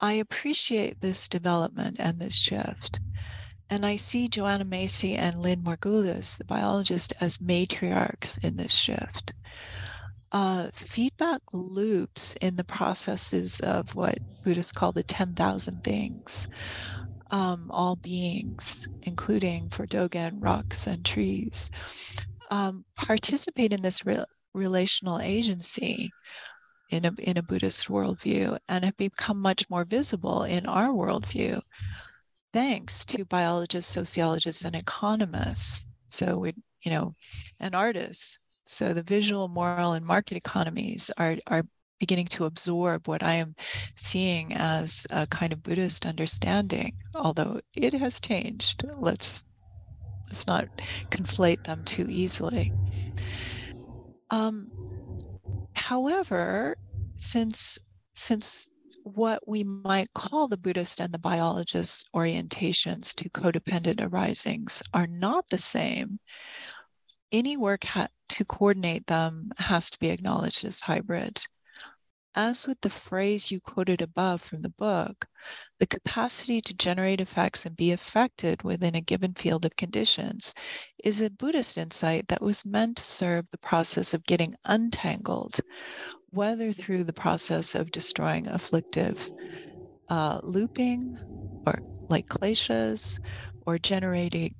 I 0.00 0.14
appreciate 0.14 1.00
this 1.00 1.28
development 1.28 1.96
and 1.98 2.20
this 2.20 2.34
shift. 2.34 3.00
And 3.68 3.84
I 3.84 3.96
see 3.96 4.28
Joanna 4.28 4.64
Macy 4.64 5.16
and 5.16 5.40
Lynn 5.42 5.62
Margulis, 5.62 6.36
the 6.36 6.44
biologist, 6.44 7.12
as 7.20 7.38
matriarchs 7.38 8.42
in 8.44 8.56
this 8.56 8.72
shift. 8.72 9.32
Uh, 10.30 10.70
feedback 10.74 11.40
loops 11.52 12.34
in 12.40 12.56
the 12.56 12.64
processes 12.64 13.60
of 13.60 13.94
what 13.94 14.18
Buddhists 14.44 14.72
call 14.72 14.92
the 14.92 15.02
10,000 15.02 15.82
things, 15.82 16.48
um, 17.30 17.70
all 17.70 17.96
beings, 17.96 18.86
including 19.02 19.68
for 19.70 19.86
Dogen, 19.86 20.36
rocks 20.38 20.86
and 20.86 21.04
trees, 21.04 21.70
um, 22.50 22.84
participate 22.96 23.72
in 23.72 23.82
this 23.82 24.04
re- 24.04 24.24
relational 24.54 25.20
agency 25.20 26.10
in 26.90 27.04
a, 27.04 27.12
in 27.18 27.36
a 27.36 27.42
Buddhist 27.42 27.88
worldview 27.88 28.58
and 28.68 28.84
have 28.84 28.96
become 28.96 29.40
much 29.40 29.68
more 29.68 29.84
visible 29.84 30.44
in 30.44 30.66
our 30.66 30.88
worldview 30.88 31.60
thanks 32.52 33.04
to 33.04 33.24
biologists, 33.26 33.92
sociologists, 33.92 34.64
and 34.64 34.74
economists. 34.74 35.86
So 36.06 36.38
we, 36.38 36.54
you 36.82 36.90
know, 36.90 37.14
and 37.60 37.74
artists. 37.74 38.38
So 38.64 38.94
the 38.94 39.02
visual, 39.02 39.48
moral, 39.48 39.92
and 39.92 40.04
market 40.04 40.36
economies 40.36 41.10
are 41.18 41.36
are 41.48 41.64
beginning 41.98 42.26
to 42.26 42.44
absorb 42.44 43.08
what 43.08 43.22
I 43.22 43.34
am 43.34 43.54
seeing 43.94 44.52
as 44.54 45.06
a 45.10 45.26
kind 45.26 45.52
of 45.52 45.62
Buddhist 45.62 46.06
understanding, 46.06 46.94
although 47.14 47.60
it 47.74 47.92
has 47.94 48.20
changed. 48.20 48.84
Let's 48.96 49.44
let's 50.26 50.46
not 50.46 50.68
conflate 51.10 51.64
them 51.64 51.84
too 51.84 52.06
easily. 52.08 52.72
Um, 54.30 54.70
however, 55.74 56.76
since 57.16 57.78
since 58.14 58.66
what 59.02 59.46
we 59.46 59.62
might 59.62 60.12
call 60.14 60.48
the 60.48 60.56
Buddhist 60.56 61.00
and 61.00 61.14
the 61.14 61.18
biologist 61.18 62.08
orientations 62.14 63.14
to 63.14 63.30
codependent 63.30 64.00
arisings 64.00 64.82
are 64.92 65.06
not 65.06 65.44
the 65.48 65.58
same, 65.58 66.18
any 67.30 67.56
work 67.56 67.84
ha- 67.84 68.08
to 68.30 68.44
coordinate 68.44 69.06
them 69.06 69.52
has 69.58 69.90
to 69.90 69.98
be 70.00 70.08
acknowledged 70.08 70.64
as 70.64 70.80
hybrid. 70.80 71.40
As 72.38 72.66
with 72.66 72.82
the 72.82 72.90
phrase 72.90 73.50
you 73.50 73.60
quoted 73.60 74.02
above 74.02 74.42
from 74.42 74.60
the 74.60 74.68
book, 74.68 75.26
the 75.78 75.86
capacity 75.86 76.60
to 76.60 76.74
generate 76.74 77.18
effects 77.18 77.64
and 77.64 77.74
be 77.74 77.92
affected 77.92 78.62
within 78.62 78.94
a 78.94 79.00
given 79.00 79.32
field 79.32 79.64
of 79.64 79.76
conditions 79.76 80.52
is 81.02 81.22
a 81.22 81.30
Buddhist 81.30 81.78
insight 81.78 82.28
that 82.28 82.42
was 82.42 82.66
meant 82.66 82.98
to 82.98 83.04
serve 83.04 83.48
the 83.50 83.56
process 83.56 84.12
of 84.12 84.26
getting 84.26 84.54
untangled, 84.66 85.60
whether 86.28 86.74
through 86.74 87.04
the 87.04 87.12
process 87.14 87.74
of 87.74 87.90
destroying 87.90 88.46
afflictive 88.48 89.30
uh, 90.10 90.38
looping 90.42 91.18
or 91.66 91.78
like 92.10 92.28
kleshas, 92.28 93.18
or 93.64 93.78
generating 93.78 94.54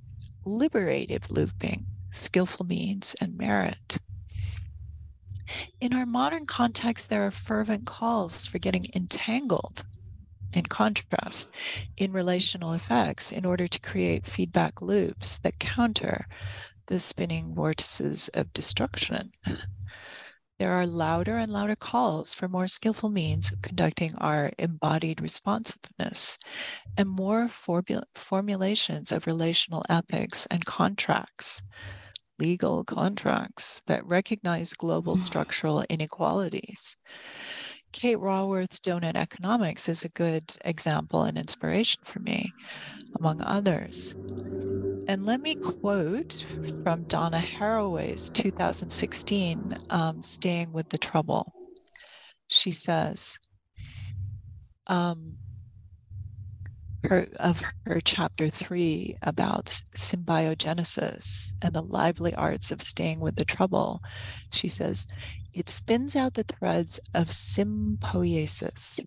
liberative 0.47 1.31
looping, 1.31 1.85
skillful 2.11 2.65
means, 2.65 3.15
and 3.21 3.37
merit. 3.37 3.99
In 5.81 5.93
our 5.93 6.07
modern 6.07 6.47
context, 6.47 7.11
there 7.11 7.27
are 7.27 7.31
fervent 7.31 7.87
calls 7.87 8.47
for 8.47 8.59
getting 8.59 8.87
entangled, 8.95 9.85
in 10.53 10.65
contrast, 10.67 11.51
in 11.97 12.13
relational 12.13 12.73
effects 12.73 13.33
in 13.33 13.45
order 13.45 13.69
to 13.69 13.81
create 13.81 14.27
feedback 14.27 14.81
loops 14.81 15.39
that 15.39 15.59
counter 15.59 16.27
the 16.87 16.99
spinning 16.99 17.55
vortices 17.55 18.29
of 18.35 18.53
destruction. 18.53 19.33
There 20.59 20.73
are 20.73 20.87
louder 20.87 21.37
and 21.37 21.53
louder 21.53 21.77
calls 21.77 22.33
for 22.33 22.49
more 22.49 22.67
skillful 22.67 23.11
means 23.11 23.53
of 23.53 23.61
conducting 23.61 24.15
our 24.17 24.53
embodied 24.59 25.21
responsiveness 25.21 26.39
and 26.97 27.09
more 27.09 27.49
formulations 28.15 29.13
of 29.13 29.27
relational 29.27 29.85
ethics 29.91 30.47
and 30.47 30.65
contracts 30.65 31.61
legal 32.39 32.85
contracts 32.85 33.81
that 33.87 34.07
recognize 34.07 34.73
global 34.73 35.17
mm. 35.17 35.21
structural 35.21 35.85
inequalities. 35.89 36.97
Kate 37.93 38.19
Raworth's 38.19 38.81
Doughnut 38.81 39.17
Economics 39.17 39.89
is 39.89 40.05
a 40.05 40.11
good 40.11 40.45
example 40.65 41.23
and 41.23 41.39
inspiration 41.39 42.03
for 42.05 42.19
me, 42.19 42.53
among 43.19 43.41
others. 43.41 44.15
And 45.09 45.25
let 45.25 45.41
me 45.41 45.55
quote 45.55 46.45
from 46.83 47.05
Donna 47.05 47.39
Haraway's 47.39 48.29
2016 48.31 49.79
um, 49.89 50.23
Staying 50.23 50.73
with 50.73 50.91
the 50.91 50.99
Trouble. 50.99 51.55
She 52.49 52.71
says, 52.71 53.39
um, 54.89 55.37
her 57.07 57.27
of 57.39 57.63
her 57.87 58.01
chapter 58.01 58.51
three 58.51 59.17
about 59.23 59.67
symbiogenesis 59.95 61.55
and 61.63 61.75
the 61.75 61.83
lively 61.83 62.35
arts 62.35 62.71
of 62.71 62.83
staying 62.83 63.21
with 63.21 63.37
the 63.37 63.45
trouble, 63.45 64.03
she 64.53 64.69
says, 64.69 65.07
it 65.53 65.69
spins 65.69 66.17
out 66.17 66.35
the 66.35 66.45
threads 66.45 67.01
of 67.15 67.33
symbiosis. 67.33 69.01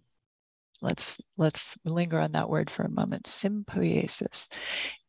Let's 0.82 1.20
let's 1.38 1.78
linger 1.86 2.20
on 2.20 2.32
that 2.34 2.50
word 2.50 2.70
for 2.70 2.84
a 2.84 2.90
moment. 2.90 3.28
Symbiosis 3.28 4.50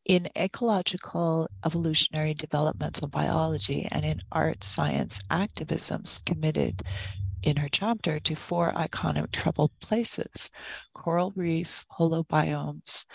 in 0.07 0.27
ecological 0.37 1.49
evolutionary 1.65 2.35
developmental 2.35 3.07
biology 3.07 3.87
and 3.91 4.05
in 4.05 4.21
art 4.33 4.65
science 4.65 5.21
activisms 5.31 6.25
committed 6.25 6.83
in 7.43 7.57
her 7.57 7.69
chapter 7.69 8.21
to 8.21 8.35
four 8.35 8.73
iconic 8.73 9.31
troubled 9.33 9.73
places 9.81 10.51
coral 10.95 11.33
reef, 11.37 11.85
holobiomes, 11.99 13.07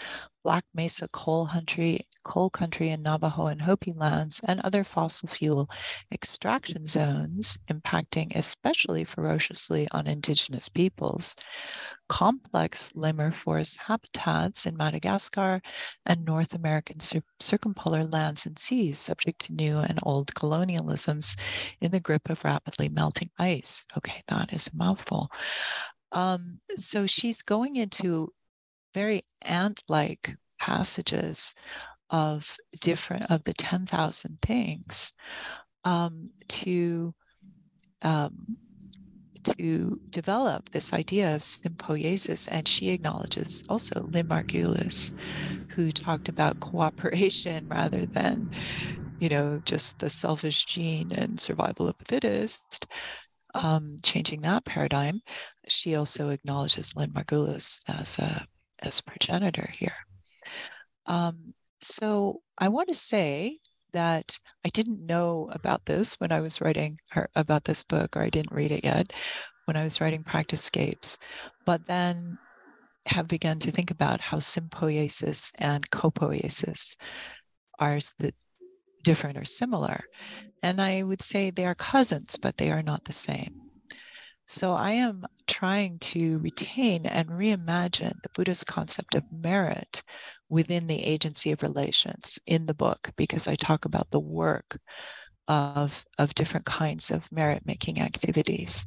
Black 0.46 0.64
Mesa 0.76 1.08
coal 1.08 1.48
country, 1.48 2.08
coal 2.24 2.52
country 2.52 2.92
in 2.92 3.02
Navajo 3.02 3.48
and 3.48 3.64
Hopi 3.64 3.94
lands, 3.94 4.40
and 4.48 4.62
other 4.62 4.84
fossil 4.84 5.28
fuel 5.28 5.68
extraction 6.12 6.86
zones 6.86 7.58
impacting 7.68 8.36
especially 8.36 9.06
ferociously 9.06 9.88
on 9.90 10.06
indigenous 10.06 10.70
peoples, 10.70 11.36
complex 12.10 12.92
lemur 12.94 13.32
forest 13.32 13.80
habitats 13.80 14.68
in 14.68 14.78
Madagascar 14.78 15.64
and 16.06 16.24
North 16.24 16.54
American 16.54 17.00
cir- 17.00 17.24
circumpolar 17.40 18.04
lands 18.04 18.46
and 18.46 18.60
seas 18.60 19.00
subject 19.00 19.40
to 19.48 19.54
new 19.54 19.80
and 19.80 19.98
old 20.04 20.32
colonialisms 20.36 21.36
in 21.82 21.90
the 21.90 22.00
grip 22.00 22.30
of 22.30 22.46
rapidly 22.46 22.88
melting 22.88 23.32
ice. 23.40 23.88
Okay, 23.98 24.22
that 24.28 24.54
is 24.54 24.68
a 24.68 24.78
mouthful. 24.78 25.28
Um, 26.12 26.60
so 26.76 27.08
she's 27.08 27.42
going 27.42 27.78
into 27.78 28.32
very 28.96 29.24
ant-like 29.44 30.36
passages 30.60 31.54
of 32.10 32.56
different 32.80 33.30
of 33.30 33.44
the 33.44 33.54
10,000 33.54 34.40
things 34.42 35.12
um, 35.84 36.32
to 36.48 37.14
um, 38.02 38.58
to 39.44 40.00
develop 40.10 40.70
this 40.72 40.92
idea 40.94 41.36
of 41.36 41.44
sympoiesis. 41.44 42.48
And 42.48 42.68
she 42.68 42.90
acknowledges 42.90 43.64
also 43.70 44.08
Lynn 44.10 44.28
Margulis, 44.28 45.14
who 45.70 45.92
talked 45.92 46.30
about 46.30 46.60
cooperation 46.62 47.68
rather 47.70 48.08
than, 48.08 48.50
you 49.20 49.30
know, 49.30 49.62
just 49.66 50.00
the 50.00 50.10
selfish 50.10 50.66
gene 50.66 51.12
and 51.14 51.40
survival 51.40 51.88
of 51.88 51.98
the 52.00 52.06
fittest, 52.06 52.88
um, 53.54 54.00
changing 54.02 54.42
that 54.42 54.66
paradigm. 54.66 55.22
She 55.68 55.96
also 55.96 56.30
acknowledges 56.30 56.96
Lynn 56.96 57.12
Margulis 57.12 57.82
as 57.88 58.18
a 58.18 58.48
as 58.80 59.02
progenitor 59.02 59.70
here. 59.74 59.96
Um, 61.06 61.54
so 61.82 62.42
I 62.58 62.70
want 62.70 62.88
to 62.90 62.94
say 62.94 63.60
that 63.94 64.38
I 64.66 64.70
didn't 64.70 65.06
know 65.06 65.50
about 65.54 65.86
this 65.86 66.20
when 66.20 66.32
I 66.32 66.42
was 66.42 66.60
writing 66.60 67.00
about 67.36 67.64
this 67.64 67.84
book, 67.84 68.18
or 68.18 68.22
I 68.22 68.30
didn't 68.30 68.52
read 68.52 68.72
it 68.72 68.84
yet 68.84 69.14
when 69.66 69.78
I 69.78 69.84
was 69.84 70.02
writing 70.02 70.24
Practice 70.24 70.70
Practicescapes, 70.70 71.18
but 71.66 71.86
then 71.88 72.38
have 73.08 73.28
begun 73.28 73.60
to 73.60 73.72
think 73.72 73.92
about 73.92 74.20
how 74.20 74.38
sympoiesis 74.38 75.52
and 75.60 75.90
copoiesis 75.92 76.98
are 77.80 78.00
the 78.20 78.34
different 79.04 79.38
or 79.38 79.46
similar. 79.46 80.04
And 80.64 80.82
I 80.82 81.04
would 81.04 81.22
say 81.22 81.50
they 81.50 81.66
are 81.66 81.76
cousins, 81.76 82.38
but 82.38 82.58
they 82.58 82.72
are 82.72 82.82
not 82.82 83.06
the 83.06 83.14
same. 83.14 83.65
So 84.48 84.74
I 84.74 84.92
am 84.92 85.26
trying 85.48 86.00
to 86.00 86.38
retain 86.40 87.06
and 87.06 87.30
reimagine 87.30 88.22
the 88.22 88.30
Buddhist 88.34 88.68
concept 88.68 89.16
of 89.16 89.24
merit 89.32 90.04
within 90.50 90.88
the 90.88 91.04
agency 91.04 91.52
of 91.52 91.64
relations 91.64 92.38
in 92.46 92.66
the 92.68 92.74
book 92.74 93.12
because 93.16 93.48
I 93.48 93.56
talk 93.56 93.86
about 93.86 94.12
the 94.12 94.20
work 94.20 94.80
of, 95.48 96.06
of 96.20 96.36
different 96.36 96.66
kinds 96.66 97.10
of 97.12 97.32
merit 97.32 97.64
making 97.66 98.00
activities 98.00 98.86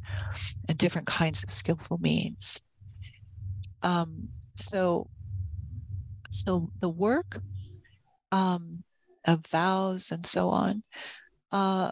and 0.68 0.78
different 0.78 1.06
kinds 1.06 1.42
of 1.42 1.50
skillful 1.50 1.98
means. 1.98 2.62
Um, 3.82 4.28
so, 4.54 5.08
so 6.30 6.70
the 6.80 6.88
work 6.88 7.40
um, 8.30 8.84
of 9.26 9.46
vows 9.46 10.12
and 10.12 10.26
so 10.26 10.50
on, 10.50 10.82
uh, 11.50 11.90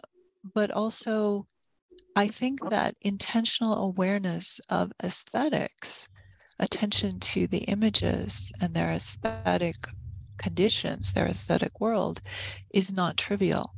but 0.53 0.71
also 0.71 1.47
I 2.17 2.27
think 2.27 2.67
that 2.71 2.95
intentional 3.01 3.75
awareness 3.75 4.59
of 4.69 4.91
aesthetics, 5.03 6.09
attention 6.57 7.19
to 7.19 7.45
the 7.45 7.59
images 7.65 8.51
and 8.59 8.73
their 8.73 8.89
aesthetic 8.89 9.75
conditions, 10.39 11.13
their 11.13 11.27
aesthetic 11.27 11.79
world, 11.79 12.19
is 12.73 12.91
not 12.91 13.17
trivial. 13.17 13.75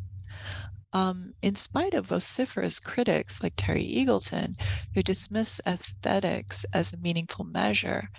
Um, 0.93 1.33
in 1.41 1.55
spite 1.55 1.93
of 1.93 2.05
vociferous 2.05 2.79
critics 2.79 3.43
like 3.43 3.55
Terry 3.57 3.83
Eagleton, 3.83 4.55
who 4.95 5.03
dismiss 5.03 5.59
aesthetics 5.67 6.65
as 6.73 6.93
a 6.93 6.97
meaningful 6.97 7.43
measure, 7.43 8.09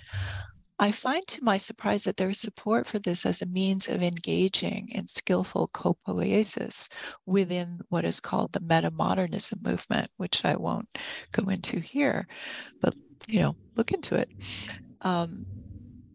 I 0.80 0.92
find 0.92 1.26
to 1.28 1.44
my 1.44 1.58
surprise 1.58 2.04
that 2.04 2.16
there 2.16 2.30
is 2.30 2.40
support 2.40 2.86
for 2.86 2.98
this 2.98 3.26
as 3.26 3.42
a 3.42 3.46
means 3.46 3.86
of 3.86 4.02
engaging 4.02 4.88
in 4.92 5.08
skillful 5.08 5.68
copoiesis 5.74 6.88
within 7.26 7.80
what 7.90 8.06
is 8.06 8.18
called 8.18 8.54
the 8.54 8.60
metamodernism 8.60 9.62
movement, 9.62 10.10
which 10.16 10.42
I 10.42 10.56
won't 10.56 10.88
go 11.32 11.50
into 11.50 11.80
here, 11.80 12.26
but 12.80 12.94
you 13.28 13.40
know, 13.40 13.56
look 13.76 13.92
into 13.92 14.14
it. 14.14 14.30
Um, 15.02 15.44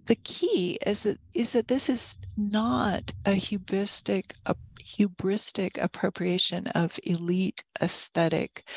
the 0.08 0.16
key 0.16 0.80
is 0.84 1.04
that 1.04 1.20
is 1.36 1.54
that 1.54 1.68
this 1.68 1.88
is 1.88 2.16
not 2.36 3.14
a 3.26 3.34
hubristic 3.36 4.32
a 4.48 4.56
hubristic 4.84 5.78
appropriation 5.80 6.66
of 6.68 7.00
elite 7.04 7.64
aesthetic 7.82 8.68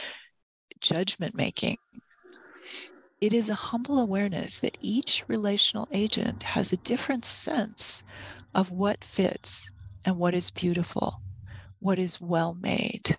judgment 0.81 1.35
making 1.35 1.79
it 3.21 3.33
is 3.33 3.51
a 3.51 3.55
humble 3.55 3.99
awareness 3.99 4.59
that 4.61 4.79
each 4.81 5.25
relational 5.27 5.89
agent 5.93 6.43
has 6.43 6.73
a 6.73 6.77
different 6.79 7.25
sense 7.25 8.05
of 8.55 8.71
what 8.71 9.03
fits 9.03 9.71
and 10.05 10.17
what 10.17 10.35
is 10.35 10.51
beautiful, 10.51 11.21
what 11.81 11.99
is 11.99 12.21
well 12.21 12.55
made. 12.55 13.19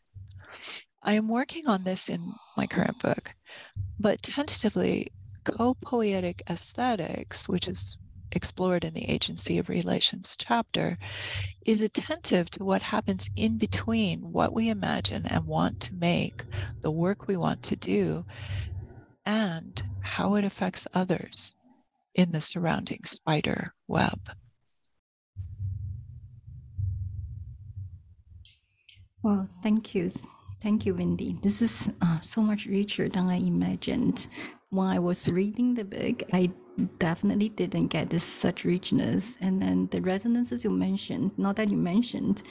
I 1.03 1.13
am 1.13 1.27
working 1.27 1.67
on 1.67 1.83
this 1.83 2.09
in 2.09 2.33
my 2.55 2.65
current 2.65 2.99
book, 2.99 3.33
but 3.99 4.21
tentatively, 4.21 5.11
co-poietic 5.43 6.43
aesthetics, 6.49 7.47
which 7.47 7.67
is 7.67 7.97
explored 8.31 8.83
in 8.83 8.93
the 8.93 9.09
agency 9.09 9.57
of 9.57 9.69
relations 9.69 10.35
chapter, 10.37 10.97
is 11.65 11.81
attentive 11.81 12.49
to 12.51 12.63
what 12.63 12.81
happens 12.81 13.29
in 13.35 13.57
between 13.57 14.19
what 14.31 14.53
we 14.53 14.69
imagine 14.69 15.25
and 15.25 15.45
want 15.45 15.79
to 15.81 15.95
make, 15.95 16.43
the 16.81 16.91
work 16.91 17.27
we 17.27 17.37
want 17.37 17.63
to 17.63 17.75
do, 17.75 18.25
and 19.29 19.83
how 20.01 20.33
it 20.33 20.43
affects 20.43 20.87
others 20.95 21.55
in 22.15 22.31
the 22.31 22.41
surrounding 22.41 23.01
spider 23.05 23.75
web. 23.87 24.19
Well, 29.21 29.47
thank 29.61 29.93
you. 29.93 30.09
Thank 30.63 30.87
you, 30.87 30.95
Wendy. 30.95 31.37
This 31.43 31.61
is 31.61 31.93
uh, 32.01 32.19
so 32.21 32.41
much 32.41 32.65
richer 32.65 33.07
than 33.07 33.27
I 33.27 33.35
imagined. 33.35 34.25
When 34.71 34.87
I 34.87 34.97
was 34.97 35.27
reading 35.27 35.75
the 35.75 35.85
book, 35.85 36.23
I 36.33 36.51
definitely 36.99 37.49
didn't 37.49 37.87
get 37.87 38.09
this 38.09 38.23
such 38.23 38.65
richness. 38.65 39.37
And 39.41 39.61
then 39.61 39.87
the 39.91 40.01
resonances 40.01 40.63
you 40.63 40.69
mentioned, 40.69 41.31
not 41.37 41.55
that 41.57 41.69
you 41.69 41.77
mentioned 41.77 42.43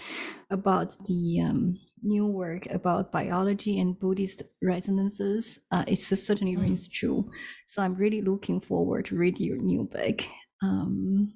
about 0.51 0.97
the 1.07 1.41
um, 1.43 1.79
new 2.03 2.27
work 2.27 2.67
about 2.71 3.13
biology 3.13 3.79
and 3.81 3.99
Buddhist 3.99 4.43
resonances, 4.63 5.59
uh, 5.71 5.85
it 5.87 5.99
certainly 5.99 6.57
mm. 6.57 6.63
rings 6.63 6.89
true. 6.89 7.31
So 7.67 7.83
I'm 7.83 7.95
really 7.95 8.23
looking 8.23 8.61
forward 8.61 9.07
to 9.07 9.17
read 9.17 9.41
your 9.41 9.57
new 9.57 9.85
book. 9.85 10.23
Um, 10.63 11.35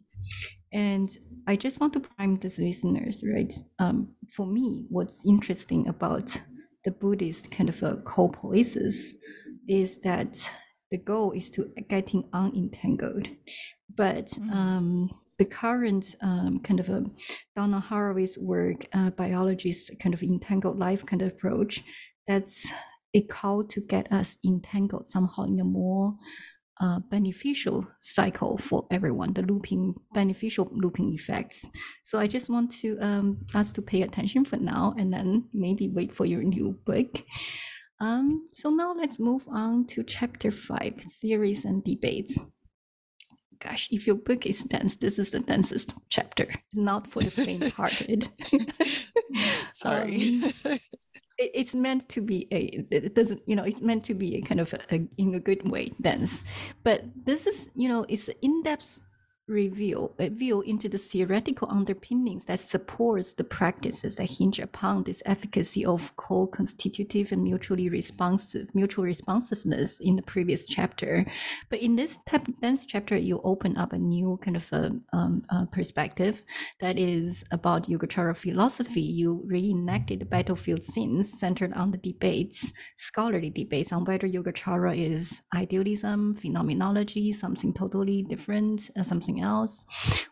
and 0.72 1.11
I 1.47 1.57
just 1.57 1.80
want 1.80 1.93
to 1.95 2.01
prime 2.01 2.38
the 2.38 2.49
listeners, 2.59 3.22
right? 3.34 3.53
Um, 3.78 4.14
for 4.30 4.47
me, 4.47 4.86
what's 4.88 5.22
interesting 5.26 5.88
about 5.88 6.40
the 6.84 6.90
Buddhist 6.90 7.51
kind 7.51 7.68
of 7.68 7.82
a 7.82 7.97
co-poiesis 7.97 9.12
is 9.68 10.01
that 10.01 10.51
the 10.93 10.99
goal 10.99 11.32
is 11.32 11.51
to 11.51 11.72
getting 11.88 12.22
unentangled. 12.34 13.26
But 13.97 14.26
mm. 14.28 14.53
um, 14.53 15.11
the 15.38 15.47
current 15.47 16.14
um, 16.20 16.61
kind 16.62 16.78
of 16.78 16.88
a 16.90 17.05
Donna 17.57 17.84
Haraway's 17.90 18.38
work, 18.38 18.86
uh, 18.93 19.11
biologist 19.11 19.90
kind 19.99 20.14
of 20.14 20.22
entangled 20.22 20.78
life 20.78 21.05
kind 21.05 21.22
of 21.22 21.28
approach, 21.28 21.82
that's 22.28 22.70
a 23.14 23.22
call 23.22 23.64
to 23.64 23.80
get 23.80 24.12
us 24.12 24.38
entangled 24.45 25.09
somehow 25.09 25.45
in 25.45 25.59
a 25.61 25.64
more 25.64 26.14
uh, 26.80 26.99
beneficial 27.11 27.86
cycle 28.01 28.59
for 28.59 28.86
everyone, 28.90 29.32
the 29.32 29.43
looping, 29.43 29.95
beneficial 30.14 30.68
looping 30.72 31.12
effects. 31.14 31.64
So 32.03 32.18
I 32.18 32.26
just 32.26 32.51
want 32.51 32.70
to 32.80 32.99
um, 33.01 33.38
us 33.55 33.72
to 33.72 33.82
pay 33.82 34.03
attention 34.03 34.45
for 34.45 34.57
now 34.57 34.95
and 34.99 35.12
then 35.12 35.49
maybe 35.55 35.88
wait 35.88 36.12
for 36.12 36.26
your 36.26 36.43
new 36.43 36.78
book. 36.84 37.22
Um, 38.03 38.48
so 38.50 38.68
now 38.68 38.92
let's 38.92 39.20
move 39.20 39.44
on 39.46 39.86
to 39.86 40.03
chapter 40.03 40.50
five, 40.50 40.96
theories 41.20 41.64
and 41.64 41.84
debates. 41.84 42.36
Gosh, 43.61 43.86
if 43.92 44.09
your 44.09 44.16
book 44.16 44.44
is 44.44 44.64
dense, 44.64 44.96
this 44.96 45.20
is 45.20 45.30
the 45.30 45.38
densest 45.38 45.94
chapter, 46.09 46.48
not 46.74 47.07
for 47.07 47.22
the 47.22 47.30
faint-hearted. 47.30 48.28
Sorry. 49.72 50.40
Um, 50.64 50.78
it, 51.38 51.50
it's 51.55 51.76
meant 51.76 52.09
to 52.09 52.20
be 52.20 52.48
a 52.50 52.84
it 52.90 53.14
doesn't 53.14 53.40
you 53.46 53.55
know 53.55 53.62
it's 53.62 53.80
meant 53.80 54.03
to 54.05 54.14
be 54.14 54.36
a 54.36 54.42
kind 54.42 54.61
of 54.61 54.74
a, 54.74 54.94
a, 54.94 55.09
in 55.16 55.34
a 55.34 55.40
good 55.40 55.66
way 55.68 55.90
dense 56.00 56.44
but 56.84 57.05
this 57.24 57.46
is 57.46 57.70
you 57.74 57.88
know 57.88 58.05
it's 58.09 58.28
in-depth 58.42 59.00
reveal 59.49 60.14
a 60.18 60.28
view 60.28 60.62
into 60.62 60.88
the 60.88 60.99
theoretical 60.99 61.68
underpinnings 61.70 62.45
that 62.47 62.61
supports 62.61 63.34
the 63.34 63.45
practices 63.45 64.16
that 64.16 64.30
hinge 64.30 64.59
upon 64.61 65.03
this 65.03 65.22
efficacy 65.26 65.84
of 65.84 66.14
co-constitutive 66.16 67.32
and 67.32 67.43
mutually 67.43 67.88
responsive 67.88 68.68
mutual 68.74 69.05
responsiveness 69.05 69.99
in 70.01 70.16
the 70.16 70.22
previous 70.22 70.66
chapter. 70.66 71.26
But 71.70 71.80
in 71.80 71.97
this 71.97 72.18
dense 72.61 72.86
chapter 72.86 73.16
you 73.16 73.40
open 73.43 73.76
up 73.76 73.93
a 73.93 73.99
new 73.99 74.38
kind 74.43 74.57
of 74.57 74.72
a, 74.72 74.93
um, 75.12 75.45
a 75.51 75.66
perspective 75.66 76.45
that 76.80 76.99
is 76.99 77.45
about 77.51 77.88
yogacara 77.88 78.36
philosophy. 78.36 79.03
You 79.03 79.43
reenacted 79.47 80.20
the 80.20 80.24
battlefield 80.24 80.84
scenes 80.84 81.38
centered 81.38 81.72
on 81.74 81.90
the 81.90 81.99
debates 81.99 82.72
scholarly 82.97 83.51
debates 83.51 83.93
on 83.93 84.05
whether 84.05 84.28
yogacara 84.28 84.97
is 84.97 85.43
idealism 85.55 86.34
phenomenology 86.34 87.32
something 87.32 87.72
totally 87.72 88.22
different 88.22 88.90
uh, 88.99 89.03
something 89.03 89.32
something 89.33 89.43
else. 89.43 89.85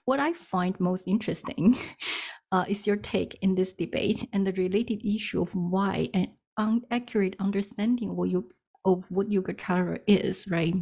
What 0.04 0.20
I 0.20 0.32
find 0.32 0.78
most 0.80 1.06
interesting 1.08 1.76
uh, 2.52 2.64
is 2.68 2.86
your 2.86 2.96
take 2.96 3.38
in 3.42 3.54
this 3.54 3.72
debate 3.72 4.28
and 4.32 4.46
the 4.46 4.52
related 4.52 5.04
issue 5.04 5.42
of 5.42 5.54
why 5.54 6.08
an 6.14 6.28
inaccurate 6.58 7.36
understanding 7.40 8.10
of 8.10 8.16
what, 8.16 8.30
you, 8.30 8.48
of 8.84 9.04
what 9.10 9.30
yoga 9.30 9.54
Yogacara 9.54 10.00
is, 10.06 10.46
right? 10.48 10.74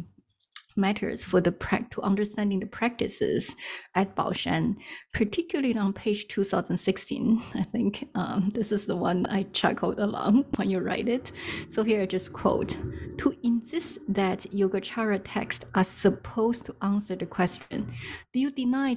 Matters 0.75 1.23
for 1.23 1.41
the 1.41 1.51
practice 1.51 1.89
to 1.91 2.01
understanding 2.01 2.59
the 2.59 2.67
practices 2.67 3.55
at 3.95 4.15
Baoshan, 4.15 4.75
particularly 5.13 5.77
on 5.77 5.93
page 5.93 6.27
2016. 6.27 7.41
I 7.55 7.63
think 7.63 8.07
um, 8.15 8.51
this 8.53 8.71
is 8.71 8.85
the 8.85 8.95
one 8.95 9.25
I 9.27 9.43
chuckled 9.53 9.99
along 9.99 10.45
when 10.55 10.69
you 10.69 10.79
write 10.79 11.07
it. 11.07 11.31
So 11.69 11.83
here 11.83 12.01
I 12.01 12.05
just 12.05 12.33
quote, 12.33 12.77
to 13.17 13.35
insist 13.43 13.99
that 14.07 14.39
Yogacara 14.51 15.21
texts 15.23 15.65
are 15.75 15.83
supposed 15.83 16.65
to 16.65 16.75
answer 16.81 17.15
the 17.15 17.25
question, 17.25 17.91
do 18.33 18.39
you 18.39 18.51
deny 18.51 18.95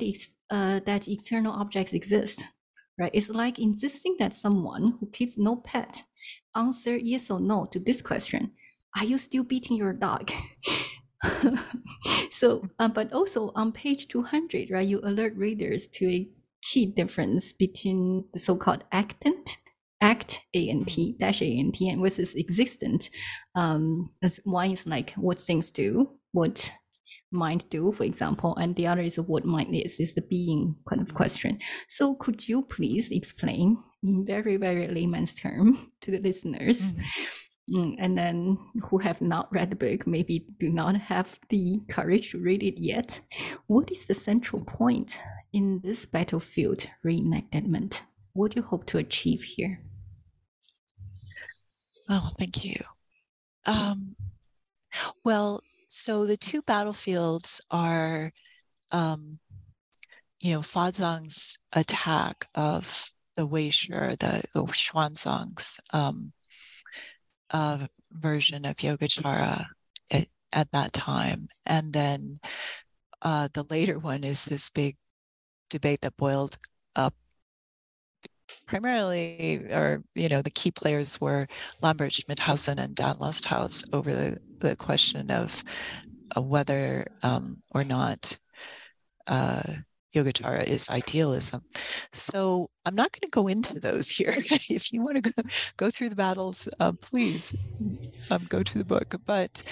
uh, 0.50 0.80
that 0.86 1.08
external 1.08 1.52
objects 1.52 1.92
exist? 1.92 2.44
Right? 2.98 3.10
It's 3.14 3.30
like 3.30 3.58
insisting 3.58 4.16
that 4.18 4.34
someone 4.34 4.98
who 5.00 5.06
keeps 5.10 5.38
no 5.38 5.56
pet 5.56 6.02
answer 6.54 6.96
yes 6.96 7.30
or 7.30 7.40
no 7.40 7.66
to 7.72 7.78
this 7.78 8.02
question. 8.02 8.52
Are 8.98 9.04
you 9.04 9.16
still 9.16 9.42
beating 9.42 9.76
your 9.78 9.94
dog? 9.94 10.30
so, 12.30 12.68
uh, 12.78 12.88
but 12.88 13.12
also 13.12 13.52
on 13.54 13.72
page 13.72 14.08
200, 14.08 14.70
right, 14.70 14.86
you 14.86 15.00
alert 15.02 15.36
readers 15.36 15.86
to 15.88 16.06
a 16.06 16.28
key 16.62 16.86
difference 16.86 17.52
between 17.52 18.24
the 18.32 18.38
so-called 18.38 18.84
actant, 18.92 19.58
act 20.00 20.42
ant 20.54 20.86
mm. 20.86 21.18
dash 21.18 21.42
ant 21.42 21.80
and 21.80 22.00
versus 22.00 22.34
existent. 22.34 23.10
Um, 23.54 24.10
as 24.22 24.40
one 24.44 24.72
is 24.72 24.86
like 24.86 25.12
what 25.12 25.40
things 25.40 25.70
do, 25.70 26.10
what 26.32 26.70
mind 27.30 27.64
do, 27.70 27.92
for 27.92 28.04
example, 28.04 28.56
and 28.56 28.76
the 28.76 28.86
other 28.86 29.02
is 29.02 29.18
what 29.18 29.44
mind 29.44 29.74
is, 29.74 29.98
is 30.00 30.14
the 30.14 30.22
being 30.22 30.76
kind 30.88 31.00
of 31.00 31.08
mm. 31.08 31.14
question. 31.14 31.58
So 31.88 32.14
could 32.14 32.48
you 32.48 32.62
please 32.62 33.10
explain 33.10 33.78
in 34.02 34.26
very, 34.26 34.56
very 34.56 34.88
layman's 34.88 35.34
term 35.34 35.92
to 36.00 36.10
the 36.10 36.18
listeners 36.18 36.92
mm 36.92 37.02
Mm, 37.70 37.94
and 37.98 38.18
then 38.18 38.58
who 38.82 38.98
have 38.98 39.20
not 39.20 39.52
read 39.52 39.70
the 39.70 39.76
book 39.76 40.04
maybe 40.04 40.46
do 40.58 40.68
not 40.68 40.96
have 40.96 41.38
the 41.48 41.80
courage 41.88 42.32
to 42.32 42.38
read 42.38 42.62
it 42.62 42.80
yet. 42.80 43.20
What 43.68 43.90
is 43.92 44.04
the 44.04 44.14
central 44.14 44.64
point 44.64 45.18
in 45.52 45.80
this 45.84 46.04
battlefield 46.04 46.88
reenactment? 47.04 48.02
What 48.32 48.52
do 48.52 48.60
you 48.60 48.66
hope 48.66 48.86
to 48.86 48.98
achieve 48.98 49.42
here? 49.42 49.80
Oh, 52.08 52.30
thank 52.36 52.64
you. 52.64 52.82
Um, 53.64 54.16
well, 55.24 55.62
so 55.86 56.26
the 56.26 56.36
two 56.36 56.62
battlefields 56.62 57.60
are, 57.70 58.32
um, 58.90 59.38
you 60.40 60.52
know, 60.52 60.60
Fazang's 60.60 61.58
attack 61.72 62.48
of 62.56 63.12
the 63.36 63.46
Weishi, 63.46 64.18
the, 64.18 64.42
the 64.52 64.64
Xuanzang's 64.64 65.78
um, 65.92 66.32
uh, 67.52 67.86
version 68.12 68.64
of 68.64 68.76
Yogacara 68.76 69.66
at, 70.10 70.26
at 70.52 70.72
that 70.72 70.92
time. 70.92 71.48
And 71.66 71.92
then 71.92 72.40
uh, 73.20 73.48
the 73.52 73.64
later 73.70 73.98
one 73.98 74.24
is 74.24 74.44
this 74.44 74.70
big 74.70 74.96
debate 75.70 76.00
that 76.02 76.16
boiled 76.16 76.56
up 76.96 77.14
primarily, 78.66 79.66
or 79.70 80.02
you 80.14 80.28
know, 80.28 80.42
the 80.42 80.50
key 80.50 80.70
players 80.70 81.20
were 81.20 81.46
Lambert 81.80 82.12
Schmithausen 82.12 82.78
and 82.78 82.94
Dan 82.94 83.16
Lusthaus 83.16 83.84
over 83.92 84.12
the, 84.12 84.38
the 84.58 84.76
question 84.76 85.30
of 85.30 85.62
uh, 86.36 86.42
whether 86.42 87.06
um, 87.22 87.62
or 87.70 87.84
not 87.84 88.36
uh, 89.26 89.62
Yogacara 90.14 90.64
is 90.64 90.90
idealism. 90.90 91.62
So 92.12 92.70
I'm 92.84 92.94
not 92.94 93.12
going 93.12 93.22
to 93.22 93.30
go 93.30 93.48
into 93.48 93.80
those 93.80 94.08
here. 94.08 94.36
if 94.50 94.92
you 94.92 95.02
want 95.02 95.22
to 95.22 95.30
go, 95.32 95.42
go 95.76 95.90
through 95.90 96.10
the 96.10 96.16
battles, 96.16 96.68
uh, 96.80 96.92
please 96.92 97.54
um, 98.30 98.46
go 98.48 98.62
to 98.62 98.78
the 98.78 98.84
book. 98.84 99.14
But 99.24 99.62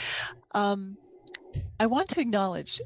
um, 0.52 0.96
I 1.78 1.86
want 1.86 2.08
to 2.10 2.20
acknowledge 2.20 2.80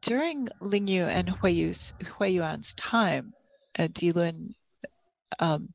during 0.00 0.48
Lingyu 0.60 1.06
and 1.06 1.28
Huiyu's, 1.28 1.94
Huiyuan's 2.02 2.74
time, 2.74 3.32
uh, 3.78 3.88
Dilun 3.88 4.54
um, 5.40 5.70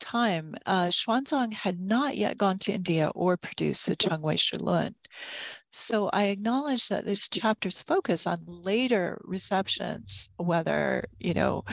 time, 0.00 0.54
uh, 0.66 0.86
Xuanzang 0.86 1.52
had 1.52 1.80
not 1.80 2.16
yet 2.16 2.38
gone 2.38 2.58
to 2.60 2.72
India 2.72 3.10
or 3.14 3.36
produced 3.36 3.86
the 3.86 3.96
Chengwei 3.96 4.36
Shilun. 4.36 4.94
So 5.78 6.08
I 6.10 6.28
acknowledge 6.28 6.88
that 6.88 7.04
this 7.04 7.28
chapter's 7.28 7.82
focus 7.82 8.26
on 8.26 8.38
later 8.46 9.20
receptions, 9.24 10.30
whether, 10.38 11.04
you 11.18 11.34
know, 11.34 11.64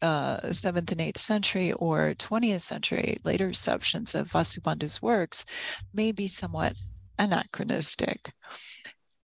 uh, 0.00 0.52
seventh 0.52 0.92
and 0.92 1.00
eighth 1.00 1.18
century 1.18 1.72
or 1.72 2.14
20th 2.14 2.60
century 2.60 3.18
later 3.24 3.48
receptions 3.48 4.14
of 4.14 4.28
Vasubandhu's 4.28 5.02
works 5.02 5.44
may 5.92 6.12
be 6.12 6.28
somewhat 6.28 6.74
anachronistic. 7.18 8.30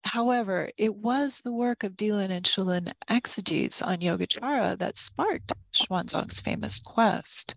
However, 0.06 0.72
it 0.76 0.96
was 0.96 1.42
the 1.42 1.54
work 1.54 1.84
of 1.84 1.94
Dilun 1.94 2.32
and 2.32 2.46
Shelun 2.48 2.90
exegetes 3.10 3.84
on 3.84 4.00
Yogacara 4.00 4.76
that 4.80 4.98
sparked 4.98 5.54
Xuanzang's 5.72 6.42
famous 6.42 6.82
quest. 6.82 7.54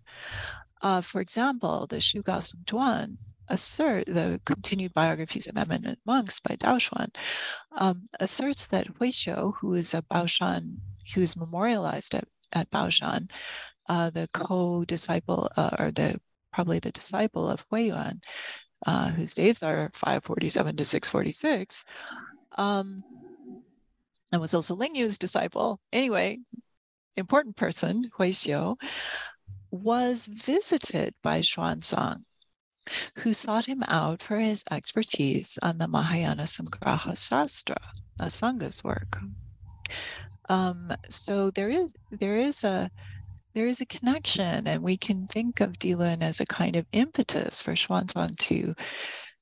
Uh, 0.83 1.01
for 1.01 1.19
example, 1.19 1.87
the 1.87 1.99
Shu 1.99 2.21
Sung 2.23 2.61
Zhuan 2.65 3.17
assert 3.49 4.05
the 4.07 4.41
continued 4.45 4.93
biographies 4.93 5.47
of 5.47 5.57
eminent 5.57 5.99
monks 6.05 6.39
by 6.39 6.55
Dao 6.55 6.77
Xuan 6.77 7.15
um, 7.77 8.07
asserts 8.19 8.67
that 8.67 8.87
Hui 8.87 9.11
Xiu, 9.11 9.53
who 9.57 9.73
is 9.73 9.93
a 9.93 10.01
Baoshan, 10.01 10.77
who 11.13 11.21
is 11.21 11.37
memorialized 11.37 12.15
at, 12.15 12.27
at 12.53 12.69
Baoshan, 12.71 13.29
uh, 13.89 14.09
the 14.09 14.29
co-disciple 14.33 15.49
uh, 15.55 15.75
or 15.79 15.91
the 15.91 16.19
probably 16.51 16.79
the 16.79 16.91
disciple 16.91 17.49
of 17.49 17.65
Hui 17.69 17.87
Yuan, 17.87 18.21
uh, 18.85 19.09
whose 19.09 19.33
dates 19.33 19.63
are 19.63 19.91
547 19.93 20.77
to 20.77 20.85
646, 20.85 21.85
um, 22.57 23.03
and 24.31 24.41
was 24.41 24.53
also 24.53 24.75
Ling 24.75 24.95
Yu's 24.95 25.17
disciple. 25.17 25.79
Anyway, 25.93 26.39
important 27.15 27.55
person, 27.55 28.09
Hui 28.17 28.33
was 29.71 30.25
visited 30.27 31.13
by 31.21 31.41
Xuanzang 31.41 32.23
who 33.15 33.33
sought 33.33 33.65
him 33.65 33.83
out 33.87 34.21
for 34.21 34.39
his 34.39 34.63
expertise 34.71 35.57
on 35.61 35.77
the 35.77 35.87
Mahayana 35.87 36.43
Samgraha 36.43 37.17
Shastra, 37.17 37.77
Asanga's 38.19 38.83
work. 38.83 39.17
Um, 40.49 40.93
so 41.09 41.51
there 41.51 41.69
is 41.69 41.93
there 42.11 42.37
is 42.37 42.63
a 42.63 42.89
there 43.53 43.67
is 43.67 43.81
a 43.81 43.85
connection, 43.85 44.67
and 44.67 44.83
we 44.83 44.97
can 44.97 45.27
think 45.27 45.61
of 45.61 45.79
Dilun 45.79 46.21
as 46.21 46.39
a 46.39 46.45
kind 46.45 46.75
of 46.75 46.85
impetus 46.91 47.61
for 47.61 47.73
Xuanzang 47.73 48.37
to 48.37 48.75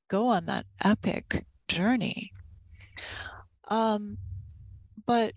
go 0.08 0.28
on 0.28 0.46
that 0.46 0.66
epic 0.82 1.44
journey. 1.68 2.32
Um, 3.68 4.16
but 5.04 5.34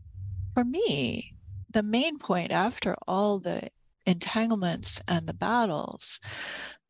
for 0.54 0.64
me, 0.64 1.36
the 1.72 1.84
main 1.84 2.18
point 2.18 2.52
after 2.52 2.96
all 3.08 3.40
the 3.40 3.70
entanglements 4.06 5.02
and 5.08 5.28
the 5.28 5.34
battles 5.34 6.20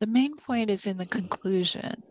the 0.00 0.06
main 0.06 0.36
point 0.36 0.70
is 0.70 0.86
in 0.86 0.96
the 0.96 1.06
conclusion. 1.06 2.02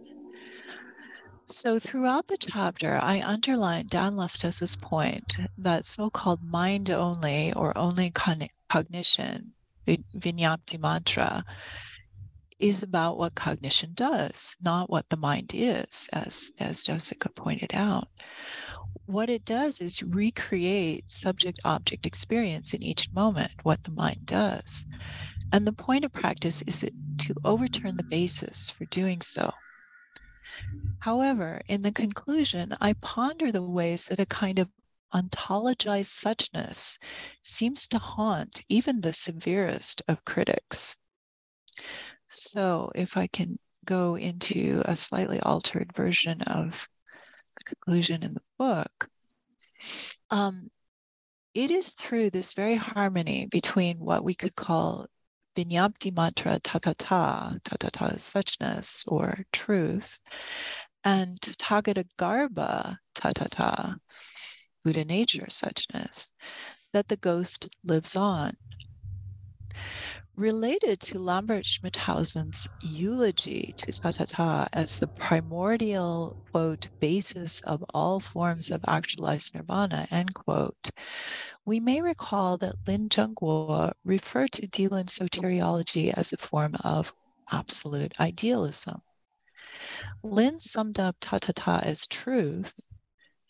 So, 1.46 1.80
throughout 1.80 2.28
the 2.28 2.38
chapter, 2.38 3.00
I 3.02 3.22
underlined 3.22 3.90
Dan 3.90 4.16
Lusthaus's 4.16 4.76
point 4.76 5.36
that 5.58 5.88
so 5.88 6.12
called 6.12 6.44
mind 6.44 6.92
only 6.92 7.52
or 7.54 7.76
only 7.76 8.12
cognition, 8.12 9.54
Vijnapti 9.88 10.78
matra, 10.78 11.44
is 12.60 12.84
about 12.84 13.18
what 13.18 13.34
cognition 13.34 13.94
does, 13.96 14.56
not 14.62 14.92
what 14.92 15.10
the 15.10 15.18
mind 15.18 15.52
is, 15.56 16.08
as, 16.14 16.52
as 16.60 16.84
Jessica 16.84 17.30
pointed 17.30 17.72
out. 17.74 18.10
What 19.08 19.32
it 19.32 19.44
does 19.44 19.82
is 19.82 20.04
recreate 20.04 21.10
subject 21.10 21.60
object 21.66 22.06
experience 22.06 22.76
in 22.76 22.84
each 22.84 23.12
moment, 23.12 23.54
what 23.64 23.84
the 23.84 23.92
mind 23.92 24.28
does. 24.28 24.86
And 25.52 25.66
the 25.66 25.74
point 25.74 26.06
of 26.06 26.14
practice 26.14 26.62
is 26.68 26.84
to 27.20 27.36
overturn 27.44 27.98
the 27.98 28.04
basis 28.04 28.70
for 28.70 28.86
doing 28.86 29.22
so. 29.22 29.52
However, 31.00 31.62
in 31.68 31.82
the 31.82 31.92
conclusion, 31.92 32.76
I 32.82 32.94
ponder 32.94 33.52
the 33.52 33.64
ways 33.64 34.06
that 34.06 34.20
a 34.20 34.26
kind 34.26 34.60
of 34.60 34.70
ontologized 35.14 36.12
suchness 36.24 37.00
seems 37.42 37.88
to 37.88 37.98
haunt 37.98 38.64
even 38.70 39.02
the 39.02 39.14
severest 39.14 40.02
of 40.08 40.26
critics. 40.26 40.98
So, 42.28 42.92
if 42.94 43.18
I 43.18 43.28
can 43.28 43.58
go 43.86 44.16
into 44.16 44.84
a 44.86 44.96
slightly 44.96 45.40
altered 45.40 45.96
version 45.96 46.42
of 46.44 46.88
the 47.58 47.64
conclusion 47.64 48.24
in 48.24 48.34
the 48.34 48.44
book, 48.58 49.10
um, 50.30 50.70
it 51.54 51.72
is 51.72 51.94
through 51.94 52.30
this 52.30 52.54
very 52.54 52.76
harmony 52.76 53.48
between 53.48 54.00
what 54.00 54.24
we 54.24 54.36
could 54.36 54.56
call 54.56 55.08
Vijnapti 55.60 56.14
matra 56.14 56.58
tathata, 56.62 57.62
tathata 57.64 58.16
is 58.16 58.22
suchness 58.22 59.04
or 59.06 59.40
truth, 59.52 60.22
and 61.04 61.38
Tathagata 61.42 62.06
Garbha 62.18 63.00
tathata, 63.14 63.98
Buddha 64.86 65.04
nature 65.04 65.48
suchness, 65.50 66.32
that 66.94 67.10
the 67.10 67.18
ghost 67.18 67.76
lives 67.84 68.16
on. 68.16 68.56
Related 70.40 71.02
to 71.02 71.20
Lambert 71.20 71.66
Schmithausen's 71.66 72.70
eulogy 72.80 73.74
to 73.76 73.92
Tathata 73.92 74.70
as 74.72 74.98
the 74.98 75.08
primordial, 75.08 76.42
quote, 76.52 76.88
basis 77.02 77.60
of 77.64 77.84
all 77.94 78.22
forms 78.22 78.72
of 78.72 78.80
actualized 78.88 79.54
nirvana, 79.54 80.08
end 80.10 80.34
quote, 80.34 80.92
we 81.66 81.82
may 81.82 82.02
recall 82.02 82.58
that 82.60 82.76
Lin 82.88 83.10
Zhenguo 83.10 83.92
referred 84.06 84.54
to 84.54 84.66
Dilun 84.66 85.08
soteriology 85.08 86.14
as 86.14 86.32
a 86.32 86.38
form 86.38 86.76
of 86.86 87.14
absolute 87.52 88.14
idealism. 88.18 89.02
Lin 90.24 90.58
summed 90.58 91.02
up 91.02 91.18
Tathata 91.20 91.84
as 91.84 92.08
truth 92.08 92.80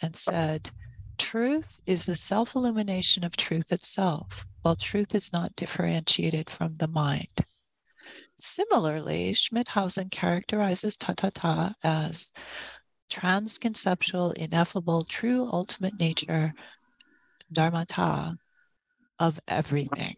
and 0.02 0.16
said, 0.16 0.72
Truth 1.20 1.82
is 1.86 2.08
the 2.08 2.16
self 2.16 2.56
illumination 2.56 3.24
of 3.24 3.38
truth 3.38 3.72
itself, 3.72 4.48
while 4.62 4.76
truth 4.76 5.16
is 5.16 5.32
not 5.34 5.56
differentiated 5.56 6.50
from 6.50 6.78
the 6.78 6.88
mind. 6.88 7.46
Similarly, 8.38 9.34
Schmithausen 9.34 10.10
characterizes 10.12 10.98
Tathata 10.98 11.74
as 11.84 12.32
transconceptual, 13.12 14.34
ineffable, 14.34 15.04
true 15.04 15.50
ultimate 15.52 16.00
nature 16.00 16.54
dharmata 17.52 18.38
of 19.18 19.40
everything. 19.48 20.16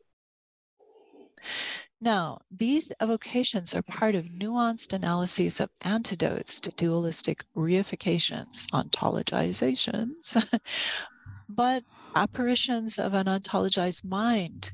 Now, 2.04 2.40
these 2.50 2.92
evocations 3.02 3.76
are 3.76 3.84
part 3.84 4.16
of 4.16 4.26
nuanced 4.26 4.92
analyses 4.92 5.60
of 5.60 5.70
antidotes 5.82 6.60
to 6.62 6.72
dualistic 6.72 7.46
reifications, 7.56 8.66
ontologizations, 8.74 10.36
but 11.56 11.84
apparitions 12.16 13.00
of 13.00 13.14
an 13.14 13.28
ontologized 13.28 14.06
mind 14.06 14.72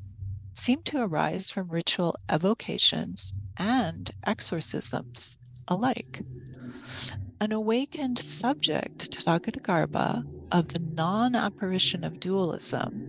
seem 0.54 0.82
to 0.84 1.02
arise 1.02 1.50
from 1.50 1.70
ritual 1.70 2.16
evocations 2.32 3.34
and 3.58 4.12
exorcisms 4.26 5.38
alike. 5.68 6.22
An 7.40 7.52
awakened 7.52 8.18
subject, 8.18 9.12
Tathagata 9.12 10.24
of 10.52 10.68
the 10.70 10.80
non 10.80 11.36
apparition 11.36 12.04
of 12.04 12.20
dualism 12.20 13.04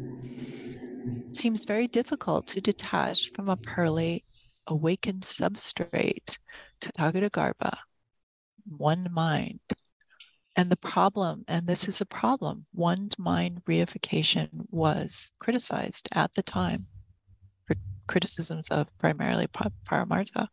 seems 1.32 1.64
very 1.64 1.86
difficult 1.86 2.46
to 2.48 2.60
detach 2.60 3.30
from 3.32 3.48
a 3.48 3.56
pearly 3.56 4.24
awakened 4.66 5.22
substrate, 5.22 6.38
Tathagata 6.80 7.78
one 8.66 9.08
mind. 9.10 9.60
And 10.58 10.70
the 10.70 10.76
problem, 10.76 11.44
and 11.46 11.68
this 11.68 11.86
is 11.86 12.00
a 12.00 12.04
problem, 12.04 12.66
one 12.72 13.10
mind 13.16 13.62
reification 13.64 14.48
was 14.72 15.30
criticized 15.38 16.08
at 16.16 16.32
the 16.32 16.42
time 16.42 16.88
for 17.64 17.76
criticisms 18.08 18.68
of 18.68 18.88
primarily 18.98 19.46
Paramartha. 19.46 20.48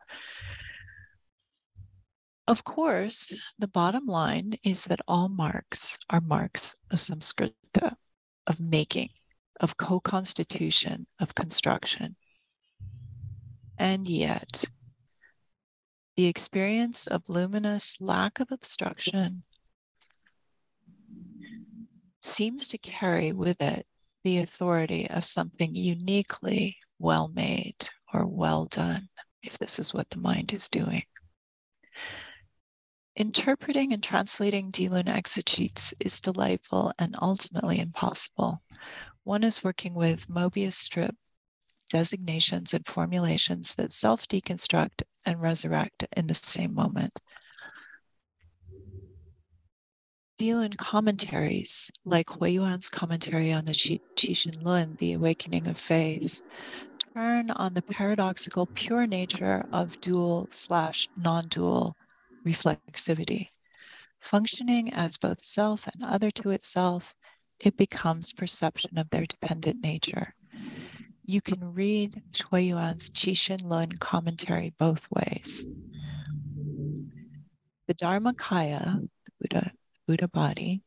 Of 2.48 2.64
course, 2.64 3.34
the 3.58 3.68
bottom 3.68 4.06
line 4.06 4.60
is 4.64 4.84
that 4.84 5.00
all 5.08 5.28
marks 5.28 5.98
are 6.12 6.22
marks 6.22 6.76
of 6.92 7.00
samskrita, 7.00 7.96
of 8.46 8.60
making, 8.60 9.10
of 9.60 9.76
co 9.78 10.00
constitution, 10.00 11.08
of 11.20 11.34
construction. 11.34 12.16
And 13.80 14.08
yet, 14.08 14.66
the 16.16 16.28
experience 16.28 17.08
of 17.08 17.28
luminous 17.28 17.98
lack 18.00 18.40
of 18.40 18.52
obstruction 18.52 19.42
seems 22.26 22.68
to 22.70 22.78
carry 22.78 23.32
with 23.32 23.62
it 23.62 23.86
the 24.24 24.40
authority 24.40 25.10
of 25.10 25.24
something 25.24 25.76
uniquely 25.76 26.78
well 27.00 27.28
made 27.28 27.90
or 28.14 28.26
well 28.26 28.66
done, 28.66 29.08
if 29.44 29.58
this 29.58 29.80
is 29.80 29.94
what 29.94 30.10
the 30.10 30.18
mind 30.18 30.52
is 30.52 30.68
doing. 30.68 31.04
Interpreting 33.16 33.94
and 33.94 34.04
translating 34.04 34.72
Dilun 34.72 35.08
exegetes 35.08 35.94
is 36.00 36.20
delightful 36.20 36.92
and 37.00 37.16
ultimately 37.22 37.80
impossible. 37.80 38.62
One 39.24 39.44
is 39.44 39.64
working 39.64 39.94
with 39.94 40.28
Mobius 40.28 40.74
strip 40.74 41.16
designations 41.90 42.74
and 42.74 42.86
formulations 42.86 43.76
that 43.76 43.92
self 43.92 44.28
deconstruct 44.28 45.04
and 45.26 45.42
resurrect 45.42 46.06
in 46.18 46.28
the 46.28 46.34
same 46.34 46.74
moment. 46.74 47.20
Dilun 50.38 50.76
commentaries, 50.76 51.90
like 52.04 52.28
Huiyuan's 52.28 52.90
commentary 52.90 53.54
on 53.54 53.64
the 53.64 53.72
Qixin 53.72 54.62
Lun, 54.62 54.98
The 55.00 55.14
Awakening 55.14 55.66
of 55.66 55.78
Faith, 55.78 56.42
turn 57.14 57.52
on 57.52 57.74
the 57.74 57.82
paradoxical 57.82 58.66
pure 58.66 59.08
nature 59.08 59.66
of 59.72 60.02
dual 60.02 60.50
slash 60.52 61.08
non 61.16 61.48
dual 61.48 61.96
reflexivity. 62.46 63.52
Functioning 64.20 64.94
as 64.94 65.16
both 65.16 65.42
self 65.42 65.88
and 65.88 66.04
other 66.04 66.32
to 66.32 66.50
itself, 66.50 67.16
it 67.62 67.78
becomes 67.78 68.34
perception 68.34 68.98
of 68.98 69.10
their 69.12 69.26
dependent 69.26 69.82
nature. 69.82 70.36
You 71.24 71.40
can 71.40 71.74
read 71.74 72.22
Huiyuan's 72.34 73.10
Qixin 73.10 73.64
Lun 73.64 73.94
commentary 73.94 74.74
both 74.78 75.08
ways. 75.10 75.66
The 77.88 77.94
Dharmakaya, 77.94 79.08
the 79.26 79.32
Buddha 79.40 79.72
Buddha 80.08 80.28
body 80.28 80.84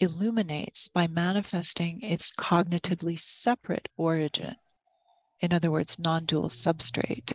illuminates 0.00 0.88
by 0.88 1.06
manifesting 1.06 2.00
its 2.02 2.30
cognitively 2.32 3.18
separate 3.18 3.88
origin, 3.96 4.56
in 5.40 5.52
other 5.52 5.70
words, 5.70 5.98
non 5.98 6.24
dual 6.24 6.48
substrate, 6.48 7.32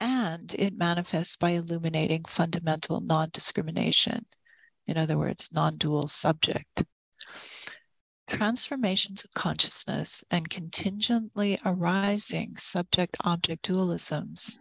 and 0.00 0.54
it 0.58 0.76
manifests 0.76 1.36
by 1.36 1.50
illuminating 1.50 2.24
fundamental 2.24 3.00
non 3.00 3.30
discrimination, 3.32 4.26
in 4.86 4.96
other 4.96 5.16
words, 5.16 5.48
non 5.52 5.76
dual 5.76 6.06
subject. 6.06 6.84
Transformations 8.28 9.24
of 9.24 9.30
consciousness 9.32 10.24
and 10.30 10.48
contingently 10.50 11.58
arising 11.64 12.56
subject 12.56 13.16
object 13.24 13.66
dualisms 13.66 14.58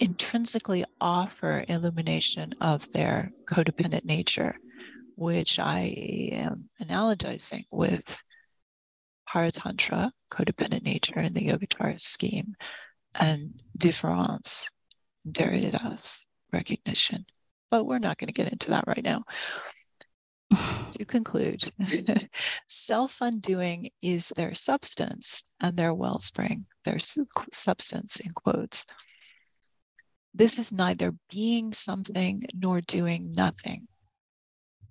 intrinsically 0.00 0.84
offer 1.00 1.64
illumination 1.68 2.54
of 2.60 2.90
their 2.92 3.32
codependent 3.48 4.04
nature, 4.04 4.56
which 5.16 5.58
I 5.58 6.30
am 6.32 6.68
analogizing 6.82 7.64
with 7.70 8.22
Paratantra, 9.28 10.10
codependent 10.32 10.82
nature 10.82 11.20
in 11.20 11.32
the 11.34 11.48
Yogacara 11.48 12.00
scheme, 12.00 12.54
and 13.14 13.62
difference, 13.76 14.70
Derrida's 15.30 16.26
recognition. 16.52 17.26
But 17.70 17.84
we're 17.84 17.98
not 17.98 18.18
going 18.18 18.28
to 18.28 18.32
get 18.32 18.52
into 18.52 18.70
that 18.70 18.86
right 18.86 19.02
now. 19.02 19.24
to 20.92 21.04
conclude, 21.04 21.72
self 22.68 23.18
undoing 23.20 23.90
is 24.02 24.32
their 24.36 24.54
substance 24.54 25.42
and 25.60 25.76
their 25.76 25.94
wellspring, 25.94 26.66
their 26.84 26.98
substance 27.52 28.20
in 28.20 28.30
quotes. 28.32 28.84
This 30.34 30.58
is 30.58 30.72
neither 30.72 31.14
being 31.30 31.72
something 31.72 32.44
nor 32.52 32.80
doing 32.80 33.32
nothing. 33.36 33.86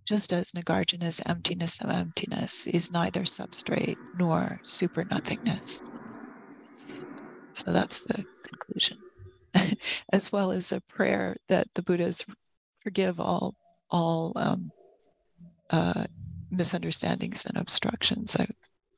Just 0.06 0.32
as 0.32 0.52
Nagarjuna's 0.52 1.22
emptiness 1.26 1.82
of 1.82 1.90
emptiness 1.90 2.66
is 2.66 2.92
neither 2.92 3.22
substrate 3.22 3.98
nor 4.18 4.60
super 4.64 5.04
nothingness. 5.04 5.82
So 7.54 7.72
that's 7.72 8.00
the 8.00 8.26
conclusion, 8.44 8.98
as 10.14 10.32
well 10.32 10.52
as 10.52 10.72
a 10.72 10.82
prayer 10.82 11.36
that 11.50 11.68
the 11.76 11.84
Buddhas 11.84 12.26
forgive 12.82 13.20
all 13.20 13.56
all 13.90 14.34
um, 14.36 14.72
uh, 15.70 16.06
misunderstandings 16.50 17.46
and 17.46 17.58
obstructions. 17.58 18.36
I'm 18.40 18.54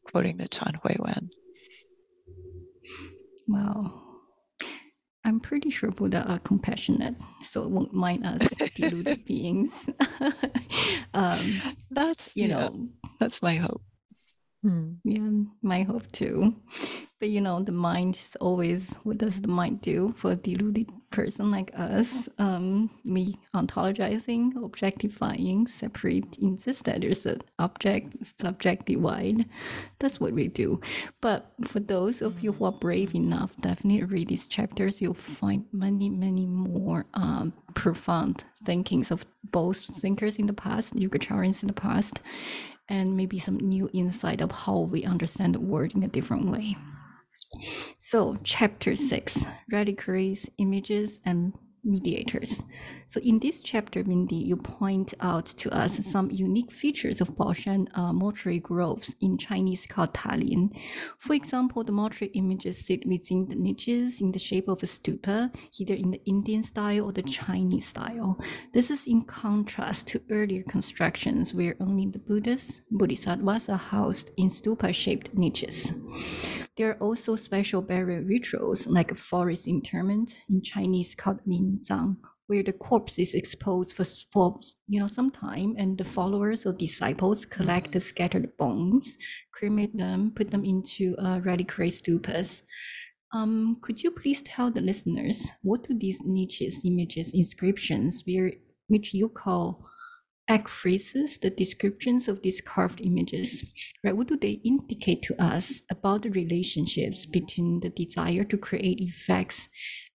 quoting 0.05 0.37
the 0.37 0.47
Chan 0.47 0.79
Huiyuan. 0.83 1.29
Wow. 3.47 4.04
I'm 5.25 5.39
pretty 5.39 5.71
sure 5.71 5.89
Buddha 5.89 6.23
are 6.27 6.37
compassionate, 6.39 7.15
so 7.43 7.67
won't 7.67 7.93
mind 7.93 8.25
us 8.27 8.47
deluded 8.75 9.25
beings. 9.25 9.89
um, 11.15 11.61
that's 11.89 12.31
you 12.35 12.47
yeah, 12.47 12.55
know, 12.55 12.87
that's 13.19 13.41
my 13.41 13.55
hope. 13.55 13.81
Hmm. 14.61 14.93
Yeah, 15.03 15.29
my 15.63 15.81
hope 15.81 16.11
too. 16.11 16.55
But 17.17 17.29
you 17.29 17.39
know, 17.39 17.63
the 17.63 17.71
mind 17.71 18.15
is 18.15 18.35
always 18.41 18.95
what 19.03 19.19
does 19.19 19.39
the 19.39 19.47
mind 19.47 19.81
do 19.81 20.13
for 20.17 20.31
a 20.31 20.35
deluded 20.35 20.89
person 21.11 21.49
like 21.49 21.71
us? 21.73 22.27
Um, 22.39 22.89
me 23.05 23.39
ontologizing, 23.53 24.61
objectifying, 24.61 25.65
separate, 25.65 26.37
insist 26.39 26.83
that 26.83 26.99
there's 26.99 27.25
an 27.25 27.39
object 27.57 28.17
subject 28.25 28.87
divide. 28.87 29.45
That's 29.99 30.19
what 30.19 30.33
we 30.33 30.49
do. 30.49 30.81
But 31.21 31.53
for 31.63 31.79
those 31.79 32.21
of 32.21 32.43
you 32.43 32.51
who 32.51 32.65
are 32.65 32.73
brave 32.73 33.15
enough, 33.15 33.55
definitely 33.61 34.03
read 34.03 34.27
these 34.27 34.49
chapters. 34.49 35.01
You'll 35.01 35.13
find 35.13 35.63
many, 35.71 36.09
many 36.09 36.45
more 36.45 37.05
um, 37.13 37.53
profound 37.75 38.43
thinkings 38.65 39.09
of 39.09 39.25
both 39.51 39.85
thinkers 39.85 40.37
in 40.37 40.47
the 40.47 40.53
past, 40.53 40.93
Yogacarans 40.95 41.63
in 41.63 41.67
the 41.67 41.73
past, 41.73 42.19
and 42.89 43.15
maybe 43.15 43.39
some 43.39 43.57
new 43.57 43.89
insight 43.93 44.41
of 44.41 44.51
how 44.51 44.79
we 44.79 45.05
understand 45.05 45.55
the 45.55 45.61
world 45.61 45.95
in 45.95 46.03
a 46.03 46.09
different 46.09 46.49
way. 46.49 46.75
So, 47.97 48.37
chapter 48.43 48.95
six 48.95 49.45
reliquaries, 49.69 50.49
images, 50.57 51.19
and 51.25 51.53
mediators. 51.85 52.61
So 53.07 53.19
in 53.21 53.39
this 53.39 53.61
chapter, 53.61 54.03
Wendy, 54.03 54.35
you 54.35 54.57
point 54.57 55.13
out 55.21 55.45
to 55.45 55.73
us 55.73 56.03
some 56.05 56.31
unique 56.31 56.71
features 56.71 57.21
of 57.21 57.35
Baoshan 57.35 57.87
uh, 57.97 58.11
mortuary 58.11 58.59
groves 58.59 59.15
in 59.21 59.37
Chinese 59.37 59.85
called 59.85 60.13
talin. 60.13 60.75
For 61.19 61.33
example, 61.33 61.83
the 61.83 61.91
mortuary 61.91 62.31
images 62.33 62.85
sit 62.85 63.05
within 63.05 63.47
the 63.47 63.55
niches 63.55 64.21
in 64.21 64.31
the 64.31 64.39
shape 64.39 64.67
of 64.67 64.81
a 64.83 64.87
stupa, 64.87 65.53
either 65.79 65.93
in 65.93 66.11
the 66.11 66.23
Indian 66.25 66.63
style 66.63 67.05
or 67.05 67.11
the 67.11 67.21
Chinese 67.21 67.87
style. 67.87 68.39
This 68.73 68.89
is 68.89 69.07
in 69.07 69.23
contrast 69.23 70.07
to 70.07 70.21
earlier 70.31 70.63
constructions 70.63 71.53
where 71.53 71.75
only 71.79 72.07
the 72.07 72.19
Buddhas, 72.19 72.81
Bodhisattvas 72.91 73.69
are 73.69 73.77
housed 73.77 74.31
in 74.37 74.49
stupa-shaped 74.49 75.33
niches. 75.33 75.93
There 76.75 76.89
are 76.91 76.97
also 76.97 77.37
special 77.37 77.81
burial 77.81 78.23
rituals 78.23 78.85
like 78.85 79.11
a 79.11 79.15
forest 79.15 79.65
interment 79.65 80.37
in 80.49 80.61
Chinese 80.61 81.15
called 81.15 81.39
Linzang, 81.75 82.17
where 82.47 82.63
the 82.63 82.73
corpse 82.73 83.17
is 83.19 83.33
exposed 83.33 83.93
for, 83.93 84.05
for 84.31 84.59
you 84.87 84.99
know 84.99 85.07
some 85.07 85.31
time 85.31 85.75
and 85.77 85.97
the 85.97 86.03
followers 86.03 86.65
or 86.65 86.73
disciples 86.73 87.45
collect 87.45 87.91
the 87.91 87.99
scattered 87.99 88.55
bones, 88.57 89.17
cremate 89.53 89.97
them, 89.97 90.31
put 90.35 90.51
them 90.51 90.65
into 90.65 91.15
uh, 91.17 91.39
reliquary 91.39 91.89
stupas. 91.89 92.63
Um, 93.33 93.77
could 93.81 94.01
you 94.01 94.11
please 94.11 94.41
tell 94.43 94.71
the 94.71 94.81
listeners 94.81 95.51
what 95.61 95.87
do 95.87 95.97
these 95.97 96.19
niches, 96.23 96.81
images, 96.85 97.33
inscriptions, 97.33 98.23
where, 98.25 98.51
which 98.87 99.13
you 99.13 99.27
call 99.29 99.85
ekphrases, 100.49 101.39
the 101.41 101.49
descriptions 101.49 102.27
of 102.27 102.41
these 102.41 102.61
carved 102.61 103.01
images, 103.01 103.65
right? 104.03 104.15
What 104.15 104.27
do 104.27 104.37
they 104.37 104.61
indicate 104.63 105.23
to 105.23 105.41
us 105.41 105.81
about 105.89 106.21
the 106.21 106.29
relationships 106.29 107.25
between 107.25 107.79
the 107.79 107.89
desire 107.89 108.43
to 108.43 108.57
create 108.57 108.99
effects 109.01 109.69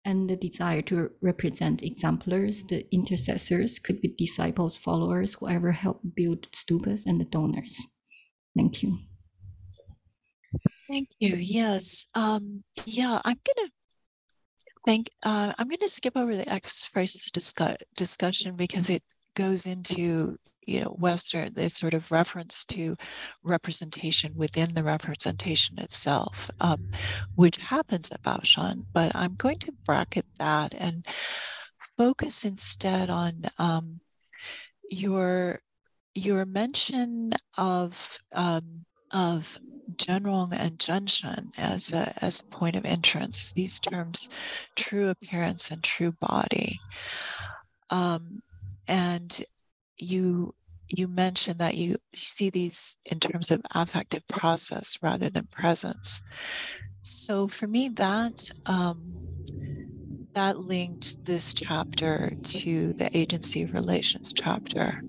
and 0.05 0.31
the 0.31 0.37
desire 0.37 0.83
to 0.83 1.11
represent 1.21 1.83
exemplars, 1.83 2.65
the 2.65 2.87
intercessors, 2.93 3.79
could 3.79 4.01
be 4.01 4.09
disciples, 4.09 4.77
followers, 4.77 5.35
whoever 5.35 5.73
helped 5.73 6.15
build 6.15 6.51
stupas, 6.53 7.05
and 7.07 7.21
the 7.21 7.25
donors? 7.25 7.87
Thank 8.57 8.83
you. 8.83 8.99
Thank 10.89 11.11
you. 11.21 11.37
Yes. 11.37 12.07
Um, 12.15 12.65
yeah, 12.85 13.21
I'm 13.25 13.39
gonna 13.45 13.69
think 14.85 15.11
uh, 15.23 15.53
I'm 15.59 15.69
gonna 15.69 15.89
skip 15.89 16.17
over 16.17 16.35
the 16.35 16.45
ekphrases 16.45 17.31
discuss- 17.31 17.77
discussion 17.97 18.57
because 18.57 18.91
it 18.91 19.03
goes 19.35 19.67
into 19.67 20.37
you 20.67 20.81
know 20.81 20.97
western 20.99 21.53
this 21.55 21.75
sort 21.75 21.95
of 21.95 22.11
reference 22.11 22.65
to 22.65 22.97
representation 23.43 24.33
within 24.37 24.75
the 24.75 24.83
representation 24.83 25.79
itself 25.79 26.51
um, 26.61 26.89
which 27.35 27.57
happens 27.57 28.11
at 28.11 28.23
Baoshan 28.23 28.85
but 28.93 29.15
i'm 29.15 29.35
going 29.35 29.59
to 29.59 29.73
bracket 29.85 30.27
that 30.39 30.75
and 30.75 31.07
focus 31.97 32.45
instead 32.45 33.11
on 33.11 33.45
um, 33.59 34.01
your 34.91 35.61
your 36.15 36.45
mention 36.45 37.33
of 37.57 38.19
um, 38.35 38.85
of 39.13 39.59
Zhenrong 39.97 40.53
and 40.53 40.79
Zhenshen 40.79 41.51
as 41.59 41.93
a, 41.93 42.13
as 42.25 42.41
a 42.41 42.45
point 42.45 42.77
of 42.77 42.85
entrance, 42.85 43.53
these 43.53 43.81
terms, 43.81 44.29
true 44.77 45.09
appearance 45.09 45.71
and 45.71 45.83
true 45.83 46.13
body. 46.21 46.79
Um, 47.91 48.43
and 48.87 49.45
you 50.03 50.55
you 50.89 51.07
mentioned 51.07 51.61
that 51.61 51.77
you 51.77 51.97
see 52.15 52.51
these 52.51 52.97
in 53.07 53.21
terms 53.21 53.51
of 53.51 53.63
affective 53.73 54.27
process 54.27 54.99
rather 55.01 55.31
than 55.31 55.47
presence. 55.47 56.21
So 57.03 57.47
for 57.47 57.67
me, 57.67 57.89
that 57.91 58.51
um, 58.67 59.15
that 60.35 60.59
linked 60.59 61.17
this 61.25 61.55
chapter 61.55 62.31
to 62.43 62.93
the 62.95 63.17
agency 63.17 63.65
relations 63.67 64.33
chapter. 64.35 65.03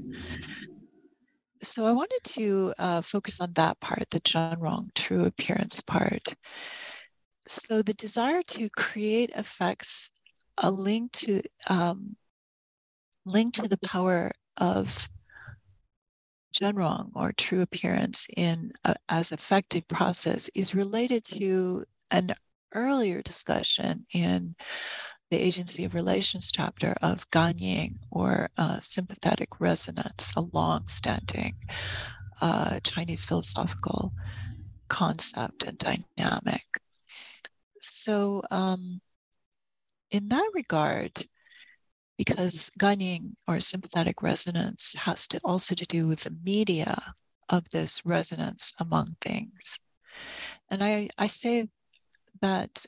So 1.63 1.85
I 1.85 1.91
wanted 1.91 2.21
to 2.23 2.73
uh, 2.79 3.01
focus 3.01 3.39
on 3.39 3.53
that 3.53 3.79
part, 3.79 4.05
the 4.09 4.19
Zhenrong 4.21 4.93
true 4.95 5.25
appearance 5.25 5.81
part. 5.81 6.35
So 7.47 7.81
the 7.81 7.93
desire 7.93 8.41
to 8.43 8.69
create 8.69 9.31
effects, 9.35 10.11
a 10.57 10.71
link 10.71 11.11
to 11.13 11.41
um, 11.67 12.15
link 13.25 13.53
to 13.55 13.67
the 13.67 13.77
power 13.77 14.31
of 14.61 15.09
Zhenrong 16.53 17.11
or 17.15 17.33
true 17.33 17.61
appearance 17.61 18.27
in 18.37 18.71
a, 18.85 18.95
as 19.09 19.31
effective 19.31 19.87
process 19.87 20.49
is 20.53 20.75
related 20.75 21.23
to 21.25 21.85
an 22.11 22.33
earlier 22.73 23.21
discussion 23.21 24.05
in 24.13 24.55
the 25.29 25.37
agency 25.37 25.85
of 25.85 25.95
relations 25.95 26.51
chapter 26.51 26.95
of 27.01 27.29
Ganying 27.31 27.95
or 28.11 28.49
uh, 28.57 28.79
sympathetic 28.79 29.59
resonance, 29.59 30.33
a 30.35 30.41
long-standing 30.41 31.55
uh, 32.41 32.79
Chinese 32.81 33.25
philosophical 33.25 34.13
concept 34.89 35.63
and 35.63 35.77
dynamic. 35.77 36.65
So, 37.81 38.43
um, 38.51 39.01
in 40.11 40.27
that 40.29 40.49
regard, 40.53 41.25
because 42.21 42.69
Ganying 42.77 43.35
or 43.47 43.59
sympathetic 43.59 44.21
resonance 44.21 44.93
has 44.93 45.27
to 45.29 45.39
also 45.43 45.73
to 45.73 45.85
do 45.87 46.05
with 46.07 46.19
the 46.19 46.37
media 46.43 47.15
of 47.49 47.67
this 47.71 48.05
resonance 48.05 48.75
among 48.79 49.15
things. 49.21 49.79
And 50.69 50.83
I, 50.83 51.09
I 51.17 51.25
say 51.25 51.69
that 52.39 52.85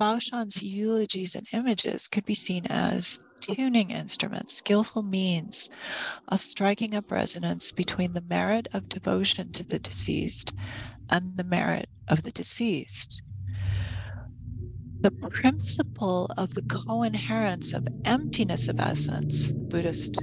Baoshan's 0.00 0.62
eulogies 0.62 1.36
and 1.36 1.46
images 1.52 2.08
could 2.08 2.24
be 2.24 2.34
seen 2.34 2.64
as 2.68 3.20
tuning 3.42 3.90
instruments, 3.90 4.56
skillful 4.56 5.02
means 5.02 5.68
of 6.28 6.42
striking 6.42 6.94
up 6.94 7.10
resonance 7.10 7.72
between 7.72 8.14
the 8.14 8.22
merit 8.22 8.66
of 8.72 8.88
devotion 8.88 9.52
to 9.52 9.62
the 9.62 9.78
deceased 9.78 10.54
and 11.10 11.36
the 11.36 11.44
merit 11.44 11.90
of 12.08 12.22
the 12.22 12.32
deceased 12.32 13.20
the 15.02 15.10
principle 15.10 16.30
of 16.36 16.54
the 16.54 16.62
coherence 16.62 17.72
of 17.72 17.86
emptiness 18.04 18.68
of 18.68 18.78
essence, 18.78 19.52
Buddhist 19.70 20.18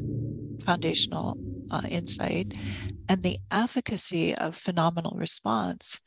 foundational 0.64 1.38
uh, 1.72 1.82
insight, 1.90 2.54
and 3.10 3.24
the 3.24 3.40
efficacy 3.50 4.36
of 4.36 4.56
phenomenal 4.56 5.16
response 5.18 6.02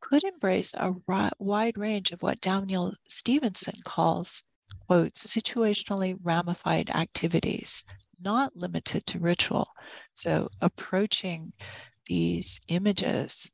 could 0.00 0.24
embrace 0.24 0.74
a 0.74 0.92
wide 1.38 1.78
range 1.78 2.12
of 2.12 2.22
what 2.22 2.40
Daniel 2.40 2.92
Stevenson 3.08 3.76
calls, 3.84 4.42
quote, 4.86 5.14
situationally 5.14 6.16
ramified 6.22 6.90
activities, 6.90 7.84
not 8.20 8.54
limited 8.54 9.06
to 9.06 9.18
ritual. 9.18 9.68
So 10.14 10.48
approaching 10.60 11.52
these 12.06 12.60
images 12.68 13.50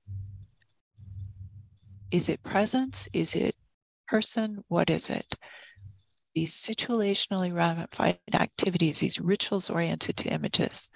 is 2.10 2.28
it 2.28 2.42
presence? 2.42 3.08
Is 3.14 3.34
it 3.34 3.56
person? 4.06 4.64
What 4.68 4.90
is 4.90 5.10
it? 5.10 5.34
These 6.34 6.54
situationally 6.54 7.54
ramified 7.54 8.18
activities, 8.32 9.00
these 9.00 9.20
rituals 9.20 9.68
oriented 9.68 10.16
to 10.18 10.28
images. 10.32 10.90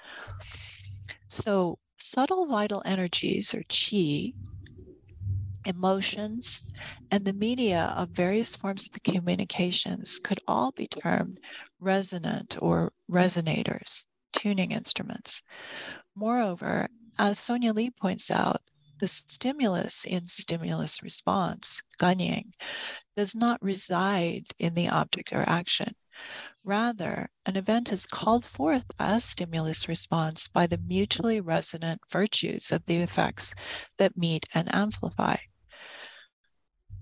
So, 1.29 1.79
subtle 1.99 2.47
vital 2.47 2.83
energies 2.85 3.55
or 3.55 3.63
chi, 3.69 4.33
emotions, 5.67 6.65
and 7.11 7.25
the 7.25 7.33
media 7.33 7.93
of 7.97 8.11
various 8.11 8.57
forms 8.57 8.89
of 8.89 9.03
communications 9.03 10.19
could 10.19 10.39
all 10.47 10.73
be 10.73 10.87
termed 10.87 11.39
resonant 11.81 12.57
or 12.61 12.93
resonators, 13.11 14.07
tuning 14.33 14.71
instruments. 14.71 15.43
Moreover, 16.15 16.89
as 17.19 17.39
Sonia 17.39 17.73
Lee 17.73 17.91
points 17.91 18.31
out, 18.31 18.63
the 18.99 19.09
stimulus 19.09 20.05
in 20.05 20.29
stimulus 20.29 21.03
response, 21.03 21.83
Ganying, 21.99 22.53
does 23.17 23.35
not 23.35 23.63
reside 23.63 24.47
in 24.59 24.75
the 24.75 24.89
object 24.89 25.33
or 25.33 25.49
action. 25.49 25.95
Rather, 26.65 27.31
an 27.45 27.57
event 27.57 27.93
is 27.93 28.07
called 28.07 28.45
forth 28.45 28.87
as 28.99 29.25
stimulus 29.25 29.89
response 29.89 30.49
by 30.49 30.67
the 30.67 30.79
mutually 30.79 31.41
resonant 31.41 32.01
virtues 32.11 32.73
of 32.73 32.85
the 32.87 32.97
effects 32.97 33.55
that 33.99 34.17
meet 34.17 34.47
and 34.55 34.75
amplify. 34.75 35.37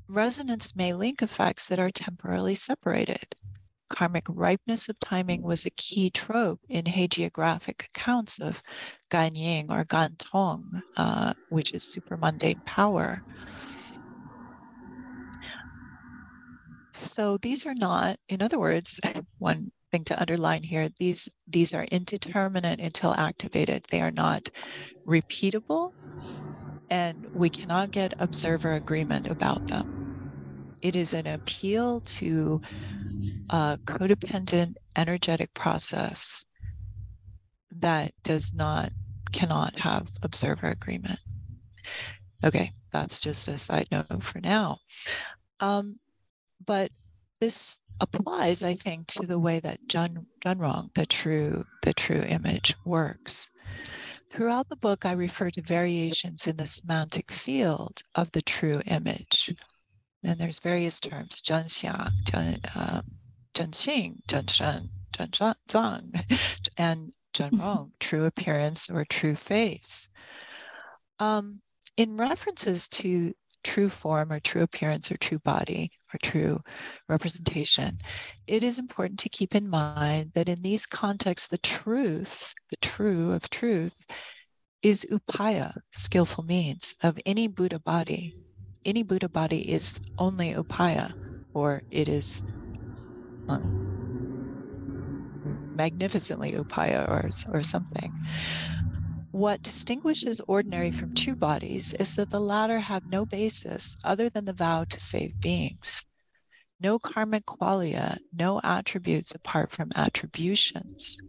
Resonance 0.06 0.76
may 0.76 0.92
link 0.92 1.22
effects 1.22 1.66
that 1.68 1.78
are 1.78 1.90
temporarily 1.90 2.54
separated. 2.54 3.34
Karmic 3.94 4.24
ripeness 4.28 4.88
of 4.88 4.98
timing 4.98 5.42
was 5.42 5.64
a 5.64 5.70
key 5.70 6.10
trope 6.10 6.58
in 6.68 6.84
hagiographic 6.86 7.86
accounts 7.86 8.40
of 8.40 8.60
Ganying 9.08 9.70
or 9.70 9.84
Gantong, 9.84 10.82
uh, 10.96 11.34
which 11.48 11.72
is 11.72 11.84
supermundane 11.84 12.60
power. 12.66 13.22
So 16.92 17.38
these 17.38 17.66
are 17.66 17.74
not, 17.74 18.18
in 18.28 18.42
other 18.42 18.58
words, 18.58 19.00
one 19.38 19.70
thing 19.92 20.02
to 20.04 20.20
underline 20.20 20.64
here, 20.64 20.88
these 20.98 21.28
these 21.46 21.72
are 21.72 21.84
indeterminate 21.84 22.80
until 22.80 23.14
activated. 23.14 23.86
They 23.90 24.00
are 24.00 24.10
not 24.10 24.48
repeatable 25.06 25.92
and 26.90 27.26
we 27.32 27.48
cannot 27.48 27.92
get 27.92 28.14
observer 28.18 28.72
agreement 28.72 29.28
about 29.28 29.68
them. 29.68 30.03
It 30.84 30.96
is 30.96 31.14
an 31.14 31.26
appeal 31.26 32.02
to 32.02 32.60
a 33.48 33.78
codependent 33.86 34.74
energetic 34.94 35.54
process 35.54 36.44
that 37.78 38.12
does 38.22 38.52
not 38.52 38.92
cannot 39.32 39.78
have 39.80 40.10
observer 40.22 40.68
agreement. 40.68 41.18
Okay, 42.44 42.74
that's 42.92 43.18
just 43.18 43.48
a 43.48 43.56
side 43.56 43.88
note 43.90 44.22
for 44.22 44.40
now. 44.40 44.76
Um, 45.58 45.98
but 46.66 46.90
this 47.40 47.80
applies, 48.00 48.62
I 48.62 48.74
think, 48.74 49.06
to 49.06 49.26
the 49.26 49.38
way 49.38 49.60
that 49.60 49.88
Jun, 49.88 50.26
Zhenrong, 50.44 50.90
the 50.94 51.06
true, 51.06 51.64
the 51.82 51.94
true 51.94 52.24
image, 52.28 52.74
works. 52.84 53.50
Throughout 54.30 54.68
the 54.68 54.76
book, 54.76 55.06
I 55.06 55.12
refer 55.12 55.48
to 55.48 55.62
variations 55.62 56.46
in 56.46 56.58
the 56.58 56.66
semantic 56.66 57.32
field 57.32 58.02
of 58.14 58.32
the 58.32 58.42
true 58.42 58.82
image. 58.86 59.54
And 60.24 60.38
there's 60.38 60.58
various 60.58 61.00
terms, 61.00 61.42
Zhenxia, 61.42 62.10
Zhen, 62.24 62.76
um, 62.76 63.04
Zhenxing, 63.54 64.24
Zhenshen, 64.26 64.88
Zhenzang, 65.12 66.68
and 66.78 67.12
Zhenrong, 67.34 67.90
true 68.00 68.24
appearance 68.24 68.88
or 68.88 69.04
true 69.04 69.36
face. 69.36 70.08
Um, 71.18 71.60
in 71.96 72.16
references 72.16 72.88
to 72.88 73.34
true 73.62 73.88
form 73.88 74.32
or 74.32 74.40
true 74.40 74.62
appearance 74.62 75.10
or 75.10 75.16
true 75.16 75.38
body 75.38 75.90
or 76.12 76.18
true 76.22 76.60
representation, 77.08 77.98
it 78.46 78.62
is 78.62 78.78
important 78.78 79.18
to 79.20 79.28
keep 79.28 79.54
in 79.54 79.68
mind 79.68 80.32
that 80.34 80.48
in 80.48 80.62
these 80.62 80.86
contexts, 80.86 81.48
the 81.48 81.58
truth, 81.58 82.54
the 82.70 82.76
true 82.76 83.32
of 83.32 83.48
truth, 83.50 84.06
is 84.82 85.06
upaya, 85.10 85.74
skillful 85.92 86.44
means 86.44 86.94
of 87.02 87.18
any 87.24 87.48
Buddha 87.48 87.78
body. 87.78 88.36
Any 88.84 89.02
Buddha 89.02 89.28
body 89.28 89.70
is 89.70 90.00
only 90.18 90.52
upaya, 90.52 91.12
or 91.54 91.82
it 91.90 92.08
is 92.08 92.42
um, 93.48 93.84
magnificently 95.74 96.52
upaya 96.52 97.08
or, 97.08 97.30
or 97.52 97.62
something. 97.62 98.12
What 99.30 99.62
distinguishes 99.62 100.40
ordinary 100.46 100.92
from 100.92 101.14
true 101.14 101.34
bodies 101.34 101.94
is 101.94 102.14
that 102.16 102.30
the 102.30 102.40
latter 102.40 102.78
have 102.78 103.06
no 103.06 103.24
basis 103.26 103.96
other 104.04 104.28
than 104.28 104.44
the 104.44 104.52
vow 104.52 104.84
to 104.84 105.00
save 105.00 105.40
beings. 105.40 106.04
No 106.80 106.98
karmic 106.98 107.46
qualia, 107.46 108.18
no 108.32 108.60
attributes 108.62 109.34
apart 109.34 109.72
from 109.72 109.90
attributions 109.96 111.20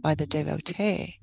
by 0.00 0.14
the 0.14 0.26
devotee. 0.26 1.18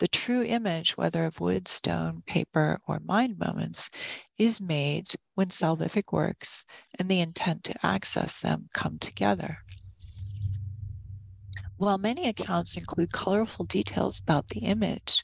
The 0.00 0.08
true 0.08 0.42
image, 0.42 0.96
whether 0.96 1.26
of 1.26 1.40
wood, 1.40 1.68
stone, 1.68 2.22
paper, 2.26 2.80
or 2.88 3.00
mind 3.00 3.38
moments, 3.38 3.90
is 4.38 4.58
made 4.58 5.08
when 5.34 5.48
salvific 5.48 6.10
works 6.10 6.64
and 6.98 7.08
the 7.10 7.20
intent 7.20 7.64
to 7.64 7.86
access 7.86 8.40
them 8.40 8.70
come 8.72 8.98
together. 8.98 9.58
While 11.76 11.98
many 11.98 12.28
accounts 12.28 12.78
include 12.78 13.12
colorful 13.12 13.66
details 13.66 14.20
about 14.20 14.48
the 14.48 14.60
image, 14.60 15.22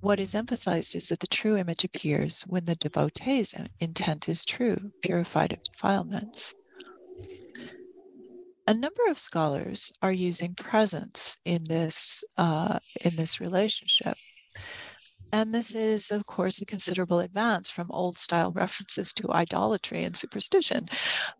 what 0.00 0.18
is 0.18 0.34
emphasized 0.34 0.96
is 0.96 1.08
that 1.08 1.20
the 1.20 1.28
true 1.28 1.56
image 1.56 1.84
appears 1.84 2.42
when 2.42 2.64
the 2.64 2.74
devotee's 2.74 3.54
intent 3.78 4.28
is 4.28 4.44
true, 4.44 4.90
purified 5.00 5.52
of 5.52 5.62
defilements. 5.62 6.54
A 8.68 8.74
number 8.74 9.00
of 9.08 9.18
scholars 9.18 9.90
are 10.02 10.12
using 10.12 10.54
presence 10.54 11.38
in 11.46 11.64
this 11.64 12.22
uh, 12.36 12.78
in 13.00 13.16
this 13.16 13.40
relationship. 13.40 14.18
And 15.32 15.54
this 15.54 15.74
is, 15.74 16.10
of 16.10 16.26
course, 16.26 16.60
a 16.60 16.66
considerable 16.66 17.20
advance 17.20 17.70
from 17.70 17.90
old 17.90 18.18
style 18.18 18.52
references 18.52 19.14
to 19.14 19.32
idolatry 19.32 20.04
and 20.04 20.14
superstition. 20.14 20.86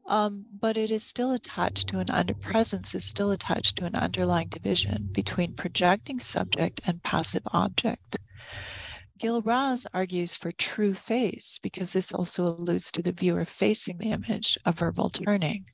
Um, 0.07 0.47
but 0.59 0.79
it 0.79 0.91
is 0.91 1.05
still 1.05 1.33
attached 1.33 1.89
to 1.89 1.99
an 1.99 2.11
under 2.11 2.33
presence 2.33 2.95
is 2.95 3.05
still 3.05 3.31
attached 3.31 3.77
to 3.77 3.85
an 3.85 3.95
underlying 3.95 4.49
division 4.49 5.11
between 5.13 5.53
projecting 5.53 6.21
subject 6.21 6.81
and 6.87 7.03
passive 7.03 7.43
object. 7.53 8.17
Gil 9.19 9.43
Raz 9.43 9.87
argues 9.93 10.35
for 10.35 10.51
true 10.51 10.95
face 10.95 11.61
because 11.63 11.93
this 11.93 12.11
also 12.11 12.45
alludes 12.45 12.91
to 12.93 13.03
the 13.03 13.13
viewer 13.13 13.45
facing 13.45 13.99
the 13.99 14.13
image, 14.13 14.57
a 14.65 14.73
verbal 14.73 15.11
turning. 15.11 15.67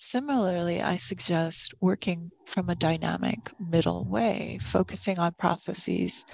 Similarly, 0.00 0.80
I 0.80 0.94
suggest 0.94 1.74
working 1.80 2.30
from 2.46 2.70
a 2.70 2.76
dynamic 2.76 3.50
middle 3.58 4.04
way, 4.04 4.60
focusing 4.62 5.18
on 5.18 5.34
processes 5.34 6.24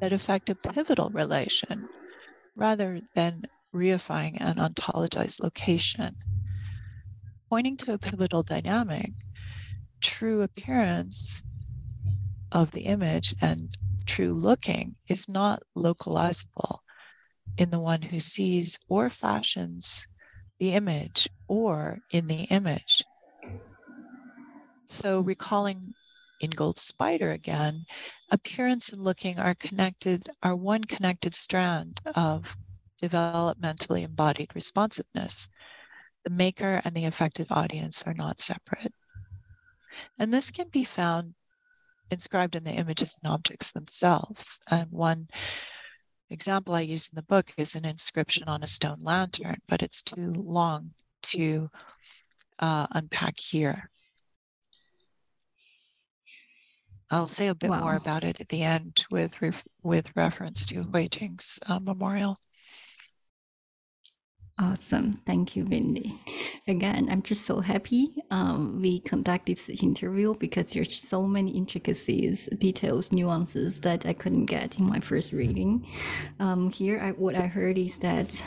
that 0.00 0.12
affect 0.12 0.50
a 0.50 0.56
pivotal 0.56 1.10
relation 1.10 1.88
rather 2.56 3.00
than 3.14 3.44
reifying 3.72 4.38
an 4.40 4.56
ontologized 4.56 5.40
location. 5.44 6.16
Pointing 7.48 7.76
to 7.76 7.92
a 7.92 7.98
pivotal 7.98 8.42
dynamic, 8.42 9.12
true 10.00 10.42
appearance 10.42 11.44
of 12.50 12.72
the 12.72 12.86
image 12.86 13.32
and 13.40 13.78
true 14.06 14.32
looking 14.32 14.96
is 15.08 15.28
not 15.28 15.62
localizable 15.76 16.80
in 17.56 17.70
the 17.70 17.80
one 17.80 18.02
who 18.02 18.18
sees 18.18 18.76
or 18.88 19.08
fashions 19.08 20.08
the 20.58 20.72
image 20.72 21.28
or 21.54 22.00
in 22.10 22.26
the 22.26 22.42
image. 22.44 23.04
So, 24.86 25.20
recalling 25.20 25.94
Ingold 26.40 26.78
SPIDER 26.80 27.30
again, 27.30 27.86
appearance 28.30 28.92
and 28.92 29.00
looking 29.00 29.38
are 29.38 29.54
connected, 29.54 30.28
are 30.42 30.56
one 30.56 30.82
connected 30.82 31.34
strand 31.34 32.00
of 32.16 32.56
developmentally 33.00 34.02
embodied 34.02 34.50
responsiveness. 34.54 35.48
The 36.24 36.30
maker 36.30 36.82
and 36.84 36.94
the 36.94 37.04
affected 37.04 37.46
audience 37.50 38.02
are 38.02 38.14
not 38.14 38.40
separate. 38.40 38.92
And 40.18 40.34
this 40.34 40.50
can 40.50 40.68
be 40.68 40.84
found 40.84 41.34
inscribed 42.10 42.56
in 42.56 42.64
the 42.64 42.72
images 42.72 43.18
and 43.22 43.32
objects 43.32 43.70
themselves. 43.70 44.60
And 44.68 44.90
one 44.90 45.28
example 46.30 46.74
I 46.74 46.80
use 46.80 47.08
in 47.08 47.14
the 47.14 47.22
book 47.22 47.54
is 47.56 47.76
an 47.76 47.84
inscription 47.84 48.48
on 48.48 48.62
a 48.62 48.66
stone 48.66 49.00
lantern, 49.00 49.58
but 49.68 49.82
it's 49.82 50.02
too 50.02 50.32
long 50.36 50.94
to 51.24 51.70
uh, 52.58 52.86
unpack 52.92 53.38
here. 53.38 53.90
I'll 57.10 57.26
say 57.26 57.48
a 57.48 57.54
bit 57.54 57.70
wow. 57.70 57.80
more 57.80 57.94
about 57.96 58.24
it 58.24 58.40
at 58.40 58.48
the 58.48 58.62
end 58.62 59.04
with 59.10 59.34
with 59.82 60.10
reference 60.16 60.66
to 60.66 60.82
Hui 60.82 61.08
Jing's 61.08 61.58
uh, 61.66 61.78
memorial. 61.78 62.38
Awesome. 64.56 65.20
Thank 65.26 65.56
you, 65.56 65.64
Wendy. 65.64 66.16
Again, 66.68 67.08
I'm 67.10 67.22
just 67.22 67.44
so 67.44 67.58
happy 67.58 68.22
um, 68.30 68.80
we 68.80 69.00
conduct 69.00 69.46
this 69.46 69.68
interview 69.68 70.34
because 70.34 70.70
there's 70.70 70.94
so 70.94 71.24
many 71.24 71.50
intricacies, 71.50 72.48
details, 72.58 73.10
nuances 73.10 73.80
that 73.80 74.06
I 74.06 74.12
couldn't 74.12 74.46
get 74.46 74.78
in 74.78 74.86
my 74.86 75.00
first 75.00 75.32
reading. 75.32 75.84
Um, 76.38 76.70
here, 76.70 77.00
I, 77.00 77.10
what 77.10 77.34
I 77.34 77.48
heard 77.48 77.78
is 77.78 77.98
that 77.98 78.40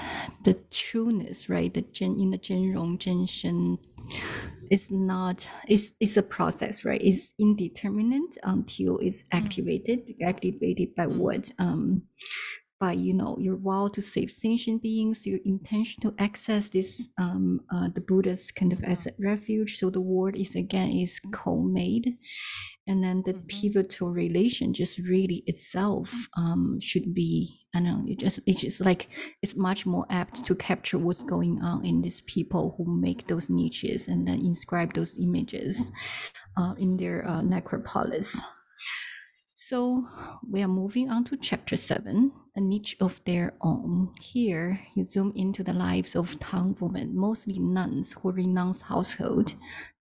the 0.45 0.53
trueness, 0.71 1.49
right, 1.49 1.73
the 1.73 1.81
gen, 1.81 2.17
in 2.21 2.31
the 2.31 2.37
Zhenrong 2.37 2.97
Zhenshen 2.99 3.77
is 4.71 4.89
not 4.89 5.47
it's 5.67 5.93
it's 5.99 6.17
a 6.17 6.23
process 6.23 6.85
right 6.85 7.01
it's 7.01 7.33
indeterminate 7.39 8.37
until 8.43 8.97
it's 8.99 9.23
mm. 9.23 9.27
activated 9.43 9.99
activated 10.21 10.95
by 10.95 11.05
mm. 11.05 11.17
what 11.17 11.51
um 11.59 12.01
by 12.79 12.93
you 12.93 13.13
know 13.13 13.37
your 13.39 13.57
vow 13.57 13.87
to 13.87 14.01
save 14.01 14.29
sentient 14.29 14.81
beings, 14.81 15.25
your 15.25 15.39
intention 15.45 16.01
to 16.01 16.13
access 16.19 16.69
this 16.69 17.09
um, 17.17 17.61
uh, 17.71 17.89
the 17.93 18.01
Buddha's 18.01 18.51
kind 18.51 18.73
of 18.73 18.83
as 18.83 19.07
a 19.07 19.11
refuge. 19.19 19.77
So 19.77 19.89
the 19.89 20.01
word 20.01 20.37
is 20.37 20.55
again 20.55 20.91
is 20.91 21.19
co-made, 21.31 22.17
and 22.87 23.03
then 23.03 23.23
the 23.25 23.33
mm-hmm. 23.33 23.47
pivotal 23.47 24.09
relation 24.09 24.73
just 24.73 24.99
really 24.99 25.43
itself 25.47 26.13
um, 26.37 26.79
should 26.79 27.13
be 27.13 27.61
I 27.75 27.79
don't 27.79 27.87
know 27.87 28.03
it 28.07 28.19
just 28.19 28.39
it's 28.45 28.61
just 28.61 28.81
like 28.81 29.09
it's 29.41 29.55
much 29.55 29.85
more 29.85 30.05
apt 30.09 30.45
to 30.45 30.55
capture 30.55 30.97
what's 30.97 31.23
going 31.23 31.61
on 31.61 31.85
in 31.85 32.01
these 32.01 32.21
people 32.21 32.75
who 32.77 32.85
make 32.85 33.27
those 33.27 33.49
niches 33.49 34.07
and 34.07 34.27
then 34.27 34.39
inscribe 34.39 34.93
those 34.93 35.17
images 35.19 35.91
uh, 36.57 36.73
in 36.77 36.97
their 36.97 37.27
uh, 37.27 37.41
necropolis. 37.41 38.39
So 39.69 40.07
we 40.49 40.63
are 40.63 40.69
moving 40.69 41.09
on 41.09 41.25
to 41.25 41.35
chapter 41.35 41.75
seven, 41.75 42.31
a 42.55 42.61
niche 42.61 42.95
of 43.01 43.21
their 43.25 43.51
own. 43.59 44.13
Here, 44.17 44.79
you 44.95 45.05
zoom 45.05 45.33
into 45.35 45.61
the 45.61 45.73
lives 45.73 46.15
of 46.15 46.39
Tang 46.39 46.73
women, 46.79 47.13
mostly 47.13 47.59
nuns 47.59 48.13
who 48.13 48.31
renounce 48.31 48.79
household, 48.79 49.55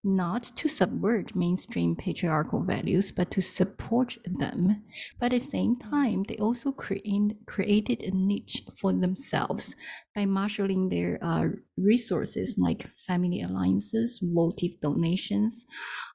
not 0.04 0.44
to 0.54 0.68
subvert 0.68 1.34
mainstream 1.34 1.96
patriarchal 1.96 2.62
values, 2.62 3.10
but 3.10 3.32
to 3.32 3.42
support 3.42 4.16
them. 4.24 4.84
But 5.18 5.32
at 5.32 5.40
the 5.40 5.46
same 5.46 5.74
time, 5.80 6.22
they 6.28 6.36
also 6.36 6.70
create, 6.70 7.34
created 7.46 8.02
a 8.02 8.12
niche 8.12 8.62
for 8.80 8.92
themselves 8.92 9.74
by 10.14 10.26
marshaling 10.26 10.90
their 10.90 11.18
uh, 11.20 11.48
resources 11.76 12.54
like 12.56 12.86
family 12.86 13.42
alliances, 13.42 14.20
votive 14.22 14.80
donations, 14.80 15.66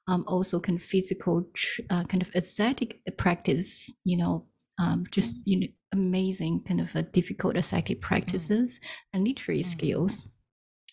um, 0.08 0.24
also 0.26 0.60
kind 0.60 0.78
of 0.78 0.84
physical, 0.84 1.46
uh, 1.90 2.04
kind 2.04 2.22
of 2.22 2.30
ascetic 2.34 3.00
practice, 3.16 3.94
you 4.04 4.16
know, 4.16 4.46
um, 4.78 5.04
just 5.10 5.36
you 5.44 5.60
know 5.60 5.66
amazing 5.92 6.62
kind 6.66 6.80
of 6.80 6.94
a 6.96 7.02
difficult 7.02 7.56
ascetic 7.56 8.00
practices 8.00 8.80
mm. 8.80 8.86
and 9.12 9.26
literary 9.26 9.60
mm. 9.60 9.66
skills 9.66 10.28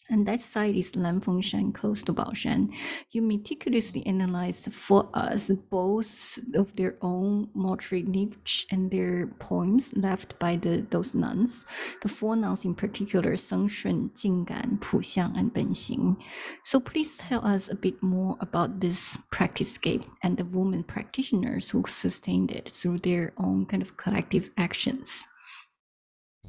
and 0.10 0.26
that 0.28 0.42
site 0.42 0.76
is 0.76 0.92
Lanfengshan, 0.92 1.74
close 1.74 2.04
to 2.04 2.14
Baoshan. 2.14 2.74
You 3.12 3.22
meticulously 3.22 4.06
analyzed 4.06 4.74
for 4.74 5.10
us 5.14 5.50
both 5.70 6.40
of 6.56 6.76
their 6.76 6.96
own 7.02 7.50
mortuary 7.54 8.04
niche 8.04 8.68
and 8.72 8.90
their 8.90 9.28
poems 9.40 9.94
left 9.96 10.38
by 10.40 10.58
the 10.58 10.86
those 10.90 11.14
nuns. 11.14 11.66
The 12.02 12.10
four 12.10 12.36
nuns 12.36 12.66
in 12.66 12.74
particular, 12.76 13.38
Shun, 13.38 13.70
Jinggan, 13.70 14.80
Puxiang, 14.80 15.38
and 15.38 15.54
Benxing. 15.54 16.22
So 16.64 16.80
please 16.80 17.18
tell 17.18 17.46
us 17.46 17.70
a 17.70 17.76
bit 17.76 18.02
more 18.02 18.38
about 18.40 18.80
this 18.80 19.18
practice 19.32 19.74
scape 19.74 20.06
and 20.24 20.38
the 20.38 20.46
women 20.46 20.84
practitioners 20.84 21.70
who 21.70 21.84
sustained 21.88 22.52
it 22.52 22.72
through 22.72 23.00
their 23.00 23.34
own 23.38 23.66
kind 23.66 23.84
of 23.84 23.98
collective 23.98 24.50
actions. 24.58 25.28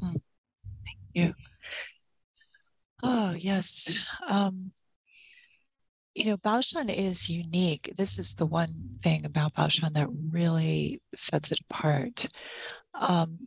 Mm. 0.03 0.17
Thank 0.85 0.99
you. 1.15 1.35
Oh, 3.03 3.35
yes. 3.37 3.91
Um, 4.27 4.73
you 6.15 6.27
know, 6.27 6.37
Baoshan 6.37 6.95
is 6.95 7.31
unique. 7.31 7.93
This 7.97 8.19
is 8.19 8.35
the 8.35 8.47
one 8.47 8.99
thing 9.03 9.25
about 9.25 9.55
Baoshan 9.55 9.93
that 9.95 10.09
really 10.31 11.01
sets 11.15 11.53
it 11.53 11.61
apart. 11.61 12.29
Um, 12.95 13.47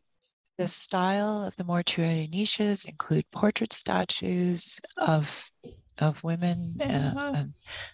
the 0.58 0.68
style 0.68 1.44
of 1.44 1.56
the 1.56 1.64
mortuary 1.64 2.28
niches 2.32 2.86
include 2.86 3.30
portrait 3.32 3.74
statues 3.74 4.80
of 4.98 5.50
of 6.00 6.24
women, 6.24 6.76
uh, 6.82 7.46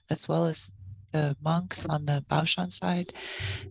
as 0.10 0.28
well 0.28 0.46
as 0.46 0.72
the 1.12 1.36
monks 1.42 1.86
on 1.88 2.06
the 2.06 2.24
Baoshan 2.30 2.72
side. 2.72 3.14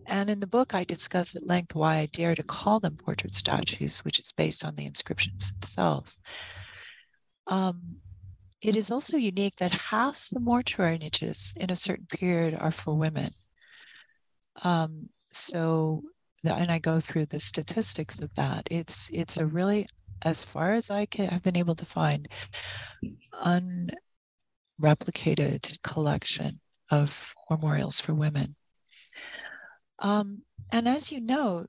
And 0.07 0.29
in 0.29 0.41
the 0.41 0.47
book, 0.47 0.75
I 0.75 0.85
discuss 0.85 1.35
at 1.35 1.47
length 1.47 1.75
why 1.75 1.97
I 1.97 2.07
dare 2.07 2.35
to 2.35 2.43
call 2.43 2.81
them 2.81 2.97
portrait 2.97 3.35
statues, 3.35 3.99
which 4.05 4.19
is 4.19 4.33
based 4.33 4.65
on 4.65 4.75
the 4.75 4.85
inscriptions 4.85 5.53
themselves. 5.53 6.19
Um, 7.49 7.97
it 8.61 8.77
is 8.77 8.91
also 8.91 9.17
unique 9.17 9.57
that 9.57 9.73
half 9.73 10.29
the 10.31 10.41
mortuary 10.41 10.99
niches 10.99 11.55
in 11.57 11.71
a 11.71 11.77
certain 11.77 12.07
period 12.07 12.57
are 12.59 12.71
for 12.71 12.95
women. 12.95 13.35
Um, 14.63 15.09
so, 15.33 16.03
the, 16.43 16.55
and 16.55 16.71
I 16.71 16.79
go 16.79 17.01
through 17.01 17.27
the 17.27 17.41
statistics 17.41 18.21
of 18.21 18.35
that. 18.35 18.67
It's 18.71 19.11
it's 19.13 19.37
a 19.37 19.47
really, 19.47 19.89
as 20.23 20.45
far 20.45 20.75
as 20.75 20.91
I 20.91 21.07
can, 21.07 21.29
have 21.29 21.43
been 21.43 21.57
able 21.57 21.77
to 21.77 21.87
find, 21.87 22.29
unreplicated 24.81 25.81
collection 25.83 26.61
of 26.91 27.23
memorials 27.51 28.01
for 28.01 28.15
women. 28.15 28.57
Um, 30.01 30.43
and 30.71 30.89
as 30.89 31.13
you 31.13 31.21
know, 31.21 31.67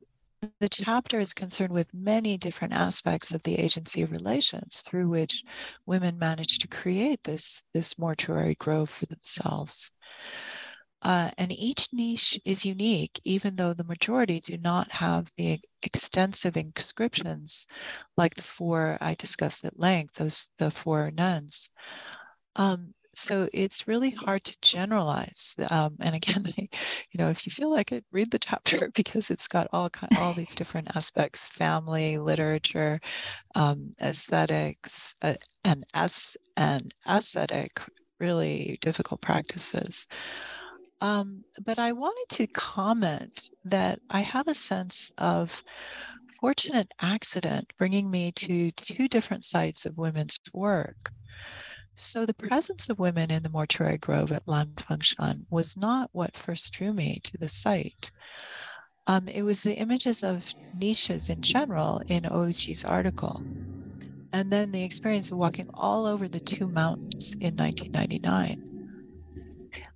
the 0.60 0.70
chapter 0.70 1.20
is 1.20 1.34
concerned 1.34 1.74
with 1.74 1.94
many 1.94 2.38
different 2.38 2.74
aspects 2.74 3.34
of 3.34 3.44
the 3.44 3.58
agency 3.58 4.02
of 4.02 4.12
relations 4.12 4.82
through 4.82 5.10
which 5.10 5.44
women 5.86 6.18
manage 6.18 6.60
to 6.60 6.68
create 6.68 7.24
this, 7.24 7.64
this 7.74 7.98
mortuary 7.98 8.56
grove 8.56 8.90
for 8.90 9.06
themselves. 9.06 9.92
Uh, 11.02 11.32
and 11.38 11.52
each 11.52 11.88
niche 11.94 12.40
is 12.44 12.66
unique, 12.66 13.22
even 13.24 13.56
though 13.56 13.74
the 13.74 13.86
majority 13.86 14.40
do 14.42 14.58
not 14.58 14.92
have 14.92 15.32
the 15.38 15.60
extensive 15.82 16.58
inscriptions 16.58 17.68
like 18.18 18.36
the 18.36 18.44
four 18.44 18.98
I 19.00 19.14
discussed 19.14 19.64
at 19.64 19.80
length, 19.80 20.16
those 20.16 20.50
the 20.58 20.72
four 20.72 21.10
nuns. 21.12 21.70
Um, 22.58 22.94
so 23.20 23.50
it's 23.54 23.88
really 23.88 24.12
hard 24.12 24.44
to 24.46 24.58
generalize. 24.62 25.56
Um, 25.70 25.96
and 26.00 26.16
again, 26.16 26.54
I, 26.58 26.70
you 27.12 27.18
know, 27.18 27.30
if 27.30 27.46
you 27.46 27.52
feel 27.52 27.70
like 27.70 27.92
it, 27.92 28.06
read 28.12 28.32
the 28.32 28.40
chapter 28.40 28.90
because 28.96 29.30
it's 29.30 29.48
got 29.48 29.68
all 29.74 29.90
all 30.18 30.34
these 30.34 30.56
different 30.62 30.96
aspects: 30.96 31.48
family, 31.48 32.18
literature, 32.18 33.00
um, 33.56 33.96
aesthetics, 34.02 35.16
uh, 35.22 35.36
and 35.64 35.86
as 35.94 36.38
and 36.58 36.94
ascetic, 37.06 37.82
really 38.20 38.78
difficult 38.82 39.22
practices. 39.22 40.08
Um, 41.02 41.44
but 41.64 41.80
I 41.80 41.94
wanted 41.94 42.28
to 42.38 42.48
comment 42.48 43.52
that 43.64 44.00
I 44.10 44.20
have 44.20 44.48
a 44.48 44.54
sense 44.54 45.12
of 45.18 45.64
fortunate 46.42 46.94
accident 47.02 47.72
bringing 47.78 48.10
me 48.10 48.32
to 48.32 48.72
two 48.72 49.08
different 49.08 49.44
sites 49.44 49.86
of 49.86 49.98
women's 49.98 50.40
work. 50.54 51.12
So 52.02 52.26
the 52.26 52.34
presence 52.34 52.88
of 52.88 52.98
women 52.98 53.30
in 53.30 53.44
the 53.44 53.50
mortuary 53.50 53.98
grove 53.98 54.32
at 54.32 54.46
Lanfengshan 54.46 55.46
was 55.50 55.76
not 55.76 56.10
what 56.14 56.38
first 56.38 56.72
drew 56.72 56.94
me 56.94 57.20
to 57.26 57.38
the 57.38 57.50
site. 57.50 58.14
Um, 59.06 59.28
it 59.28 59.42
was 59.42 59.64
the 59.64 59.76
images 59.76 60.24
of 60.24 60.54
niches 60.74 61.30
in 61.30 61.42
general 61.42 62.02
in 62.08 62.24
Ouchi's 62.24 62.86
article. 62.86 63.44
And 64.32 64.50
then 64.50 64.72
the 64.72 64.82
experience 64.82 65.30
of 65.30 65.40
walking 65.40 65.70
all 65.74 66.06
over 66.06 66.30
the 66.30 66.40
two 66.40 66.70
mountains 66.70 67.36
in 67.42 67.58
1999. 67.58 68.64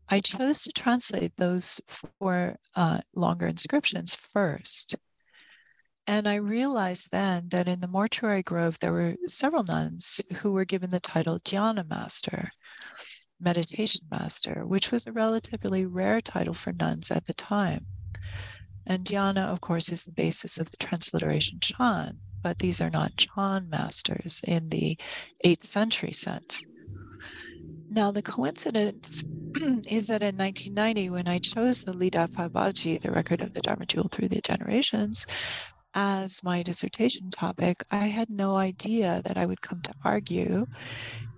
I 0.10 0.20
chose 0.20 0.64
to 0.64 0.74
translate 0.74 1.32
those 1.38 1.80
four 2.20 2.58
uh, 2.76 3.00
longer 3.16 3.48
inscriptions 3.48 4.14
first. 4.14 4.98
And 6.06 6.28
I 6.28 6.36
realized 6.36 7.12
then 7.12 7.48
that 7.50 7.68
in 7.68 7.80
the 7.80 7.88
mortuary 7.88 8.44
grove, 8.44 8.78
there 8.80 8.92
were 8.92 9.16
several 9.28 9.64
nuns 9.64 10.20
who 10.38 10.52
were 10.52 10.66
given 10.66 10.90
the 10.90 11.00
title 11.00 11.40
Dhyana 11.40 11.88
Master, 11.88 12.52
Meditation 13.40 14.02
Master, 14.12 14.66
which 14.66 14.92
was 14.92 15.08
a 15.08 15.14
relatively 15.14 15.86
rare 15.86 16.20
title 16.20 16.54
for 16.54 16.74
nuns 16.74 17.10
at 17.10 17.26
the 17.26 17.34
time. 17.34 17.86
And 18.86 19.06
Dhyana, 19.06 19.48
of 19.48 19.62
course, 19.62 19.90
is 19.90 20.04
the 20.04 20.12
basis 20.12 20.58
of 20.58 20.72
the 20.72 20.78
transliteration 20.78 21.60
Chan, 21.62 22.20
but 22.42 22.60
these 22.60 22.82
are 22.82 22.90
not 22.90 23.16
Chan 23.16 23.70
masters 23.70 24.42
in 24.46 24.70
the 24.70 24.98
8th 25.46 25.66
century 25.66 26.12
sense. 26.12 26.66
Now, 27.90 28.12
the 28.12 28.22
coincidence 28.22 29.24
is 29.88 30.08
that 30.08 30.24
in 30.24 30.36
1990, 30.36 31.12
when 31.12 31.28
I 31.28 31.40
chose 31.40 31.86
the 31.86 31.94
Lidai 31.94 32.30
Fabaoji, 32.34 33.00
the 33.00 33.12
record 33.12 33.40
of 33.40 33.54
the 33.54 33.62
Dharma 33.62 33.86
Jewel 33.86 34.10
through 34.12 34.30
the 34.30 34.42
generations, 34.42 35.28
as 35.94 36.44
my 36.44 36.64
dissertation 36.64 37.30
topic, 37.30 37.84
I 37.92 38.08
had 38.08 38.30
no 38.30 38.56
idea 38.56 39.22
that 39.26 39.38
I 39.38 39.46
would 39.46 39.62
come 39.62 39.82
to 39.82 39.94
argue 40.04 40.66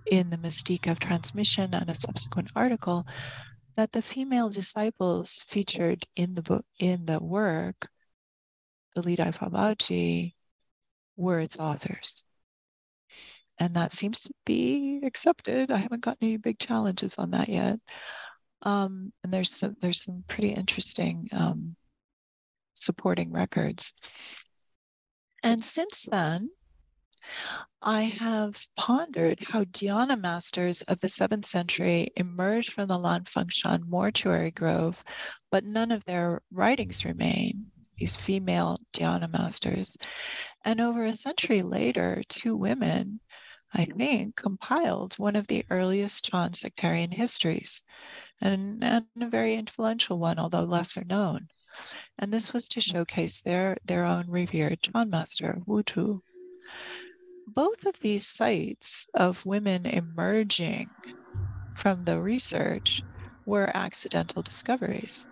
in 0.06 0.30
the 0.30 0.38
Mystique 0.38 0.90
of 0.90 0.98
Transmission 0.98 1.74
and 1.74 1.90
a 1.90 1.94
subsequent 1.94 2.50
article 2.56 3.06
that 3.76 3.92
the 3.92 4.02
female 4.02 4.48
disciples 4.48 5.44
featured 5.48 6.06
in 6.16 6.34
the 6.34 6.42
book 6.42 6.64
in 6.78 7.06
the 7.06 7.22
work, 7.22 7.88
the 8.94 9.02
Lidai 9.02 9.34
Fabaoji, 9.34 10.34
were 11.16 11.40
its 11.40 11.58
authors 11.58 12.24
and 13.58 13.74
that 13.74 13.92
seems 13.92 14.22
to 14.22 14.34
be 14.44 15.00
accepted. 15.04 15.70
I 15.70 15.78
haven't 15.78 16.02
got 16.02 16.18
any 16.20 16.36
big 16.36 16.58
challenges 16.58 17.18
on 17.18 17.30
that 17.30 17.48
yet. 17.48 17.78
Um, 18.62 19.12
and 19.22 19.32
there's 19.32 19.50
some 19.50 19.76
there's 19.80 20.02
some 20.02 20.24
pretty 20.28 20.50
interesting 20.50 21.28
um, 21.32 21.76
supporting 22.74 23.32
records. 23.32 23.94
And 25.46 25.64
since 25.64 26.08
then, 26.10 26.50
I 27.80 28.02
have 28.02 28.66
pondered 28.76 29.38
how 29.46 29.62
dhyana 29.62 30.20
masters 30.20 30.82
of 30.82 30.98
the 30.98 31.08
seventh 31.08 31.46
century 31.46 32.08
emerged 32.16 32.72
from 32.72 32.88
the 32.88 32.98
Lanfengshan 32.98 33.86
mortuary 33.86 34.50
grove, 34.50 35.04
but 35.52 35.62
none 35.62 35.92
of 35.92 36.04
their 36.04 36.42
writings 36.50 37.04
remain 37.04 37.66
these 37.96 38.16
female 38.16 38.80
dhyana 38.92 39.30
masters. 39.30 39.96
And 40.64 40.80
over 40.80 41.04
a 41.04 41.14
century 41.14 41.62
later, 41.62 42.24
two 42.28 42.56
women 42.56 43.20
I 43.72 43.84
think, 43.84 44.34
compiled 44.34 45.14
one 45.14 45.36
of 45.36 45.46
the 45.46 45.64
earliest 45.70 46.24
Chan 46.24 46.54
sectarian 46.54 47.12
histories, 47.12 47.84
and, 48.40 48.82
and 48.82 49.04
a 49.20 49.28
very 49.28 49.54
influential 49.54 50.18
one, 50.18 50.40
although 50.40 50.64
lesser 50.64 51.04
known. 51.04 51.48
And 52.18 52.32
this 52.32 52.52
was 52.52 52.68
to 52.68 52.80
showcase 52.80 53.40
their, 53.40 53.76
their 53.84 54.04
own 54.04 54.26
revered 54.28 54.82
Chan 54.82 55.10
master, 55.10 55.60
Wuzhu. 55.66 56.20
Both 57.46 57.86
of 57.86 58.00
these 58.00 58.26
sites 58.26 59.06
of 59.14 59.46
women 59.46 59.86
emerging 59.86 60.90
from 61.76 62.04
the 62.04 62.20
research 62.20 63.02
were 63.44 63.70
accidental 63.74 64.42
discoveries. 64.42 65.28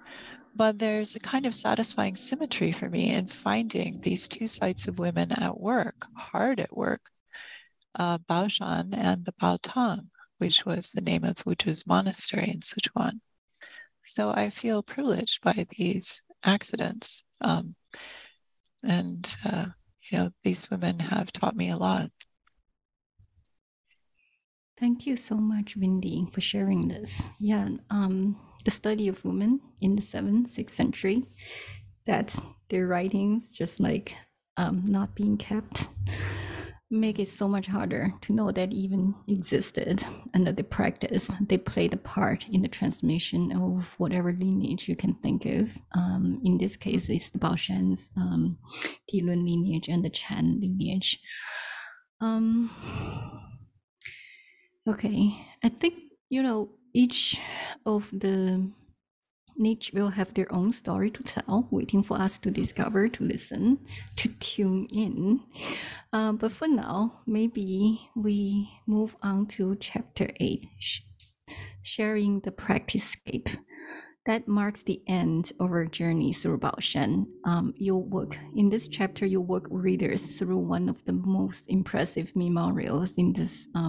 But 0.57 0.79
there's 0.79 1.17
a 1.17 1.21
kind 1.21 1.47
of 1.47 1.55
satisfying 1.55 2.15
symmetry 2.15 2.71
for 2.71 2.89
me 2.89 3.11
in 3.11 3.27
finding 3.27 4.01
these 4.01 4.29
two 4.29 4.47
sites 4.47 4.87
of 4.87 5.01
women 5.01 5.33
at 5.33 5.61
work, 5.61 6.07
hard 6.17 6.61
at 6.61 6.77
work, 6.77 7.11
uh, 7.97 8.19
Baoshan 8.19 8.97
and 8.97 9.25
the 9.25 9.33
Baotang, 9.33 10.11
which 10.39 10.65
was 10.65 10.93
the 10.93 11.01
name 11.01 11.25
of 11.25 11.37
Wuzhu's 11.45 11.87
monastery 11.87 12.51
in 12.51 12.61
Sichuan. 12.61 13.21
So 14.03 14.31
I 14.31 14.51
feel 14.51 14.83
privileged 14.83 15.41
by 15.43 15.67
these 15.77 16.25
accidents. 16.45 17.25
Um, 17.41 17.75
and, 18.83 19.37
uh, 19.45 19.67
you 20.11 20.19
know, 20.19 20.31
these 20.43 20.71
women 20.71 20.99
have 20.99 21.33
taught 21.33 21.57
me 21.57 21.71
a 21.71 21.77
lot. 21.77 22.11
Thank 24.79 25.07
you 25.07 25.17
so 25.17 25.37
much, 25.37 25.77
Wendy, 25.77 26.27
for 26.33 26.41
sharing 26.41 26.89
this. 26.89 27.29
Yeah, 27.39 27.69
um, 27.91 28.39
the 28.65 28.71
study 28.71 29.09
of 29.09 29.25
women 29.25 29.61
in 29.81 29.97
the 29.97 30.03
seventh, 30.03 30.49
sixth 30.49 30.77
century, 30.77 31.25
that 32.07 32.35
their 32.69 32.87
writings 32.87 33.51
just 33.51 33.81
like 33.81 34.17
um, 34.57 34.83
not 34.87 35.15
being 35.15 35.37
kept 35.37 35.89
make 36.95 37.19
it 37.19 37.29
so 37.29 37.49
much 37.49 37.67
harder 37.67 38.13
to 38.23 38.33
know 38.33 38.51
that 38.51 38.73
even 38.73 39.15
existed 39.29 40.03
and 40.33 40.47
that 40.47 40.57
they 40.57 40.63
practice 40.63 41.31
they 41.49 41.59
played 41.59 41.93
a 41.93 41.99
part 41.99 42.47
in 42.49 42.63
the 42.63 42.69
transmission 42.69 43.53
of 43.53 43.95
whatever 43.99 44.33
lineage 44.33 44.89
you 44.89 44.97
can 44.97 45.15
think 45.15 45.45
of. 45.47 45.77
Um, 45.93 46.41
in 46.45 46.59
this 46.59 46.77
case 46.77 47.09
it's 47.09 47.31
the 47.31 47.39
baoshan's 47.39 48.11
um, 48.17 48.59
lineage 49.13 49.89
and 49.89 50.05
the 50.05 50.11
chan 50.11 50.61
lineage. 50.61 51.21
Um, 52.21 52.71
okay. 54.89 55.47
I 55.63 55.69
think 55.69 55.95
you 56.29 56.43
know 56.43 56.71
each 56.93 57.41
of 57.85 58.09
the 58.13 58.71
each 59.57 59.93
will 59.93 60.11
have 60.11 60.35
their 60.35 60.53
own 60.53 60.73
story 60.73 61.11
to 61.11 61.23
tell, 61.23 61.69
waiting 61.71 62.03
for 62.03 62.21
us 62.21 62.39
to 62.39 62.51
discover, 62.51 63.09
to 63.09 63.25
listen, 63.25 63.79
to 64.17 64.29
tune 64.41 64.87
in. 64.93 65.41
Uh, 66.13 66.33
but 66.33 66.53
for 66.53 66.69
now, 66.69 67.21
maybe 67.27 68.11
we 68.17 68.69
move 68.87 69.17
on 69.23 69.47
to 69.47 69.77
chapter 69.77 70.29
eight, 70.41 70.67
sh- 70.79 71.01
sharing 71.83 72.41
the 72.41 72.53
practice 72.53 73.05
scape 73.05 73.49
that 74.27 74.49
marks 74.49 74.83
the 74.83 75.03
end 75.07 75.53
of 75.61 75.71
our 75.71 75.85
journey 75.85 76.33
through 76.33 76.59
Baoshan. 76.59 77.27
Um, 77.45 77.75
you'll 77.77 78.09
work 78.09 78.39
in 78.57 78.71
this 78.71 78.89
chapter. 78.89 79.27
You 79.27 79.41
walk 79.41 79.69
readers 79.71 80.39
through 80.39 80.59
one 80.59 80.89
of 80.89 81.05
the 81.05 81.13
most 81.13 81.69
impressive 81.69 82.35
memorials 82.35 83.15
in 83.19 83.35
this 83.35 83.69
uh, 83.75 83.89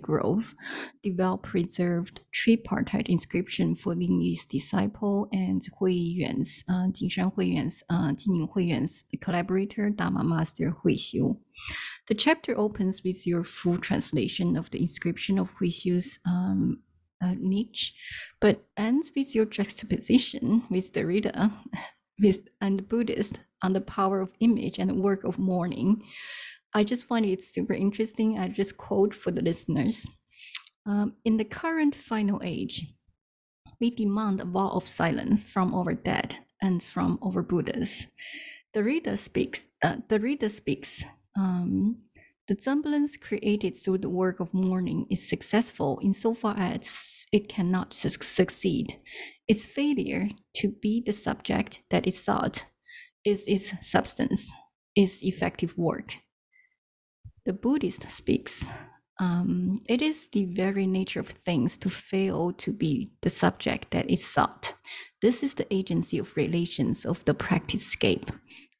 grove, 0.00 0.54
the 1.02 1.12
well-preserved 1.12 2.20
tripartite 2.32 3.08
inscription 3.08 3.76
for 3.76 3.94
Ling 3.94 4.20
Yu's 4.20 4.44
disciple 4.46 5.28
and 5.32 5.64
Hui 5.78 5.92
Yuan's, 5.92 6.64
uh, 6.68 6.88
Jinshan 6.88 7.32
Huiyuan's, 7.34 7.84
uh, 7.88 8.10
Jining 8.12 8.52
Huiyuan's 8.52 9.04
collaborator, 9.20 9.90
Dharma 9.90 10.24
Master 10.24 10.70
Hui 10.70 10.94
Xiu. 10.94 11.38
The 12.08 12.14
chapter 12.14 12.58
opens 12.58 13.02
with 13.04 13.26
your 13.26 13.44
full 13.44 13.78
translation 13.78 14.56
of 14.56 14.70
the 14.70 14.80
inscription 14.80 15.38
of 15.38 15.50
Hui 15.50 15.70
Xiu's 15.70 16.20
um, 16.24 16.80
uh, 17.22 17.34
niche, 17.38 17.94
but 18.40 18.64
ends 18.76 19.12
with 19.16 19.34
your 19.34 19.46
juxtaposition 19.46 20.62
with 20.70 20.92
Derrida 20.92 21.52
with, 22.20 22.48
and 22.60 22.88
Buddhist 22.88 23.40
on 23.62 23.72
the 23.72 23.80
power 23.80 24.20
of 24.20 24.32
image 24.40 24.78
and 24.78 24.90
the 24.90 24.94
work 24.94 25.24
of 25.24 25.38
mourning. 25.38 26.02
I 26.74 26.84
just 26.84 27.06
find 27.06 27.24
it 27.24 27.42
super 27.42 27.72
interesting. 27.72 28.38
I 28.38 28.48
just 28.48 28.76
quote 28.76 29.14
for 29.14 29.30
the 29.30 29.42
listeners. 29.42 30.06
Um, 30.86 31.14
in 31.24 31.36
the 31.36 31.44
current 31.44 31.94
final 31.94 32.40
age, 32.44 32.86
we 33.80 33.90
demand 33.90 34.40
a 34.40 34.44
vow 34.44 34.68
of 34.68 34.86
silence 34.86 35.42
from 35.44 35.74
our 35.74 35.94
dead 35.94 36.36
and 36.62 36.82
from 36.82 37.18
our 37.22 37.42
Buddhas. 37.42 38.06
The 38.72 38.84
reader 38.84 39.16
speaks. 39.16 39.68
Uh, 39.82 39.96
the 40.08 40.20
reader 40.20 40.48
speaks. 40.48 41.04
Um, 41.36 42.02
the 42.48 42.56
semblance 42.60 43.16
created 43.16 43.76
through 43.76 43.98
the 43.98 44.08
work 44.08 44.40
of 44.40 44.54
mourning 44.54 45.06
is 45.10 45.28
successful 45.28 45.98
insofar 46.02 46.54
as 46.56 47.26
it 47.32 47.48
cannot 47.48 47.92
su- 47.92 48.10
succeed. 48.10 48.98
Its 49.48 49.64
failure 49.64 50.28
to 50.54 50.68
be 50.68 51.02
the 51.04 51.12
subject 51.12 51.82
that 51.90 52.06
it 52.06 52.14
sought 52.14 52.66
is 53.24 53.44
its 53.48 53.72
substance, 53.80 54.52
its 54.94 55.22
effective 55.24 55.76
work. 55.76 56.18
The 57.44 57.52
Buddhist 57.52 58.08
speaks. 58.10 58.68
Um, 59.18 59.78
it 59.88 60.02
is 60.02 60.28
the 60.28 60.44
very 60.44 60.86
nature 60.86 61.20
of 61.20 61.28
things 61.28 61.76
to 61.78 61.90
fail 61.90 62.52
to 62.52 62.72
be 62.72 63.10
the 63.22 63.30
subject 63.30 63.90
that 63.90 64.10
it 64.10 64.20
sought. 64.20 64.74
This 65.22 65.42
is 65.42 65.54
the 65.54 65.72
agency 65.72 66.18
of 66.18 66.36
relations 66.36 67.04
of 67.04 67.24
the 67.24 67.34
practice 67.34 67.86
scape, 67.86 68.30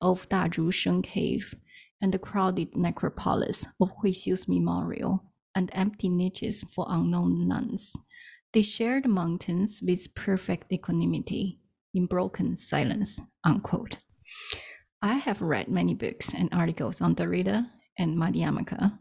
of 0.01 0.29
Dazhusheng 0.29 1.03
Cave, 1.03 1.55
and 2.01 2.13
the 2.13 2.19
crowded 2.19 2.77
necropolis 2.77 3.67
of 3.81 3.91
Huixiu's 4.03 4.47
memorial, 4.49 5.25
and 5.55 5.71
empty 5.73 6.09
niches 6.09 6.65
for 6.75 6.87
unknown 6.89 7.49
nuns. 7.49 7.95
They 8.53 8.63
share 8.63 9.01
the 9.01 9.09
mountains 9.09 9.81
with 9.83 10.15
perfect 10.15 10.73
equanimity 10.73 11.61
in 11.95 12.07
broken 12.07 12.57
silence. 12.57 13.21
Unquote. 13.45 13.99
I 15.03 15.15
have 15.15 15.43
read 15.43 15.69
many 15.69 15.95
books 15.95 16.33
and 16.35 16.49
articles 16.53 17.01
on 17.01 17.15
Derrida 17.15 17.67
and 17.99 18.17
Madhyamaka, 18.17 18.99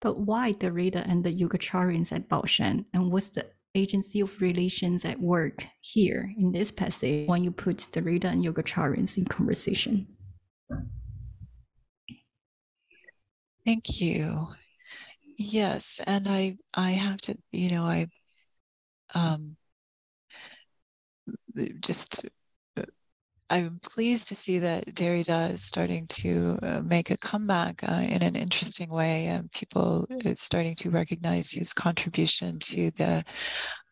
but 0.00 0.20
why 0.20 0.52
Derrida 0.52 1.08
and 1.08 1.24
the 1.24 1.32
Yogacarans 1.32 2.12
at 2.12 2.28
Baoshan, 2.28 2.84
and 2.94 3.10
what's 3.10 3.30
the 3.30 3.46
agency 3.74 4.20
of 4.20 4.40
relations 4.40 5.04
at 5.04 5.20
work 5.20 5.64
here 5.80 6.32
in 6.38 6.52
this 6.52 6.70
passage 6.70 7.28
when 7.28 7.42
you 7.42 7.50
put 7.50 7.88
Derrida 7.92 8.26
and 8.26 8.44
Yogacarans 8.44 9.16
in 9.16 9.24
conversation? 9.24 10.06
Thank 13.64 14.00
you. 14.00 14.48
Yes, 15.38 16.00
and 16.06 16.28
I 16.28 16.56
I 16.74 16.92
have 16.92 17.18
to, 17.22 17.36
you 17.52 17.70
know, 17.70 17.84
I 17.84 18.06
um 19.14 19.56
just 21.80 22.26
uh, 22.76 22.82
I'm 23.50 23.80
pleased 23.82 24.28
to 24.28 24.34
see 24.34 24.58
that 24.60 24.86
Derrida 24.94 25.52
is 25.52 25.62
starting 25.62 26.06
to 26.08 26.58
uh, 26.62 26.80
make 26.82 27.10
a 27.10 27.16
comeback 27.18 27.82
uh, 27.84 28.00
in 28.08 28.22
an 28.22 28.36
interesting 28.36 28.90
way, 28.90 29.26
and 29.26 29.50
people 29.52 30.06
are 30.24 30.34
starting 30.34 30.74
to 30.76 30.90
recognize 30.90 31.52
his 31.52 31.72
contribution 31.72 32.58
to 32.60 32.90
the, 32.92 33.24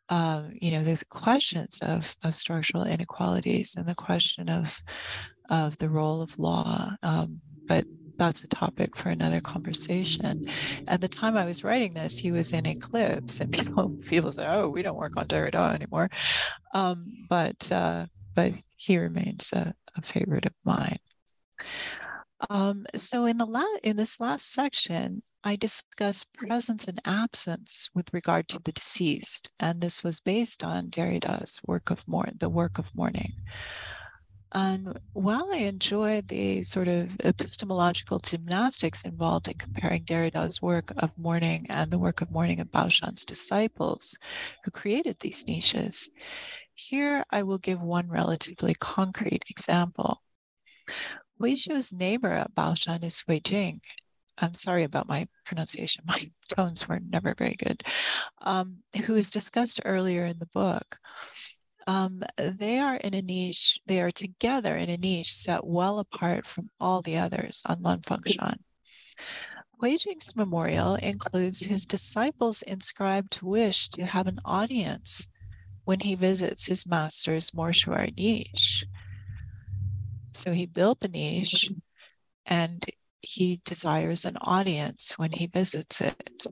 um, 0.09 0.53
you 0.61 0.71
know, 0.71 0.83
there's 0.83 1.05
questions 1.05 1.79
of 1.83 2.15
of 2.25 2.35
structural 2.35 2.85
inequalities 2.85 3.77
and 3.77 3.87
the 3.87 3.95
question 3.95 4.49
of 4.49 4.77
of 5.51 5.77
the 5.79 5.89
role 5.91 6.23
of 6.23 6.39
law. 6.39 6.93
Um, 7.03 7.41
but 7.69 7.85
that's 8.21 8.45
a 8.45 8.49
topic 8.49 8.95
for 8.95 9.09
another 9.09 9.41
conversation. 9.41 10.45
At 10.87 11.01
the 11.01 11.09
time 11.09 11.39
I 11.39 11.47
was 11.47 11.65
writing 11.65 11.95
this, 11.95 12.19
he 12.19 12.31
was 12.31 12.53
in 12.53 12.67
Eclipse, 12.67 13.41
and 13.41 13.51
people 13.53 13.95
people 14.07 14.31
say, 14.31 14.47
"Oh, 14.47 14.69
we 14.69 14.83
don't 14.83 14.99
work 14.99 15.17
on 15.17 15.27
Derrida 15.27 15.75
anymore," 15.75 16.11
um, 16.75 17.07
but 17.31 17.73
uh, 17.73 18.07
but 18.35 18.53
he 18.77 18.99
remains 18.99 19.51
a, 19.55 19.75
a 19.97 20.03
favorite 20.03 20.45
of 20.45 20.53
mine. 20.65 20.99
Um, 22.51 22.87
so 22.95 23.25
in 23.25 23.39
the 23.39 23.47
la- 23.47 23.81
in 23.83 23.97
this 23.97 24.21
last 24.21 24.53
section, 24.53 25.23
I 25.43 25.57
discuss 25.57 26.25
presence 26.25 26.89
and 26.89 27.01
absence 27.07 27.89
with 27.95 28.13
regard 28.13 28.49
to 28.49 28.61
the 28.63 28.73
deceased, 28.73 29.51
and 29.59 29.81
this 29.81 30.05
was 30.05 30.21
based 30.21 30.63
on 30.63 30.91
Derrida's 30.91 31.59
work 31.67 31.91
of 31.91 32.07
mourn, 32.07 32.37
the 32.39 32.51
work 32.51 32.79
of 32.79 32.95
mourning. 32.95 33.33
And 34.53 34.99
while 35.13 35.49
I 35.53 35.59
enjoy 35.59 36.23
the 36.23 36.63
sort 36.63 36.89
of 36.89 37.17
epistemological 37.21 38.19
gymnastics 38.19 39.05
involved 39.05 39.47
in 39.47 39.55
comparing 39.55 40.03
Derrida's 40.03 40.61
work 40.61 40.93
of 40.97 41.17
mourning 41.17 41.67
and 41.69 41.91
the 41.91 41.99
work 41.99 42.21
of 42.21 42.33
mourning 42.33 42.59
of 42.59 42.69
Baoshan's 42.69 43.25
disciples 43.25 44.19
who 44.65 44.73
created 44.73 45.21
these 45.21 45.47
niches, 45.47 46.11
here 46.75 47.25
I 47.31 47.45
will 47.45 47.59
give 47.59 47.81
one 47.81 48.09
relatively 48.09 48.75
concrete 48.75 49.45
example. 49.49 50.21
Huixiu's 51.41 51.93
neighbor 51.93 52.33
at 52.33 52.55
Baoshan 52.55 53.05
is 53.05 53.21
Hui 53.21 53.41
Jing. 53.41 53.81
I'm 54.39 54.55
sorry 54.55 54.85
about 54.85 55.09
my 55.09 55.29
pronunciation. 55.45 56.05
My 56.07 56.31
tones 56.49 56.89
were 56.89 56.99
never 56.99 57.35
very 57.37 57.57
good. 57.57 57.83
Um, 58.41 58.79
who 59.05 59.15
is 59.15 59.31
discussed 59.31 59.81
earlier 59.85 60.25
in 60.25 60.39
the 60.39 60.47
book 60.47 60.97
um, 61.87 62.23
they 62.37 62.79
are 62.79 62.97
in 62.97 63.15
a 63.15 63.23
niche, 63.23 63.81
they 63.87 64.01
are 64.01 64.11
together 64.11 64.77
in 64.77 64.89
a 64.89 64.97
niche 64.97 65.35
set 65.35 65.67
well 65.67 65.99
apart 65.99 66.47
from 66.47 66.71
all 66.79 67.03
the 67.03 67.17
others 67.17 67.63
on 67.67 67.83
Lanfengshan. 67.83 68.59
Hui 69.81 69.97
Jing's 69.97 70.37
memorial 70.37 70.97
includes 70.97 71.61
his 71.61 71.87
disciples' 71.87 72.63
inscribed 72.63 73.41
wish 73.41 73.89
to 73.91 74.05
have 74.05 74.27
an 74.27 74.39
audience 74.45 75.29
when 75.85 76.01
he 76.01 76.15
visits 76.15 76.67
his 76.67 76.87
master's 76.87 77.55
mortuary 77.55 78.13
niche. 78.17 78.85
So 80.33 80.53
he 80.53 80.67
built 80.67 81.01
the 81.01 81.09
niche 81.09 81.73
and 82.45 82.85
he 83.23 83.61
desires 83.65 84.25
an 84.25 84.37
audience 84.43 85.15
when 85.17 85.33
he 85.33 85.47
visits 85.47 86.01
it. 86.01 86.47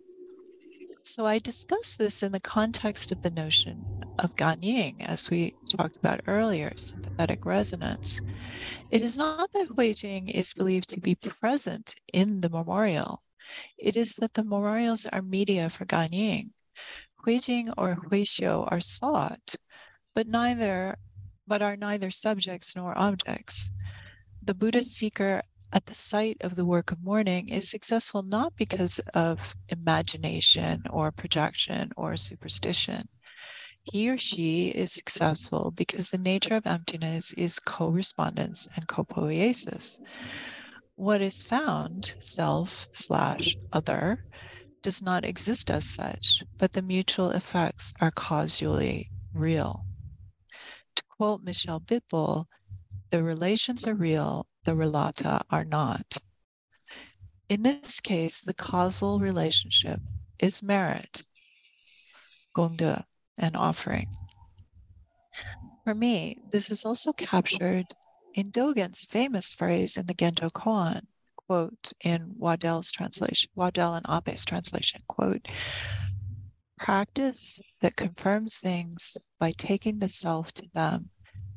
So 1.02 1.26
I 1.26 1.38
discuss 1.38 1.96
this 1.96 2.22
in 2.22 2.32
the 2.32 2.40
context 2.40 3.12
of 3.12 3.22
the 3.22 3.30
notion 3.30 3.84
of 4.18 4.36
Ganying, 4.36 5.00
as 5.00 5.30
we 5.30 5.54
talked 5.70 5.96
about 5.96 6.20
earlier, 6.26 6.72
sympathetic 6.76 7.46
resonance. 7.46 8.20
It 8.90 9.02
is 9.02 9.16
not 9.16 9.50
that 9.52 9.68
Huijing 9.70 10.30
is 10.30 10.52
believed 10.52 10.88
to 10.90 11.00
be 11.00 11.14
present 11.14 11.94
in 12.12 12.40
the 12.40 12.48
memorial. 12.48 13.22
It 13.78 13.96
is 13.96 14.14
that 14.16 14.34
the 14.34 14.44
memorials 14.44 15.06
are 15.06 15.22
media 15.22 15.70
for 15.70 15.86
Ganying. 15.86 16.50
Huijing 17.26 17.72
or 17.78 17.96
Huixiu 17.96 18.70
are 18.70 18.80
sought, 18.80 19.54
but 20.14 20.26
neither 20.26 20.96
but 21.46 21.62
are 21.62 21.76
neither 21.76 22.10
subjects 22.10 22.76
nor 22.76 22.96
objects. 22.98 23.70
The 24.42 24.54
Buddhist 24.54 24.94
seeker 24.94 25.42
at 25.72 25.86
the 25.86 25.94
site 25.94 26.38
of 26.40 26.54
the 26.54 26.64
work 26.64 26.90
of 26.90 27.02
mourning 27.02 27.48
is 27.48 27.70
successful 27.70 28.22
not 28.22 28.56
because 28.56 28.98
of 29.14 29.54
imagination 29.68 30.82
or 30.90 31.10
projection 31.12 31.90
or 31.96 32.16
superstition. 32.16 33.08
He 33.82 34.10
or 34.10 34.18
she 34.18 34.68
is 34.68 34.92
successful 34.92 35.70
because 35.70 36.10
the 36.10 36.18
nature 36.18 36.54
of 36.54 36.66
emptiness 36.66 37.32
is 37.34 37.58
correspondence 37.58 38.68
and 38.76 38.86
co-poiesis. 38.86 39.98
What 40.94 41.22
is 41.22 41.42
found, 41.42 42.14
self 42.18 42.88
slash 42.92 43.56
other, 43.72 44.24
does 44.82 45.02
not 45.02 45.24
exist 45.24 45.70
as 45.70 45.88
such, 45.88 46.42
but 46.58 46.72
the 46.72 46.82
mutual 46.82 47.30
effects 47.30 47.92
are 48.00 48.10
causally 48.10 49.10
real. 49.32 49.84
To 50.96 51.02
quote 51.08 51.42
Michel 51.42 51.80
Bitbol, 51.80 52.46
the 53.10 53.22
relations 53.22 53.86
are 53.86 53.94
real 53.94 54.46
the 54.64 54.72
relata 54.72 55.42
are 55.50 55.64
not. 55.64 56.18
In 57.48 57.62
this 57.62 58.00
case, 58.00 58.42
the 58.42 58.52
causal 58.52 59.18
relationship 59.18 60.00
is 60.38 60.62
merit, 60.62 61.24
gongde, 62.54 63.04
an 63.38 63.56
offering. 63.56 64.08
For 65.84 65.94
me, 65.94 66.42
this 66.52 66.70
is 66.70 66.84
also 66.84 67.14
captured 67.14 67.86
in 68.34 68.50
Dogen's 68.50 69.06
famous 69.06 69.54
phrase 69.54 69.96
in 69.96 70.04
the 70.04 70.14
Genjo 70.14 70.50
Koan, 70.50 71.06
quote, 71.36 71.92
in 72.02 72.34
Waddell's 72.36 72.92
translation, 72.92 73.50
Waddell 73.54 73.94
and 73.94 74.04
Abe's 74.06 74.44
translation, 74.44 75.02
quote, 75.08 75.48
practice 76.76 77.60
that 77.80 77.96
confirms 77.96 78.58
things 78.58 79.16
by 79.40 79.52
taking 79.52 79.98
the 79.98 80.08
self 80.10 80.52
to 80.52 80.66
them 80.74 81.08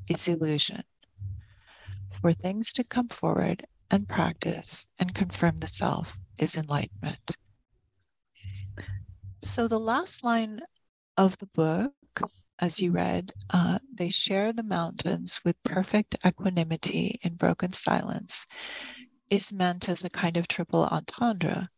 is 0.08 0.30
illusion 0.30 0.84
for 2.22 2.34
things 2.34 2.72
to 2.74 2.84
come 2.84 3.10
forward 3.10 3.66
and 3.90 4.08
practice 4.08 4.86
and 5.00 5.14
confirm 5.14 5.60
the 5.60 5.68
self 5.68 6.18
is 6.38 6.56
enlightenment. 6.56 7.36
So, 9.40 9.68
the 9.68 9.80
last 9.80 10.24
line 10.24 10.62
of 11.18 11.38
the 11.40 11.48
book, 11.48 11.94
as 12.60 12.80
you 12.80 12.92
read, 12.92 13.32
uh, 13.50 13.80
they 13.94 14.10
share 14.10 14.54
the 14.54 14.64
mountains 14.64 15.42
with 15.44 15.62
perfect 15.64 16.16
equanimity 16.26 17.20
in 17.24 17.36
broken 17.36 17.74
silence, 17.74 18.46
is 19.30 19.52
meant 19.52 19.90
as 19.90 20.04
a 20.04 20.10
kind 20.10 20.38
of 20.38 20.48
triple 20.48 20.86
entendre. 20.86 21.70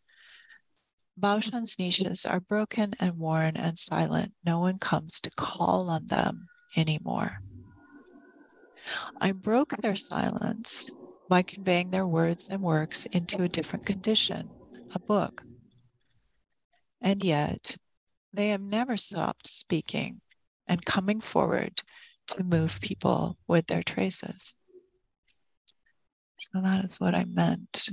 Baoshan's 1.20 1.78
niches 1.80 2.26
are 2.26 2.40
broken 2.40 2.94
and 2.99 3.18
worn 3.18 3.56
and 3.56 3.78
silent. 3.78 4.34
No 4.45 4.60
one 4.60 4.80
comes 4.80 5.20
to 5.22 5.32
call 5.32 5.90
on 5.90 6.07
them 6.07 6.48
anymore. 6.76 7.40
I 9.19 9.31
broke 9.31 9.76
their 9.77 9.95
silence 9.95 10.91
by 11.30 11.41
conveying 11.41 11.91
their 11.91 12.07
words 12.07 12.49
and 12.49 12.61
works 12.61 13.05
into 13.07 13.43
a 13.43 13.49
different 13.49 13.85
condition, 13.85 14.49
a 14.93 14.99
book. 14.99 15.43
And 17.01 17.23
yet, 17.23 17.77
they 18.34 18.49
have 18.49 18.61
never 18.61 18.97
stopped 18.97 19.47
speaking 19.47 20.22
and 20.68 20.85
coming 20.85 21.22
forward 21.22 21.81
to 22.27 22.43
move 22.43 22.80
people 22.81 23.38
with 23.47 23.68
their 23.68 23.84
traces. 23.84 24.55
So 26.35 26.61
that 26.61 26.84
is 26.85 26.99
what 26.99 27.14
I 27.14 27.26
meant 27.26 27.89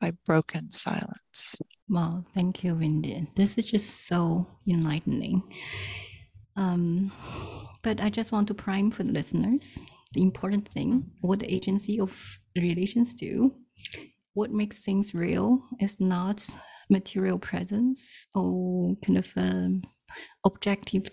by 0.00 0.12
broken 0.26 0.70
silence. 0.70 1.56
Wow, 1.88 2.24
thank 2.34 2.64
you, 2.64 2.74
Wendy. 2.74 3.26
This 3.36 3.58
is 3.58 3.66
just 3.66 4.06
so 4.06 4.46
enlightening. 4.66 5.42
Um, 6.56 7.12
but 7.84 8.00
I 8.00 8.10
just 8.10 8.32
want 8.32 8.48
to 8.48 8.54
prime 8.54 8.90
for 8.90 9.04
the 9.04 9.12
listeners 9.12 9.78
the 10.14 10.22
important 10.22 10.68
thing 10.68 10.90
mm-hmm. 10.90 11.26
what 11.26 11.40
the 11.40 11.52
agency 11.52 12.00
of 12.00 12.38
relations 12.56 13.14
do. 13.14 13.54
What 14.32 14.50
makes 14.50 14.78
things 14.78 15.14
real 15.14 15.62
is 15.80 16.00
not 16.00 16.46
material 16.90 17.38
presence 17.38 18.26
or 18.34 18.96
kind 19.04 19.18
of 19.18 19.30
um, 19.36 19.82
objective 20.44 21.04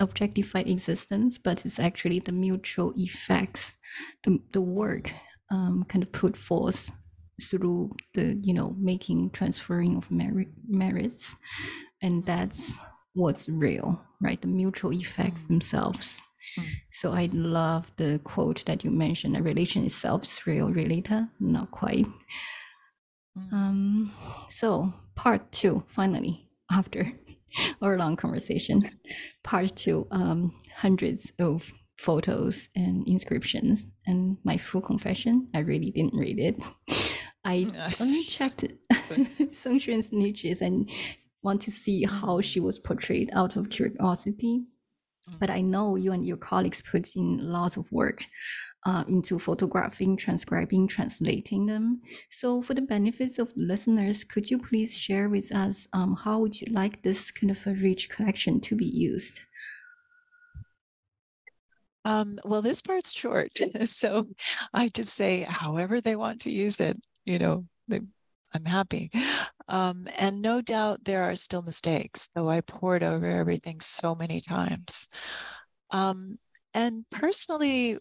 objectified 0.00 0.68
existence, 0.68 1.38
but 1.38 1.66
it's 1.66 1.80
actually 1.80 2.20
the 2.20 2.30
mutual 2.30 2.92
effects, 2.96 3.76
the, 4.22 4.38
the 4.52 4.60
work 4.60 5.12
um, 5.50 5.84
kind 5.88 6.04
of 6.04 6.12
put 6.12 6.36
forth 6.36 6.92
through 7.40 7.90
the 8.14 8.38
you 8.42 8.52
know 8.52 8.74
making 8.78 9.30
transferring 9.30 9.96
of 9.96 10.10
merit, 10.10 10.48
merits 10.68 11.36
and 12.02 12.24
that's 12.24 12.76
what's 13.18 13.48
real 13.48 14.00
right 14.20 14.40
the 14.42 14.48
mutual 14.48 14.92
effects 14.92 15.42
mm. 15.42 15.48
themselves 15.48 16.22
mm. 16.58 16.64
so 16.92 17.10
i 17.12 17.28
love 17.32 17.90
the 17.96 18.20
quote 18.22 18.64
that 18.64 18.84
you 18.84 18.90
mentioned 18.90 19.36
a 19.36 19.42
relation 19.42 19.84
itself 19.84 20.22
is 20.22 20.46
real 20.46 20.70
related 20.70 21.26
not 21.40 21.70
quite 21.72 22.06
mm. 23.36 23.52
um 23.52 24.12
so 24.48 24.92
part 25.16 25.50
two 25.50 25.82
finally 25.88 26.48
after 26.70 27.12
our 27.82 27.98
long 27.98 28.14
conversation 28.14 28.88
part 29.42 29.74
two 29.74 30.06
um 30.12 30.54
hundreds 30.76 31.32
of 31.40 31.72
photos 31.98 32.68
and 32.76 33.06
inscriptions 33.08 33.88
and 34.06 34.36
my 34.44 34.56
full 34.56 34.80
confession 34.80 35.48
i 35.54 35.58
really 35.58 35.90
didn't 35.90 36.16
read 36.16 36.38
it 36.38 36.56
I 37.44 37.66
only 37.98 38.22
checked 38.24 38.64
Sun 39.52 39.80
Xuan's 39.80 40.12
niches 40.12 40.60
and 40.60 40.90
want 41.48 41.60
to 41.62 41.70
see 41.70 42.04
how 42.04 42.40
she 42.40 42.60
was 42.60 42.78
portrayed 42.78 43.30
out 43.34 43.56
of 43.56 43.70
curiosity. 43.70 44.54
But 45.40 45.50
I 45.50 45.60
know 45.60 45.96
you 45.96 46.12
and 46.12 46.24
your 46.24 46.38
colleagues 46.38 46.82
put 46.82 47.14
in 47.14 47.38
lots 47.38 47.76
of 47.76 47.90
work 47.92 48.24
uh, 48.86 49.04
into 49.08 49.38
photographing, 49.38 50.16
transcribing, 50.16 50.88
translating 50.88 51.66
them. 51.66 52.00
So, 52.30 52.62
for 52.62 52.72
the 52.74 52.88
benefits 52.96 53.38
of 53.38 53.52
listeners, 53.54 54.24
could 54.24 54.50
you 54.50 54.58
please 54.58 54.96
share 54.96 55.28
with 55.28 55.54
us 55.54 55.86
um, 55.92 56.16
how 56.24 56.38
would 56.38 56.58
you 56.60 56.72
like 56.72 57.02
this 57.02 57.30
kind 57.30 57.50
of 57.50 57.66
a 57.66 57.74
rich 57.74 58.08
collection 58.08 58.60
to 58.60 58.74
be 58.74 58.86
used? 58.86 59.40
Um, 62.06 62.38
well, 62.44 62.62
this 62.62 62.80
part's 62.80 63.12
short, 63.12 63.50
so 63.84 64.28
I 64.72 64.88
just 64.88 65.12
say 65.14 65.42
however 65.42 66.00
they 66.00 66.16
want 66.16 66.40
to 66.42 66.50
use 66.50 66.80
it 66.80 66.96
you 67.28 67.38
know, 67.38 67.66
they, 67.88 68.00
I'm 68.54 68.64
happy. 68.64 69.10
Um, 69.68 70.08
and 70.16 70.40
no 70.40 70.60
doubt 70.60 71.04
there 71.04 71.24
are 71.24 71.36
still 71.36 71.62
mistakes, 71.62 72.30
though 72.34 72.48
I 72.48 72.62
poured 72.62 73.02
over 73.02 73.26
everything 73.26 73.80
so 73.80 74.14
many 74.14 74.40
times. 74.40 75.08
Um, 75.90 76.38
and 76.74 77.04
personally, 77.10 77.98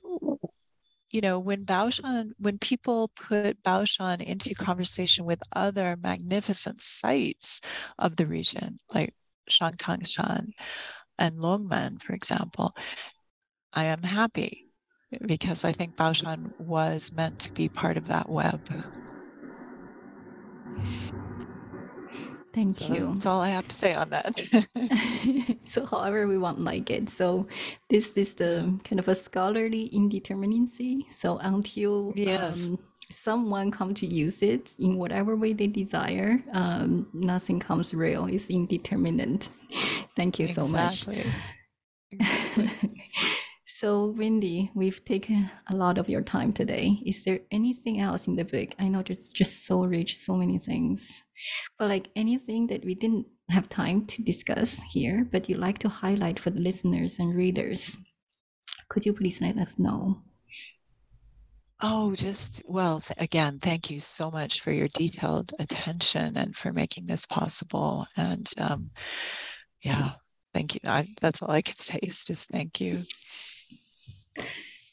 you 1.11 1.21
know, 1.21 1.39
when 1.39 1.65
Baoshan, 1.65 2.31
when 2.37 2.57
people 2.57 3.09
put 3.15 3.61
Baoshan 3.63 4.21
into 4.21 4.53
conversation 4.55 5.25
with 5.25 5.39
other 5.53 5.97
magnificent 6.01 6.81
sites 6.81 7.61
of 7.97 8.15
the 8.15 8.27
region, 8.27 8.77
like 8.93 9.13
Xiangtangshan 9.49 10.51
and 11.17 11.39
Longmen, 11.39 12.01
for 12.01 12.13
example, 12.13 12.75
I 13.73 13.85
am 13.85 14.03
happy 14.03 14.67
because 15.25 15.63
I 15.63 15.71
think 15.71 15.95
Baoshan 15.95 16.51
was 16.57 17.11
meant 17.13 17.39
to 17.39 17.53
be 17.53 17.69
part 17.69 17.97
of 17.97 18.05
that 18.05 18.29
web. 18.29 18.61
Thank 22.57 22.77
so 22.77 22.91
you. 22.91 23.13
That's 23.13 23.27
all 23.27 23.39
I 23.39 23.49
have 23.49 23.67
to 23.67 23.75
say 23.75 23.93
on 23.93 24.09
that. 24.09 24.33
so, 25.65 25.85
however 25.85 26.27
we 26.27 26.39
want 26.39 26.59
like 26.59 26.89
it. 26.89 27.07
So, 27.07 27.45
this 27.87 28.13
is 28.13 28.33
the 28.33 28.79
kind 28.83 28.99
of 28.99 29.07
a 29.07 29.13
scholarly 29.13 29.91
indeterminacy. 29.93 31.03
So, 31.13 31.37
until 31.37 32.13
yes. 32.15 32.69
Um, 32.69 32.79
someone 33.11 33.69
come 33.69 33.93
to 33.93 34.07
use 34.07 34.41
it 34.41 34.73
in 34.79 34.97
whatever 34.97 35.35
way 35.35 35.53
they 35.53 35.67
desire, 35.67 36.43
um, 36.51 37.07
nothing 37.13 37.59
comes 37.59 37.93
real. 37.93 38.25
It's 38.25 38.49
indeterminate. 38.49 39.49
Thank 40.15 40.39
you 40.39 40.47
so 40.47 40.67
much. 40.67 41.07
Exactly. 41.07 41.31
So, 43.79 44.15
Wendy, 44.17 44.71
we've 44.73 45.05
taken 45.05 45.51
a 45.69 45.75
lot 45.75 45.99
of 45.99 46.09
your 46.09 46.23
time 46.23 46.51
today. 46.51 46.99
Is 47.05 47.23
there 47.23 47.41
anything 47.51 48.01
else 48.01 48.25
in 48.25 48.35
the 48.35 48.43
book? 48.43 48.69
I 48.79 48.87
know 48.87 49.03
it's 49.05 49.31
just 49.31 49.67
so 49.67 49.83
rich, 49.85 50.17
so 50.17 50.35
many 50.35 50.57
things, 50.57 51.23
but 51.77 51.89
like 51.89 52.09
anything 52.15 52.67
that 52.67 52.83
we 52.85 52.95
didn't 52.95 53.27
have 53.49 53.69
time 53.69 54.05
to 54.07 54.23
discuss 54.23 54.81
here, 54.91 55.27
but 55.31 55.47
you'd 55.47 55.59
like 55.59 55.77
to 55.79 55.89
highlight 55.89 56.39
for 56.39 56.49
the 56.49 56.59
listeners 56.59 57.19
and 57.19 57.35
readers, 57.35 57.97
could 58.89 59.05
you 59.05 59.13
please 59.13 59.41
let 59.41 59.57
us 59.57 59.77
know? 59.77 60.21
Oh, 61.79 62.15
just 62.15 62.63
well, 62.65 63.01
th- 63.01 63.17
again, 63.19 63.59
thank 63.61 63.91
you 63.91 63.99
so 63.99 64.31
much 64.31 64.61
for 64.61 64.71
your 64.71 64.87
detailed 64.89 65.53
attention 65.59 66.35
and 66.35 66.55
for 66.55 66.73
making 66.73 67.05
this 67.05 67.25
possible. 67.27 68.07
And 68.17 68.51
um, 68.57 68.89
yeah, 69.83 70.13
thank 70.55 70.73
you. 70.73 70.79
I, 70.85 71.07
that's 71.21 71.41
all 71.43 71.51
I 71.51 71.61
can 71.61 71.75
say 71.77 71.99
is 72.01 72.25
just 72.25 72.49
thank 72.49 72.81
you. 72.81 73.03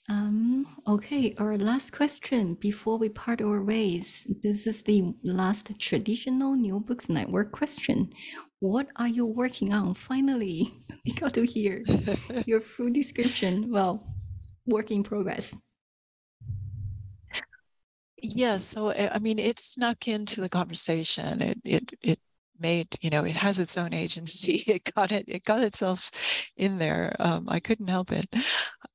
Um, 0.09 0.67
okay, 0.87 1.35
our 1.39 1.57
last 1.57 1.93
question 1.93 2.55
before 2.55 2.99
we 2.99 3.09
part 3.09 3.41
our 3.41 3.63
ways. 3.63 4.27
This 4.43 4.67
is 4.67 4.83
the 4.83 5.15
last 5.23 5.79
traditional 5.79 6.55
New 6.55 6.81
Books 6.81 7.09
Network 7.09 7.53
question. 7.53 8.11
What 8.61 8.89
are 8.97 9.09
you 9.09 9.25
working 9.25 9.73
on? 9.73 9.95
Finally, 9.95 10.75
we 11.07 11.13
got 11.13 11.33
to 11.35 11.45
hear 11.47 11.85
your 12.47 12.61
full 12.61 12.91
description. 12.91 13.71
Well, 13.71 14.07
work 14.67 14.91
in 14.91 15.03
progress. 15.05 15.55
Yeah, 18.19 18.59
so 18.59 18.91
I 18.93 19.19
mean, 19.19 19.39
it 19.39 19.59
snuck 19.59 20.09
into 20.09 20.41
the 20.41 20.49
conversation. 20.49 21.41
It 21.41 21.59
it 21.65 21.93
it 22.03 22.19
made 22.59 22.97
you 23.01 23.11
know 23.11 23.25
it 23.25 23.37
has 23.37 23.59
its 23.59 23.77
own 23.77 23.93
agency 23.93 24.63
it 24.67 24.93
got 24.95 25.11
it 25.13 25.25
it 25.29 25.45
got 25.45 25.61
itself 25.61 26.11
in 26.57 26.79
there 26.79 27.15
um, 27.19 27.47
i 27.49 27.59
couldn't 27.59 27.89
help 27.89 28.13
it 28.13 28.27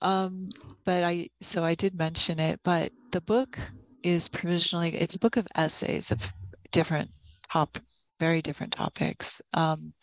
um, 0.01 0.47
but 0.85 1.03
i 1.03 1.29
so 1.41 1.63
i 1.63 1.75
did 1.75 1.95
mention 1.95 2.39
it 2.39 2.59
but 2.63 2.91
the 3.11 3.21
book 3.21 3.59
is 4.03 4.29
provisionally 4.29 4.95
it's 4.95 5.15
a 5.15 5.19
book 5.19 5.37
of 5.37 5.47
essays 5.55 6.11
of 6.11 6.31
different 6.71 7.09
top 7.51 7.77
very 8.19 8.41
different 8.41 8.73
topics 8.73 9.41
um, 9.53 9.93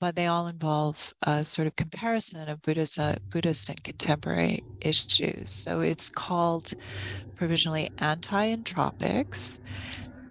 but 0.00 0.14
they 0.14 0.26
all 0.26 0.46
involve 0.46 1.14
a 1.22 1.42
sort 1.42 1.66
of 1.66 1.76
comparison 1.76 2.48
of 2.48 2.60
Buddhist, 2.62 2.98
uh, 2.98 3.16
Buddhist 3.30 3.68
and 3.70 3.82
contemporary 3.82 4.62
issues. 4.80 5.50
So 5.52 5.80
it's 5.80 6.10
called 6.10 6.72
provisionally 7.34 7.88
Anti-Entropics, 7.98 9.58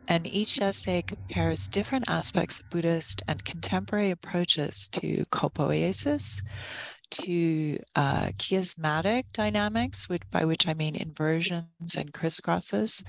and 0.07 0.27
each 0.27 0.61
essay 0.61 1.02
compares 1.02 1.68
different 1.68 2.07
aspects 2.07 2.60
of 2.60 2.69
Buddhist 2.69 3.23
and 3.27 3.43
contemporary 3.43 4.11
approaches 4.11 4.88
to 4.89 5.26
co-poiesis, 5.31 6.43
to 7.23 7.79
uh, 7.95 8.27
chiasmatic 8.37 9.25
dynamics, 9.33 10.09
which, 10.09 10.23
by 10.31 10.45
which 10.45 10.67
I 10.67 10.73
mean 10.73 10.95
inversions 10.95 11.95
and 11.97 12.13
crisscrosses, 12.13 13.03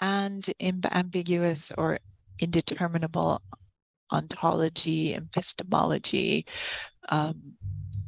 and 0.00 0.48
ambiguous 0.60 1.72
or 1.76 1.98
indeterminable 2.38 3.42
ontology, 4.12 5.14
epistemology 5.14 6.46
um, 7.08 7.54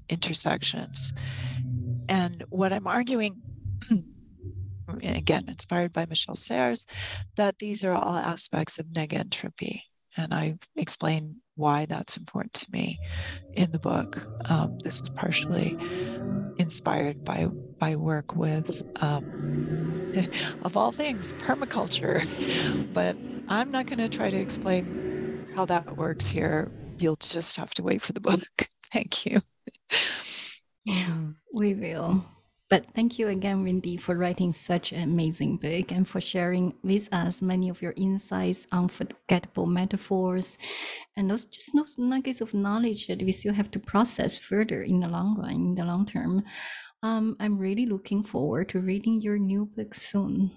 intersections. 0.08 1.12
And 2.08 2.44
what 2.48 2.72
I'm 2.72 2.86
arguing 2.86 3.36
again, 5.02 5.44
inspired 5.48 5.92
by 5.92 6.06
Michel 6.06 6.34
Serres, 6.34 6.86
that 7.36 7.58
these 7.58 7.84
are 7.84 7.92
all 7.92 8.16
aspects 8.16 8.78
of 8.78 8.86
negentropy. 8.86 9.82
And 10.16 10.34
I 10.34 10.58
explain 10.76 11.36
why 11.60 11.86
that's 11.86 12.16
important 12.16 12.54
to 12.54 12.66
me 12.72 13.00
in 13.54 13.72
the 13.72 13.78
book. 13.78 14.26
Um, 14.48 14.78
this 14.84 14.96
is 14.96 15.10
partially 15.10 15.76
inspired 16.58 17.18
by 17.24 17.48
by 17.78 17.96
work 17.96 18.36
with, 18.36 18.82
um, 19.00 19.22
of 20.62 20.76
all 20.76 20.92
things, 20.92 21.34
permaculture. 21.34 22.26
But 22.94 23.16
I'm 23.48 23.70
not 23.70 23.86
going 23.86 23.98
to 23.98 24.08
try 24.08 24.30
to 24.30 24.36
explain 24.36 25.46
how 25.54 25.66
that 25.66 25.96
works 25.96 26.28
here. 26.28 26.72
You'll 26.98 27.16
just 27.16 27.56
have 27.56 27.74
to 27.74 27.82
wait 27.82 28.02
for 28.02 28.12
the 28.12 28.20
book. 28.20 28.42
Thank 28.92 29.26
you. 29.26 29.40
We 31.52 31.74
will. 31.74 32.24
But 32.70 32.86
thank 32.94 33.18
you 33.18 33.26
again, 33.26 33.64
Wendy, 33.64 33.96
for 33.96 34.14
writing 34.14 34.52
such 34.52 34.92
an 34.92 35.02
amazing 35.02 35.56
book 35.56 35.90
and 35.90 36.06
for 36.06 36.20
sharing 36.20 36.72
with 36.84 37.12
us 37.12 37.42
many 37.42 37.68
of 37.68 37.82
your 37.82 37.94
insights, 37.96 38.68
unforgettable 38.70 39.66
metaphors, 39.66 40.56
and 41.16 41.28
those 41.28 41.46
just 41.46 41.72
those 41.74 41.98
nuggets 41.98 42.40
of 42.40 42.54
knowledge 42.54 43.08
that 43.08 43.22
we 43.22 43.32
still 43.32 43.54
have 43.54 43.72
to 43.72 43.80
process 43.80 44.38
further 44.38 44.82
in 44.82 45.00
the 45.00 45.08
long 45.08 45.36
run, 45.36 45.50
in 45.50 45.74
the 45.74 45.84
long 45.84 46.06
term. 46.06 46.44
Um, 47.02 47.36
I'm 47.40 47.58
really 47.58 47.86
looking 47.86 48.22
forward 48.22 48.68
to 48.68 48.80
reading 48.80 49.20
your 49.20 49.38
new 49.38 49.66
book 49.66 49.92
soon. 49.92 50.52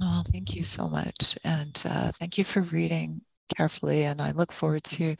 Oh, 0.00 0.22
thank 0.32 0.54
you 0.54 0.62
so 0.62 0.88
much. 0.88 1.36
And 1.44 1.82
uh, 1.84 2.12
thank 2.12 2.38
you 2.38 2.44
for 2.44 2.62
reading 2.62 3.20
carefully, 3.54 4.04
and 4.04 4.22
I 4.22 4.30
look 4.30 4.52
forward 4.52 4.84
to 4.84 5.16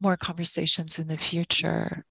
more 0.00 0.16
conversations 0.16 0.98
in 0.98 1.08
the 1.08 1.18
future. 1.18 2.06